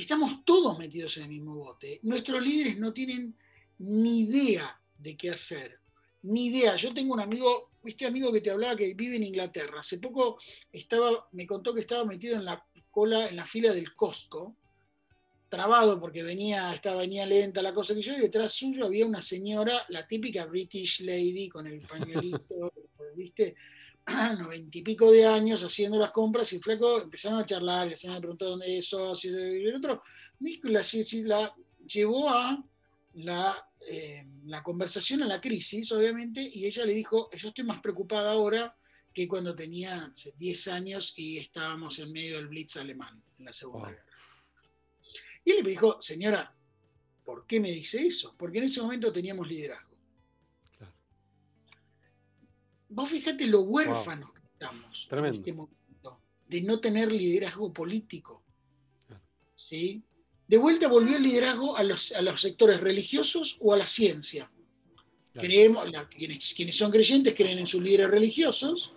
Estamos 0.00 0.44
todos 0.44 0.78
metidos 0.78 1.16
en 1.16 1.24
el 1.24 1.28
mismo 1.30 1.56
bote. 1.56 2.00
Nuestros 2.02 2.42
líderes 2.42 2.78
no 2.78 2.92
tienen 2.92 3.36
ni 3.78 4.20
idea 4.20 4.80
de 4.98 5.16
qué 5.16 5.30
hacer. 5.30 5.80
Ni 6.22 6.46
idea. 6.46 6.76
Yo 6.76 6.92
tengo 6.94 7.14
un 7.14 7.20
amigo 7.20 7.68
este 7.84 8.06
amigo 8.06 8.32
que 8.32 8.40
te 8.40 8.50
hablaba 8.50 8.76
que 8.76 8.94
vive 8.94 9.16
en 9.16 9.24
Inglaterra, 9.24 9.80
hace 9.80 9.98
poco 9.98 10.38
estaba, 10.72 11.28
me 11.32 11.46
contó 11.46 11.74
que 11.74 11.80
estaba 11.80 12.04
metido 12.04 12.36
en 12.36 12.44
la 12.44 12.64
cola, 12.90 13.28
en 13.28 13.36
la 13.36 13.46
fila 13.46 13.72
del 13.72 13.94
Costco, 13.94 14.56
trabado 15.48 15.98
porque 16.00 16.22
venía, 16.22 16.72
estaba, 16.72 17.00
venía 17.00 17.24
lenta 17.24 17.62
la 17.62 17.72
cosa 17.72 17.94
que 17.94 18.02
yo, 18.02 18.14
y 18.14 18.20
detrás 18.20 18.52
suyo 18.52 18.84
había 18.84 19.06
una 19.06 19.22
señora, 19.22 19.84
la 19.88 20.06
típica 20.06 20.44
British 20.46 21.00
lady 21.00 21.48
con 21.48 21.66
el 21.66 21.80
pañuelito, 21.86 22.72
¿viste? 23.16 23.54
Noventa 24.38 24.78
y 24.78 24.82
pico 24.82 25.10
de 25.10 25.26
años 25.26 25.62
haciendo 25.62 25.98
las 25.98 26.12
compras 26.12 26.52
y 26.52 26.56
el 26.56 26.62
flaco 26.62 27.02
empezaron 27.02 27.38
a 27.38 27.46
charlar, 27.46 27.88
la 27.88 27.96
señora 27.96 28.18
me 28.18 28.22
preguntó 28.22 28.50
dónde 28.50 28.78
es 28.78 28.88
socio, 28.88 29.30
y 29.32 29.66
el 29.66 29.76
otro, 29.76 30.02
Nicolás 30.40 30.94
la 31.24 31.52
llevó 31.86 32.28
a 32.28 32.62
la 33.14 33.68
eh, 33.90 34.26
la 34.46 34.62
conversación 34.62 35.22
a 35.22 35.26
la 35.26 35.40
crisis, 35.40 35.92
obviamente, 35.92 36.40
y 36.42 36.66
ella 36.66 36.84
le 36.84 36.94
dijo, 36.94 37.30
yo 37.36 37.48
estoy 37.48 37.64
más 37.64 37.80
preocupada 37.80 38.32
ahora 38.32 38.76
que 39.14 39.28
cuando 39.28 39.54
tenía 39.54 40.12
10 40.36 40.68
años 40.68 41.14
y 41.16 41.38
estábamos 41.38 41.98
en 41.98 42.12
medio 42.12 42.36
del 42.36 42.48
Blitz 42.48 42.76
alemán, 42.76 43.22
en 43.38 43.44
la 43.44 43.52
Segunda 43.52 43.90
Guerra. 43.90 44.04
Y 45.44 45.50
él 45.52 45.64
le 45.64 45.70
dijo, 45.70 46.00
señora, 46.00 46.54
¿por 47.24 47.46
qué 47.46 47.60
me 47.60 47.70
dice 47.70 48.06
eso? 48.06 48.34
Porque 48.38 48.58
en 48.58 48.64
ese 48.64 48.82
momento 48.82 49.12
teníamos 49.12 49.48
liderazgo. 49.48 49.87
Vos 52.88 53.08
fíjate 53.10 53.46
lo 53.46 53.60
huérfanos 53.60 54.30
que 54.32 54.40
estamos 54.52 55.08
en 55.10 55.24
este 55.26 55.52
momento, 55.52 56.20
de 56.48 56.62
no 56.62 56.80
tener 56.80 57.12
liderazgo 57.12 57.72
político. 57.72 58.42
¿Sí? 59.54 60.02
de 60.48 60.56
vuelta 60.56 60.88
volvió 60.88 61.16
el 61.16 61.22
liderazgo 61.22 61.76
a 61.76 61.82
los, 61.82 62.14
sectores 62.36 62.80
religiosos 62.80 63.58
o 63.60 63.74
a 63.74 63.76
la 63.76 63.86
ciencia. 63.86 64.50
Creemos, 65.34 65.84
quienes, 66.10 66.76
son 66.76 66.90
creyentes 66.90 67.34
creen 67.34 67.58
en 67.58 67.66
sus 67.66 67.80
líderes 67.80 68.10
religiosos 68.10 68.92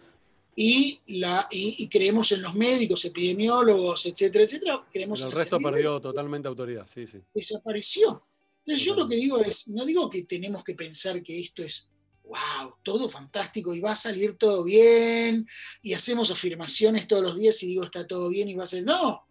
y, 0.56 1.00
la, 1.08 1.48
y, 1.52 1.88
creemos 1.88 2.32
en 2.32 2.42
los 2.42 2.56
médicos, 2.56 3.06
epidemiólogos, 3.06 4.06
etcétera, 4.08 4.46
etcétera. 4.46 4.88
Creemos 4.92 5.22
el 5.22 5.32
resto 5.32 5.60
perdió 5.60 6.00
totalmente 6.00 6.48
autoridad, 6.48 6.88
sí, 6.92 7.06
sí. 7.06 7.20
Desapareció. 7.34 8.24
Entonces 8.66 8.86
yo 8.86 8.96
lo 8.96 9.08
que 9.08 9.16
digo 9.16 9.40
es, 9.40 9.68
no 9.68 9.86
digo 9.86 10.10
que 10.10 10.24
tenemos 10.24 10.64
que 10.64 10.74
pensar 10.74 11.22
que 11.22 11.40
esto 11.40 11.64
es, 11.64 11.91
wow, 12.32 12.76
todo 12.82 13.10
fantástico 13.10 13.76
y 13.76 13.82
va 13.82 13.92
a 13.92 13.96
salir 13.96 14.38
todo 14.38 14.64
bien 14.64 15.46
y 15.82 15.94
hacemos 15.94 16.32
afirmaciones 16.32 17.08
todos 17.08 17.24
los 17.24 17.38
días 17.38 17.62
y 17.64 17.68
digo 17.68 17.84
está 17.84 18.08
todo 18.08 18.30
bien 18.30 18.48
y 18.48 18.56
va 18.56 18.64
a 18.64 18.68
ser, 18.68 18.84
no, 18.84 19.28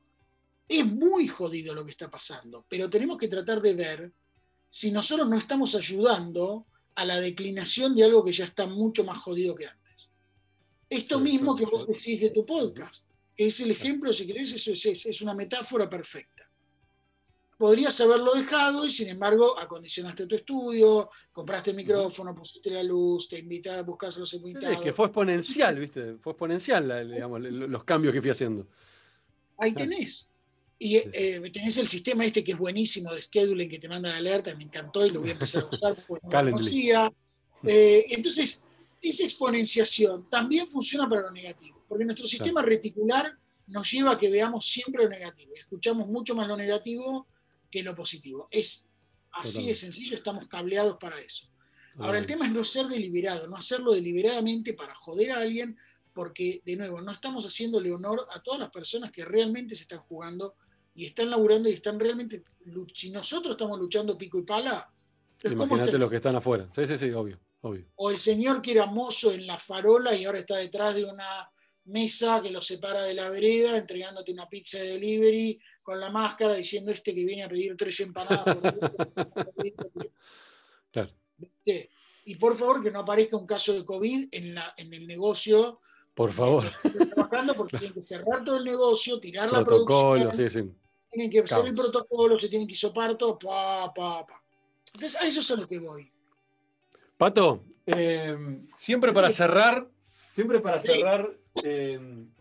es 0.68 0.84
muy 0.84 1.26
jodido 1.26 1.74
lo 1.74 1.84
que 1.84 1.92
está 1.92 2.10
pasando, 2.10 2.66
pero 2.68 2.90
tenemos 2.90 3.16
que 3.16 3.28
tratar 3.28 3.60
de 3.62 3.74
ver 3.74 4.12
si 4.68 4.92
nosotros 4.92 5.28
no 5.28 5.36
estamos 5.36 5.74
ayudando 5.74 6.66
a 6.94 7.04
la 7.04 7.18
declinación 7.18 7.96
de 7.96 8.04
algo 8.04 8.24
que 8.24 8.32
ya 8.32 8.44
está 8.44 8.66
mucho 8.66 9.02
más 9.04 9.18
jodido 9.18 9.54
que 9.54 9.66
antes. 9.66 10.08
Esto 10.88 11.18
mismo 11.18 11.56
que 11.56 11.64
vos 11.64 11.86
decís 11.86 12.20
de 12.20 12.30
tu 12.30 12.44
podcast, 12.44 13.08
es 13.36 13.60
el 13.60 13.70
ejemplo, 13.70 14.12
si 14.12 14.26
querés, 14.26 14.52
eso 14.52 14.72
es, 14.72 15.06
es 15.06 15.22
una 15.22 15.34
metáfora 15.34 15.88
perfecta. 15.88 16.39
Podrías 17.60 18.00
haberlo 18.00 18.32
dejado 18.32 18.86
y 18.86 18.90
sin 18.90 19.08
embargo 19.08 19.58
acondicionaste 19.58 20.24
tu 20.24 20.34
estudio, 20.34 21.10
compraste 21.30 21.72
el 21.72 21.76
micrófono, 21.76 22.34
pusiste 22.34 22.70
la 22.70 22.82
luz, 22.82 23.28
te 23.28 23.38
invitaste, 23.38 23.82
buscaste 23.82 24.18
los 24.18 24.32
invitados. 24.32 24.78
Es 24.78 24.82
que 24.82 24.94
fue 24.94 25.04
exponencial, 25.04 25.78
¿viste? 25.78 26.14
Fue 26.22 26.32
exponencial 26.32 26.88
los 27.68 27.84
cambios 27.84 28.14
que 28.14 28.22
fui 28.22 28.30
haciendo. 28.30 28.66
Ahí 29.58 29.74
tenés. 29.74 30.30
Y 30.78 30.96
eh, 30.96 31.50
tenés 31.52 31.76
el 31.76 31.86
sistema 31.86 32.24
este 32.24 32.42
que 32.42 32.52
es 32.52 32.58
buenísimo 32.58 33.12
de 33.12 33.20
scheduling 33.20 33.68
que 33.68 33.78
te 33.78 33.88
manda 33.88 34.08
la 34.08 34.16
alerta, 34.16 34.54
me 34.54 34.64
encantó 34.64 35.04
y 35.04 35.10
lo 35.10 35.20
voy 35.20 35.28
a 35.28 35.32
empezar 35.32 35.64
a 35.64 35.66
usar 35.66 36.02
porque 36.08 36.28
no 36.28 36.42
lo 36.42 36.52
conocía. 36.52 37.12
Eh, 37.64 38.06
entonces, 38.12 38.64
esa 39.02 39.24
exponenciación 39.24 40.30
también 40.30 40.66
funciona 40.66 41.06
para 41.06 41.20
lo 41.20 41.30
negativo, 41.30 41.76
porque 41.86 42.06
nuestro 42.06 42.26
sistema 42.26 42.62
reticular 42.62 43.30
nos 43.66 43.92
lleva 43.92 44.12
a 44.12 44.16
que 44.16 44.30
veamos 44.30 44.64
siempre 44.64 45.04
lo 45.04 45.10
negativo, 45.10 45.52
escuchamos 45.54 46.08
mucho 46.08 46.34
más 46.34 46.48
lo 46.48 46.56
negativo 46.56 47.26
que 47.70 47.82
lo 47.82 47.94
positivo. 47.94 48.48
Es 48.50 48.88
así 49.32 49.66
de 49.66 49.74
sencillo, 49.74 50.14
estamos 50.14 50.48
cableados 50.48 50.96
para 50.98 51.20
eso. 51.20 51.46
Ahora, 51.98 52.18
el 52.18 52.26
tema 52.26 52.46
es 52.46 52.52
no 52.52 52.64
ser 52.64 52.86
deliberado, 52.86 53.46
no 53.48 53.56
hacerlo 53.56 53.92
deliberadamente 53.92 54.74
para 54.74 54.94
joder 54.94 55.32
a 55.32 55.38
alguien, 55.38 55.76
porque, 56.12 56.62
de 56.64 56.76
nuevo, 56.76 57.00
no 57.02 57.12
estamos 57.12 57.44
haciéndole 57.44 57.92
honor 57.92 58.26
a 58.32 58.40
todas 58.40 58.60
las 58.60 58.70
personas 58.70 59.10
que 59.10 59.24
realmente 59.24 59.74
se 59.74 59.82
están 59.82 60.00
jugando 60.00 60.54
y 60.94 61.06
están 61.06 61.30
laburando 61.30 61.68
y 61.68 61.72
están 61.72 61.98
realmente. 62.00 62.42
Si 62.94 63.10
nosotros 63.10 63.52
estamos 63.52 63.78
luchando 63.78 64.16
pico 64.16 64.38
y 64.38 64.42
pala. 64.42 64.90
Imagínate 65.44 65.98
los 65.98 66.10
que 66.10 66.16
están 66.16 66.36
afuera. 66.36 66.70
Sí, 66.74 66.86
sí, 66.86 66.98
sí, 66.98 67.10
obvio, 67.10 67.38
obvio. 67.62 67.86
O 67.96 68.10
el 68.10 68.18
señor 68.18 68.60
que 68.60 68.72
era 68.72 68.86
mozo 68.86 69.32
en 69.32 69.46
la 69.46 69.58
farola 69.58 70.14
y 70.14 70.24
ahora 70.24 70.38
está 70.38 70.56
detrás 70.56 70.94
de 70.94 71.04
una 71.04 71.50
mesa 71.84 72.40
que 72.42 72.50
lo 72.50 72.60
separa 72.60 73.04
de 73.04 73.14
la 73.14 73.30
vereda, 73.30 73.76
entregándote 73.76 74.32
una 74.32 74.48
pizza 74.48 74.78
de 74.78 74.88
delivery 74.88 75.60
con 75.90 75.98
la 75.98 76.08
máscara, 76.08 76.54
diciendo 76.54 76.92
este 76.92 77.12
que 77.12 77.24
viene 77.24 77.42
a 77.42 77.48
pedir 77.48 77.76
tres 77.76 77.98
empanadas. 77.98 78.44
claro. 80.92 81.10
Y 82.24 82.36
por 82.36 82.56
favor 82.56 82.80
que 82.80 82.92
no 82.92 83.00
aparezca 83.00 83.36
un 83.36 83.44
caso 83.44 83.72
de 83.72 83.84
COVID 83.84 84.28
en, 84.30 84.54
la, 84.54 84.72
en 84.76 84.94
el 84.94 85.04
negocio. 85.04 85.80
Por 86.14 86.32
favor. 86.32 86.70
Trabajando 87.12 87.56
porque 87.56 87.78
tienen 87.78 87.94
que 87.94 88.02
cerrar 88.02 88.44
todo 88.44 88.58
el 88.58 88.64
negocio, 88.66 89.18
tirar 89.18 89.50
la 89.50 89.64
producción. 89.64 90.32
Sí, 90.36 90.48
sí. 90.48 90.60
Tienen 91.10 91.28
que 91.28 91.40
hacer 91.40 91.66
el 91.66 91.74
protocolo, 91.74 92.38
se 92.38 92.48
tienen 92.48 92.68
que 92.68 92.74
hisopar 92.74 93.16
todo, 93.16 93.36
pa, 93.36 93.92
pa, 93.92 94.24
pa. 94.24 94.40
Entonces, 94.94 95.20
a 95.20 95.26
eso 95.26 95.40
es 95.40 95.50
a 95.50 95.56
lo 95.56 95.66
que 95.66 95.80
voy. 95.80 96.08
Pato, 97.16 97.64
eh, 97.86 98.38
siempre 98.78 99.12
para 99.12 99.32
cerrar, 99.32 99.88
siempre 100.32 100.60
para 100.60 100.78
cerrar 100.78 101.36
eh, 101.64 101.98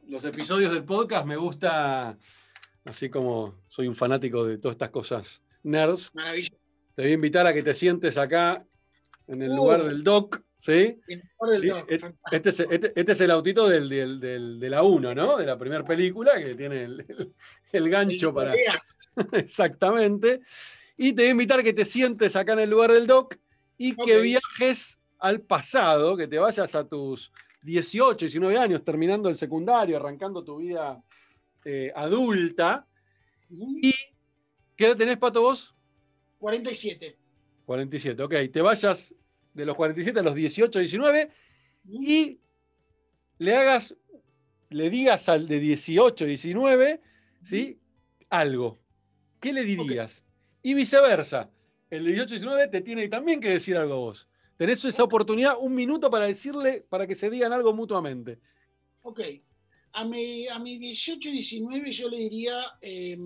los 0.07 0.23
episodios 0.23 0.71
del 0.71 0.83
podcast 0.83 1.25
me 1.25 1.35
gusta, 1.35 2.15
así 2.85 3.09
como 3.09 3.55
soy 3.67 3.87
un 3.87 3.95
fanático 3.95 4.45
de 4.45 4.57
todas 4.57 4.75
estas 4.75 4.89
cosas 4.89 5.41
nerds, 5.63 6.11
te 6.95 7.01
voy 7.01 7.11
a 7.11 7.13
invitar 7.13 7.47
a 7.47 7.53
que 7.53 7.63
te 7.63 7.73
sientes 7.73 8.17
acá 8.17 8.65
en 9.27 9.41
el 9.41 9.55
lugar 9.55 9.83
del 9.83 10.03
doc, 10.03 10.41
¿sí? 10.57 10.99
En 11.07 11.19
el 11.19 11.29
lugar 11.39 11.59
del 11.59 11.69
doc, 11.69 11.91
este, 11.91 12.49
es, 12.49 12.59
este, 12.59 12.91
este, 12.99 13.11
es, 13.11 13.21
el 13.21 13.31
autito 13.31 13.67
del, 13.67 13.89
de 14.19 14.69
la 14.69 14.83
1, 14.83 15.13
¿no? 15.13 15.37
De 15.37 15.45
la 15.45 15.57
primera 15.57 15.83
película 15.83 16.33
que 16.41 16.55
tiene 16.55 16.87
el, 17.71 17.89
gancho 17.89 18.33
para... 18.33 18.53
Exactamente. 19.33 20.41
Y 20.97 21.13
te 21.13 21.21
voy 21.21 21.27
a 21.27 21.31
invitar 21.31 21.59
a 21.59 21.63
que 21.63 21.73
te 21.73 21.85
sientes 21.85 22.35
acá 22.35 22.53
en 22.53 22.59
el 22.59 22.69
lugar 22.69 22.91
del 22.91 23.07
doc 23.07 23.35
y 23.77 23.95
que 23.95 24.19
viajes 24.19 24.99
al 25.19 25.41
pasado, 25.41 26.17
que 26.17 26.27
te 26.27 26.39
vayas 26.39 26.75
a 26.75 26.87
tus 26.87 27.31
18, 27.61 28.25
19 28.25 28.57
años, 28.57 28.83
terminando 28.83 29.29
el 29.29 29.35
secundario, 29.35 29.97
arrancando 29.97 30.43
tu 30.43 30.57
vida 30.57 31.01
eh, 31.65 31.91
adulta. 31.95 32.87
¿Y 33.49 33.93
qué 34.75 34.87
edad 34.87 34.97
tenés, 34.97 35.17
Pato, 35.17 35.41
vos? 35.41 35.75
47. 36.39 37.17
47, 37.65 38.23
ok. 38.23 38.33
Te 38.51 38.61
vayas 38.61 39.13
de 39.53 39.65
los 39.65 39.75
47 39.75 40.19
a 40.19 40.23
los 40.23 40.35
18, 40.35 40.79
19 40.79 41.31
y 41.87 42.39
le 43.37 43.55
hagas, 43.55 43.95
le 44.69 44.89
digas 44.89 45.29
al 45.29 45.47
de 45.47 45.59
18, 45.59 46.25
19, 46.25 47.01
¿sí? 47.43 47.79
Algo. 48.29 48.79
¿Qué 49.39 49.53
le 49.53 49.63
dirías? 49.63 50.23
Y 50.61 50.73
viceversa. 50.73 51.49
El 51.89 52.05
de 52.05 52.11
18, 52.11 52.29
19 52.35 52.67
te 52.67 52.81
tiene 52.81 53.07
también 53.07 53.39
que 53.39 53.49
decir 53.49 53.77
algo 53.77 53.97
vos. 53.97 54.27
Tenés 54.57 54.83
esa 54.83 55.03
oportunidad, 55.03 55.55
un 55.57 55.73
minuto 55.73 56.11
para 56.11 56.25
decirle, 56.25 56.85
para 56.89 57.07
que 57.07 57.15
se 57.15 57.29
digan 57.29 57.53
algo 57.53 57.73
mutuamente. 57.73 58.39
Ok. 59.03 59.21
A 59.93 60.05
mi, 60.05 60.47
a 60.47 60.59
mi 60.59 60.77
18, 60.77 61.29
19 61.29 61.91
yo 61.91 62.09
le 62.09 62.17
diría, 62.17 62.55
eh, 62.81 63.17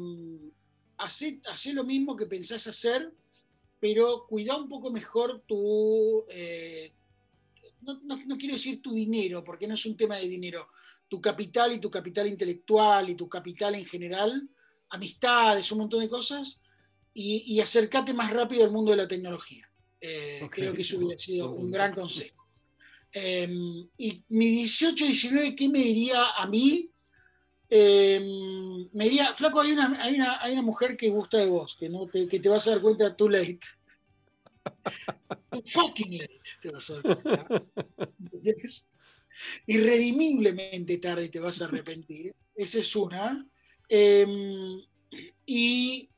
hacé, 0.98 1.74
lo 1.74 1.84
mismo 1.84 2.16
que 2.16 2.26
pensás 2.26 2.68
hacer, 2.68 3.12
pero 3.80 4.26
cuida 4.28 4.58
un 4.58 4.70
poco 4.70 4.92
mejor 4.92 5.44
tu... 5.46 6.26
Eh, 6.30 6.92
no, 7.82 8.00
no, 8.04 8.38
quiero 8.38 8.54
decir 8.54 8.82
tu 8.82 8.94
dinero, 8.94 9.44
porque 9.44 9.68
no 9.68 9.74
es 9.74 9.86
un 9.86 9.98
tema 9.98 10.16
de 10.16 10.28
dinero, 10.28 10.70
tu 11.10 11.20
capital 11.20 11.74
y 11.74 11.80
tu 11.80 11.92
capital 11.92 12.28
intelectual 12.28 13.10
y 13.10 13.16
tu 13.16 13.28
capital 13.28 13.76
en 13.76 13.86
general, 13.86 14.50
amistades, 14.90 15.70
un 15.74 15.80
montón 15.80 16.00
de 16.00 16.10
cosas, 16.10 16.62
y, 17.14 17.44
y 17.46 17.60
acércate 17.60 18.14
más 18.14 18.32
rápido 18.32 18.64
al 18.64 18.72
mundo 18.72 18.92
de 18.92 18.98
la 18.98 19.08
tecnología. 19.08 19.70
Eh, 20.06 20.48
creo 20.52 20.74
que 20.74 20.82
eso 20.82 20.98
hubiera 20.98 21.18
sido 21.18 21.52
un 21.52 21.72
gran 21.72 21.94
consejo. 21.94 22.43
Em, 23.14 23.88
y 23.98 24.24
mi 24.30 24.50
18, 24.50 25.06
19, 25.06 25.56
¿qué 25.56 25.70
me 25.70 25.80
diría 25.80 26.24
a 26.36 26.48
mí? 26.48 26.90
Em, 27.70 28.90
me 28.92 29.04
diría, 29.06 29.34
flaco, 29.36 29.62
hay 29.62 29.72
una, 29.72 30.02
hay, 30.02 30.16
una, 30.16 30.42
hay 30.42 30.54
una, 30.54 30.64
mujer 30.64 30.98
que 30.98 31.10
gusta 31.10 31.38
de 31.38 31.48
vos, 31.48 31.76
que, 31.80 31.90
no 31.90 32.08
te, 32.08 32.28
que 32.28 32.40
te 32.40 32.50
vas 32.50 32.68
a 32.68 32.72
dar 32.72 32.82
cuenta 32.82 33.16
too 33.16 33.30
late. 33.30 33.60
fucking 35.66 36.18
late, 36.18 36.42
te 36.60 36.72
vas 36.72 36.90
a 36.90 37.02
dar 37.02 37.22
cuenta. 37.22 37.48
Irredimiblemente 39.68 40.98
tarde 40.98 41.30
te 41.30 41.40
vas 41.40 41.62
a 41.62 41.66
arrepentir. 41.66 42.36
Esa 42.56 42.80
es 42.80 42.96
una. 42.96 43.48
Em, 43.90 44.82
y 45.46 46.10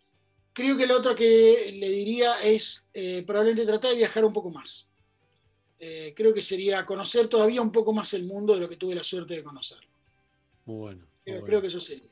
creo 0.54 0.78
que 0.78 0.88
lo 0.88 0.98
otro 0.98 1.14
que 1.16 1.76
le 1.78 1.89
diría 1.89 2.41
es 2.41 2.88
eh, 2.93 3.24
probablemente 3.28 3.66
tratar 3.66 3.91
de 3.91 3.98
viajar 3.98 4.24
un 4.24 4.34
poco 4.34 4.50
más. 4.50 4.89
Eh, 5.88 6.13
creo 6.15 6.33
que 6.33 6.41
sería 6.41 6.83
conocer 6.83 7.27
todavía 7.27 7.61
un 7.61 7.71
poco 7.71 7.93
más 7.93 8.11
el 8.15 8.23
mundo 8.23 8.55
de 8.55 8.61
lo 8.61 8.67
que 8.67 8.75
tuve 8.75 8.95
la 8.95 9.03
suerte 9.03 9.36
de 9.36 9.43
conocerlo. 9.43 9.88
Muy 10.65 10.77
bueno. 10.77 11.05
creo, 11.23 11.61
que 11.61 11.67
eso 11.67 11.79
sería. 11.79 12.09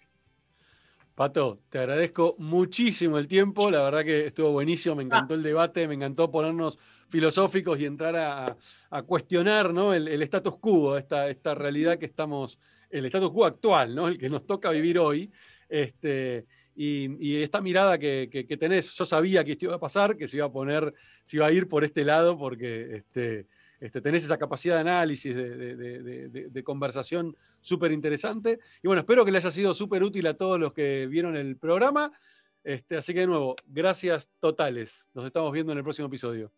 Pato, 1.16 1.60
te 1.70 1.80
agradezco 1.80 2.36
muchísimo 2.38 3.18
el 3.18 3.28
tiempo, 3.28 3.72
la 3.72 3.82
verdad 3.82 4.04
que 4.04 4.28
estuvo 4.28 4.52
buenísimo, 4.52 4.94
me 4.94 5.02
encantó 5.02 5.34
el 5.34 5.42
debate, 5.42 5.88
me 5.88 5.96
encantó 5.96 6.30
ponernos 6.30 6.78
filosóficos 7.10 7.80
y 7.80 7.86
entrar 7.86 8.16
a, 8.16 9.02
cuestionar 9.04 9.74
¿no? 9.74 9.96
el, 9.96 10.22
status 10.22 10.60
quo, 10.60 10.96
esta, 10.96 11.30
esta 11.30 11.56
realidad 11.56 11.98
que 11.98 12.06
estamos, 12.06 12.60
el 12.92 13.06
status 13.06 13.32
quo 13.32 13.46
actual, 13.46 13.96
¿no? 13.96 14.08
el 14.08 14.20
que 14.20 14.30
nos 14.30 14.46
toca 14.46 14.70
vivir 14.70 15.00
hoy. 15.00 15.32
Este, 15.68 16.46
y, 16.76 17.42
esta 17.42 17.62
mirada 17.62 17.98
que, 17.98 18.58
tenés, 18.60 18.94
yo 18.94 19.06
sabía 19.06 19.44
que 19.44 19.54
esto 19.54 19.66
iba 19.66 19.76
a 19.76 19.80
pasar, 19.80 20.18
que 20.18 20.28
se 20.28 20.38
iba 20.38 20.48
a 20.48 20.52
poner, 20.52 20.94
se 21.24 21.38
iba 21.38 21.48
a 21.48 21.52
ir 21.52 21.68
por 21.68 21.84
este 21.84 22.04
lado, 22.04 22.38
porque 22.38 22.98
este, 22.98 23.48
este, 23.84 24.00
tenés 24.00 24.24
esa 24.24 24.38
capacidad 24.38 24.76
de 24.76 24.82
análisis, 24.82 25.36
de, 25.36 26.64
conversación 26.64 27.36
súper 27.60 27.92
interesante. 27.92 28.60
Y 28.82 28.88
bueno, 28.88 29.02
espero 29.02 29.26
que 29.26 29.32
le 29.32 29.40
haya 29.40 29.52
sido 29.52 29.74
súper 29.74 30.04
útil 30.04 30.26
a 30.28 30.38
todos 30.38 30.58
los 30.58 30.72
que 30.72 31.06
vieron 31.08 31.36
el 31.36 31.58
programa. 31.58 32.18
Este, 32.64 32.96
así 32.96 33.14
que 33.14 33.20
de 33.20 33.28
nuevo, 33.28 33.58
gracias 33.68 34.30
totales. 34.40 35.06
Nos 35.14 35.26
estamos 35.26 35.52
viendo 35.52 35.74
en 35.74 35.80
el 35.80 35.84
próximo 35.84 36.08
episodio. 36.08 36.50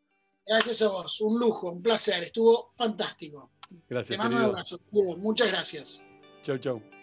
Gracias 0.45 0.83
a 0.83 0.89
vos, 0.89 1.19
un 1.21 1.39
lujo, 1.39 1.71
un 1.71 1.81
placer, 1.81 2.25
estuvo 2.25 2.67
fantástico. 2.75 3.49
Gracias. 3.89 4.15
Te 4.15 4.23
mando 4.23 4.37
un 4.37 4.43
abrazo, 4.43 4.79
muchas 5.17 5.47
gracias. 5.47 6.05
Chau, 6.43 6.59
chau. 6.59 6.94